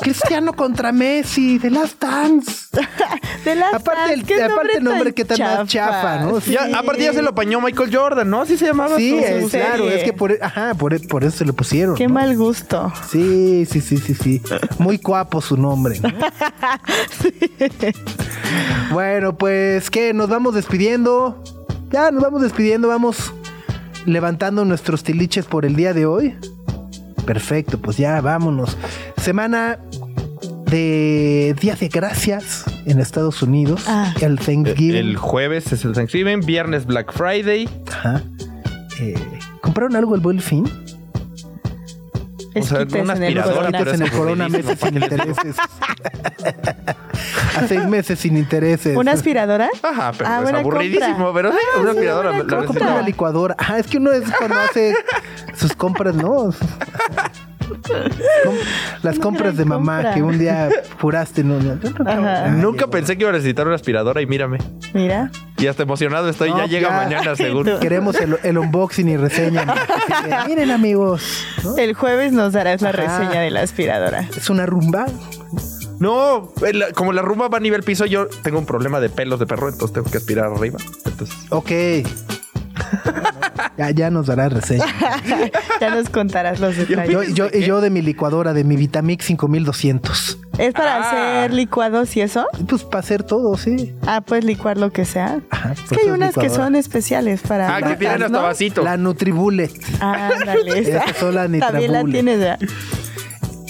Cristiano 0.00 0.52
contra 0.52 0.92
Messi, 0.92 1.58
de 1.58 1.70
Last 1.70 2.00
Dance. 2.00 2.68
De 3.44 3.54
las 3.54 3.74
Aparte 3.74 4.12
el, 4.12 4.20
Dance, 4.26 4.44
aparte 4.44 4.76
el 4.78 4.84
nombre 4.84 5.14
que 5.14 5.24
tan 5.24 5.38
más 5.40 5.66
chafa, 5.68 6.18
¿no? 6.20 6.40
Sí. 6.40 6.52
Ya, 6.52 6.68
aparte 6.78 7.02
ya 7.02 7.12
se 7.12 7.22
lo 7.22 7.30
apañó 7.30 7.60
Michael 7.60 7.94
Jordan, 7.94 8.28
¿no? 8.30 8.42
Así 8.42 8.56
se 8.58 8.66
llamaba. 8.66 8.96
Sí, 8.96 9.18
su- 9.42 9.48
claro, 9.48 9.88
es 9.88 10.04
que 10.04 10.12
por, 10.12 10.36
ajá, 10.40 10.74
por, 10.74 11.04
por 11.08 11.24
eso 11.24 11.38
se 11.38 11.44
lo 11.44 11.52
pusieron. 11.52 11.94
Qué 11.96 12.06
¿no? 12.08 12.14
mal 12.14 12.36
gusto. 12.36 12.92
Sí, 13.10 13.64
sí, 13.66 13.80
sí, 13.80 13.96
sí, 13.96 14.14
sí. 14.14 14.42
Muy 14.78 14.98
guapo 14.98 15.40
su 15.40 15.56
nombre. 15.56 15.98
¿no? 16.00 16.10
Bueno, 18.92 19.36
pues, 19.36 19.90
¿qué? 19.90 20.12
Nos 20.14 20.28
vamos 20.28 20.54
despidiendo. 20.54 21.42
Ya, 21.90 22.10
nos 22.10 22.22
vamos 22.22 22.42
despidiendo. 22.42 22.88
Vamos 22.88 23.32
levantando 24.08 24.64
nuestros 24.64 25.02
tiliches 25.02 25.44
por 25.44 25.64
el 25.64 25.76
día 25.76 25.92
de 25.92 26.06
hoy. 26.06 26.34
Perfecto, 27.26 27.78
pues 27.78 27.98
ya, 27.98 28.20
vámonos. 28.20 28.76
Semana 29.20 29.78
de 30.70 31.54
Día 31.60 31.74
de 31.74 31.88
Gracias 31.88 32.64
en 32.86 33.00
Estados 33.00 33.42
Unidos. 33.42 33.84
Ah. 33.86 34.14
El 34.20 34.38
Thanksgiving. 34.38 34.96
El 34.96 35.16
jueves 35.16 35.72
es 35.72 35.84
el 35.84 35.92
Thanksgiving, 35.92 36.40
viernes 36.40 36.86
Black 36.86 37.12
Friday. 37.12 37.68
Ajá. 37.90 38.22
Eh, 39.00 39.14
¿Compraron 39.60 39.96
algo 39.96 40.14
el 40.14 40.20
buen 40.20 40.40
fin? 40.40 40.64
O 42.54 42.62
sea, 42.62 42.80
en 42.80 43.22
el 43.22 43.42
corona. 43.42 43.78
pero 43.78 43.94
en 43.94 44.02
el 44.02 44.08
es 44.08 44.12
corona 44.12 44.44
aburridísimo, 44.46 44.70
meses 44.70 44.80
sin 44.80 44.98
¿para 44.98 45.08
qué 45.08 45.16
les 45.16 45.28
intereses. 45.28 45.56
A 47.58 47.66
seis 47.68 47.84
meses 47.86 48.18
sin 48.18 48.36
intereses. 48.36 48.96
¿Una 48.96 49.12
aspiradora? 49.12 49.68
Ajá, 49.82 50.12
pero 50.16 50.30
Ah, 50.30 50.36
es 50.38 50.42
buena 50.42 50.58
aburridísimo, 50.60 51.16
compra. 51.26 51.32
pero 51.34 51.52
sí, 51.52 51.58
una 51.80 51.90
aspiradora. 51.90 52.28
buena 52.30 52.44
la 52.44 52.48
¿Cómo 52.50 52.64
comprar 52.66 52.92
una 52.92 53.02
licuadora? 53.02 53.56
Ah, 53.58 53.78
es 53.78 53.86
que 53.86 53.96
uno 53.98 54.12
es 54.12 54.24
cuando 54.36 54.56
hace 54.60 54.94
sus 55.56 55.74
compras, 55.74 56.14
¿no? 56.14 56.50
Com- 57.68 58.54
Las 59.02 59.18
compras 59.18 59.56
de 59.56 59.64
mamá 59.66 59.96
compra. 59.96 60.14
que 60.14 60.22
un 60.22 60.38
día 60.38 60.70
juraste. 61.00 61.44
No, 61.44 61.58
no, 61.58 61.74
no, 61.74 61.90
no, 62.04 62.10
Ajá. 62.10 62.44
Ay, 62.46 62.50
Nunca 62.52 62.86
pensé 62.86 63.16
que 63.16 63.22
iba 63.24 63.30
a 63.30 63.34
necesitar 63.34 63.66
una 63.66 63.76
aspiradora 63.76 64.22
y 64.22 64.26
mírame. 64.26 64.58
Mira. 64.94 65.30
Y 65.58 65.66
hasta 65.66 65.82
emocionado 65.82 66.28
estoy, 66.30 66.50
No, 66.50 66.58
ya 66.60 66.66
llega 66.66 66.88
ya. 66.88 66.96
mañana 66.96 67.36
seguro. 67.36 67.78
Queremos 67.80 68.18
el, 68.20 68.38
el 68.42 68.58
unboxing 68.58 69.08
y 69.08 69.16
reseña. 69.18 69.66
Miren, 70.46 70.70
amigos. 70.70 71.44
¿no? 71.62 71.76
El 71.76 71.94
jueves 71.94 72.32
nos 72.32 72.52
darás 72.54 72.80
la 72.80 72.88
Ajá. 72.90 73.02
reseña 73.18 73.40
de 73.42 73.50
la 73.50 73.60
aspiradora. 73.60 74.26
Es 74.36 74.48
una 74.48 74.64
rumba. 74.64 75.06
No, 75.98 76.52
el- 76.64 76.92
como 76.94 77.12
la 77.12 77.22
rumba 77.22 77.48
va 77.48 77.58
a 77.58 77.60
nivel 77.60 77.82
piso, 77.82 78.06
yo 78.06 78.26
tengo 78.42 78.58
un 78.58 78.66
problema 78.66 79.00
de 79.00 79.08
pelos 79.08 79.38
de 79.40 79.46
perro, 79.46 79.68
entonces 79.68 79.92
tengo 79.94 80.10
que 80.10 80.18
aspirar 80.18 80.46
arriba. 80.52 80.78
Entonces, 81.04 81.36
Ok. 81.50 81.70
Ya, 83.76 83.90
ya 83.90 84.10
nos 84.10 84.26
dará 84.26 84.48
reseña. 84.48 84.84
ya 85.80 85.94
nos 85.94 86.08
contarás 86.10 86.58
los 86.60 86.76
detalles. 86.76 87.10
Yo, 87.10 87.22
yo, 87.22 87.46
y 87.52 87.62
yo 87.64 87.80
de 87.80 87.90
mi 87.90 88.02
licuadora, 88.02 88.52
de 88.52 88.64
mi 88.64 88.76
Vitamix 88.76 89.24
5200. 89.26 90.38
¿Es 90.58 90.72
para 90.74 90.96
Ah. 90.96 91.08
hacer 91.42 91.54
licuados 91.54 92.16
y 92.16 92.20
eso? 92.22 92.46
Pues 92.68 92.82
para 92.84 93.00
hacer 93.00 93.22
todo, 93.22 93.56
sí. 93.56 93.94
Ah, 94.06 94.20
puedes 94.20 94.44
licuar 94.44 94.78
lo 94.78 94.90
que 94.90 95.04
sea. 95.04 95.40
Ajá, 95.50 95.72
es 95.72 95.80
por 95.82 95.98
que 95.98 96.04
hay 96.06 96.10
unas 96.10 96.34
que 96.34 96.50
son 96.50 96.74
especiales 96.74 97.40
para. 97.42 97.76
ah, 97.76 97.82
que 97.82 97.96
tienen 97.96 98.22
hasta 98.22 98.36
¿no? 98.38 98.42
vasito. 98.42 98.82
La 98.82 98.96
Nutribullet. 98.96 99.70
Ándale. 100.00 100.78
esa. 100.80 101.04
Esa 101.04 101.30
También 101.60 101.92
la 101.92 102.04
tienes 102.04 102.40
ya. 102.40 102.58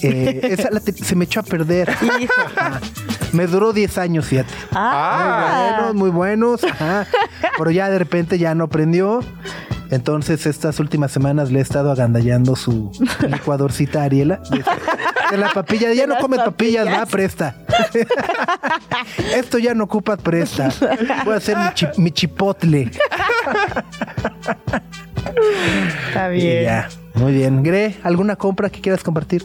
Eh, 0.03 0.41
esa 0.43 0.71
la 0.71 0.81
te- 0.81 0.93
se 0.93 1.15
me 1.17 1.25
echó 1.25 1.41
a 1.41 1.43
perder. 1.43 1.91
Ajá. 2.57 2.81
Me 3.33 3.47
duró 3.47 3.73
10 3.73 3.99
años, 3.99 4.27
fíjate. 4.27 4.53
Ah, 4.73 5.75
Buenos, 5.77 5.95
muy 5.95 6.11
buenos. 6.11 6.65
Ajá. 6.65 7.07
Pero 7.59 7.71
ya 7.71 7.91
de 7.91 7.99
repente 7.99 8.39
ya 8.39 8.55
no 8.55 8.69
prendió. 8.69 9.21
Entonces 9.91 10.45
estas 10.47 10.81
últimas 10.81 11.11
semanas 11.13 11.51
le 11.51 11.61
he 11.61 11.63
estado 11.63 11.91
agandallando 11.91 12.57
su 12.57 12.91
licuadorcita 13.27 14.03
Ariela. 14.03 14.41
De, 14.51 14.63
de 15.31 15.37
la 15.39 15.51
papilla. 15.53 15.93
Ya 15.95 16.07
no 16.07 16.17
come 16.19 16.37
papillas, 16.37 16.85
papillas. 16.85 17.03
va, 17.03 17.07
presta. 17.07 17.57
Esto 19.35 19.59
ya 19.59 19.75
no 19.75 19.85
ocupa, 19.85 20.17
presta. 20.19 20.69
Voy 21.25 21.35
a 21.35 21.37
hacer 21.39 21.57
mi, 21.57 21.65
chi- 21.75 21.87
mi 21.97 22.11
chipotle. 22.13 22.91
Está 26.09 26.35
Y 26.35 26.37
bien. 26.41 26.63
ya. 26.65 26.89
Muy 27.15 27.33
bien. 27.33 27.63
Gre, 27.63 27.97
¿alguna 28.03 28.37
compra 28.37 28.71
que 28.71 28.81
quieras 28.81 29.03
compartir? 29.03 29.45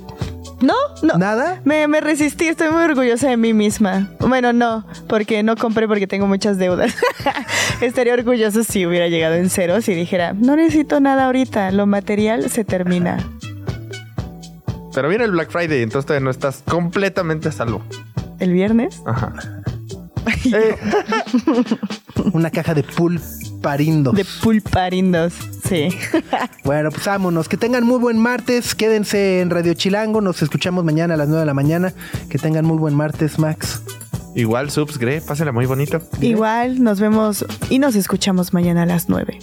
No, 0.63 0.75
no. 1.01 1.17
¿Nada? 1.17 1.59
Me, 1.65 1.89
me 1.89 1.99
resistí, 1.99 2.47
estoy 2.47 2.71
muy 2.71 2.83
orgullosa 2.83 3.27
de 3.27 3.35
mí 3.35 3.53
misma. 3.53 4.07
Bueno, 4.21 4.53
no, 4.53 4.87
porque 5.09 5.43
no 5.43 5.57
compré 5.57 5.89
porque 5.89 6.07
tengo 6.07 6.25
muchas 6.25 6.57
deudas. 6.57 6.95
Estaría 7.81 8.13
orgulloso 8.13 8.63
si 8.63 8.85
hubiera 8.85 9.09
llegado 9.09 9.35
en 9.35 9.49
ceros 9.49 9.89
y 9.89 9.93
dijera, 9.93 10.31
no 10.31 10.55
necesito 10.55 11.01
nada 11.01 11.25
ahorita, 11.25 11.69
lo 11.71 11.85
material 11.85 12.49
se 12.49 12.63
termina. 12.63 13.17
Pero 14.95 15.09
viene 15.09 15.25
el 15.25 15.31
Black 15.31 15.51
Friday, 15.51 15.81
entonces 15.81 16.05
todavía 16.05 16.23
no 16.23 16.31
estás 16.31 16.63
completamente 16.65 17.49
a 17.49 17.51
salvo. 17.51 17.83
¿El 18.39 18.53
viernes? 18.53 19.01
Ajá. 19.05 19.33
Una 22.31 22.49
caja 22.51 22.73
de 22.73 22.83
pulparindos. 23.63 24.13
De 24.13 24.25
pulparindos, 24.41 25.33
sí. 25.67 25.89
Bueno, 26.63 26.91
pues 26.91 27.05
vámonos. 27.05 27.47
Que 27.49 27.57
tengan 27.57 27.85
muy 27.85 27.97
buen 27.97 28.17
martes. 28.17 28.75
Quédense 28.75 29.41
en 29.41 29.49
Radio 29.49 29.73
Chilango. 29.73 30.21
Nos 30.21 30.41
escuchamos 30.41 30.83
mañana 30.83 31.13
a 31.13 31.17
las 31.17 31.27
9 31.27 31.41
de 31.41 31.45
la 31.45 31.53
mañana. 31.53 31.93
Que 32.29 32.37
tengan 32.37 32.65
muy 32.65 32.77
buen 32.77 32.93
martes, 32.93 33.39
Max. 33.39 33.81
Igual, 34.35 34.69
subs, 34.69 34.97
Gre, 34.97 35.21
pásenla 35.21 35.51
muy 35.51 35.65
bonito. 35.65 36.01
Igual 36.21 36.83
nos 36.83 36.99
vemos 36.99 37.45
y 37.69 37.79
nos 37.79 37.95
escuchamos 37.95 38.53
mañana 38.53 38.83
a 38.83 38.85
las 38.85 39.09
9. 39.09 39.39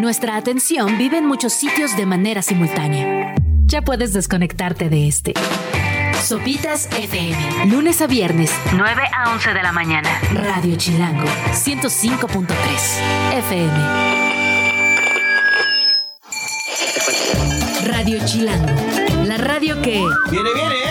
Nuestra 0.00 0.36
atención 0.36 0.98
vive 0.98 1.18
en 1.18 1.26
muchos 1.26 1.52
sitios 1.52 1.96
de 1.96 2.06
manera 2.06 2.42
simultánea. 2.42 3.34
Ya 3.64 3.82
puedes 3.82 4.12
desconectarte 4.12 4.88
de 4.88 5.08
este. 5.08 5.34
Sopitas 6.22 6.88
FM. 6.92 7.66
Lunes 7.66 8.00
a 8.02 8.06
viernes, 8.06 8.52
9 8.74 9.02
a 9.12 9.32
11 9.32 9.54
de 9.54 9.62
la 9.62 9.72
mañana. 9.72 10.20
Radio 10.34 10.76
Chilango, 10.76 11.26
105.3 11.52 12.48
FM. 13.38 13.78
Radio 17.86 18.18
Chilango. 18.26 18.74
La 19.26 19.36
radio 19.38 19.80
que... 19.80 20.04
Viene, 20.30 20.50
viene, 20.54 20.74
¿eh? 20.74 20.87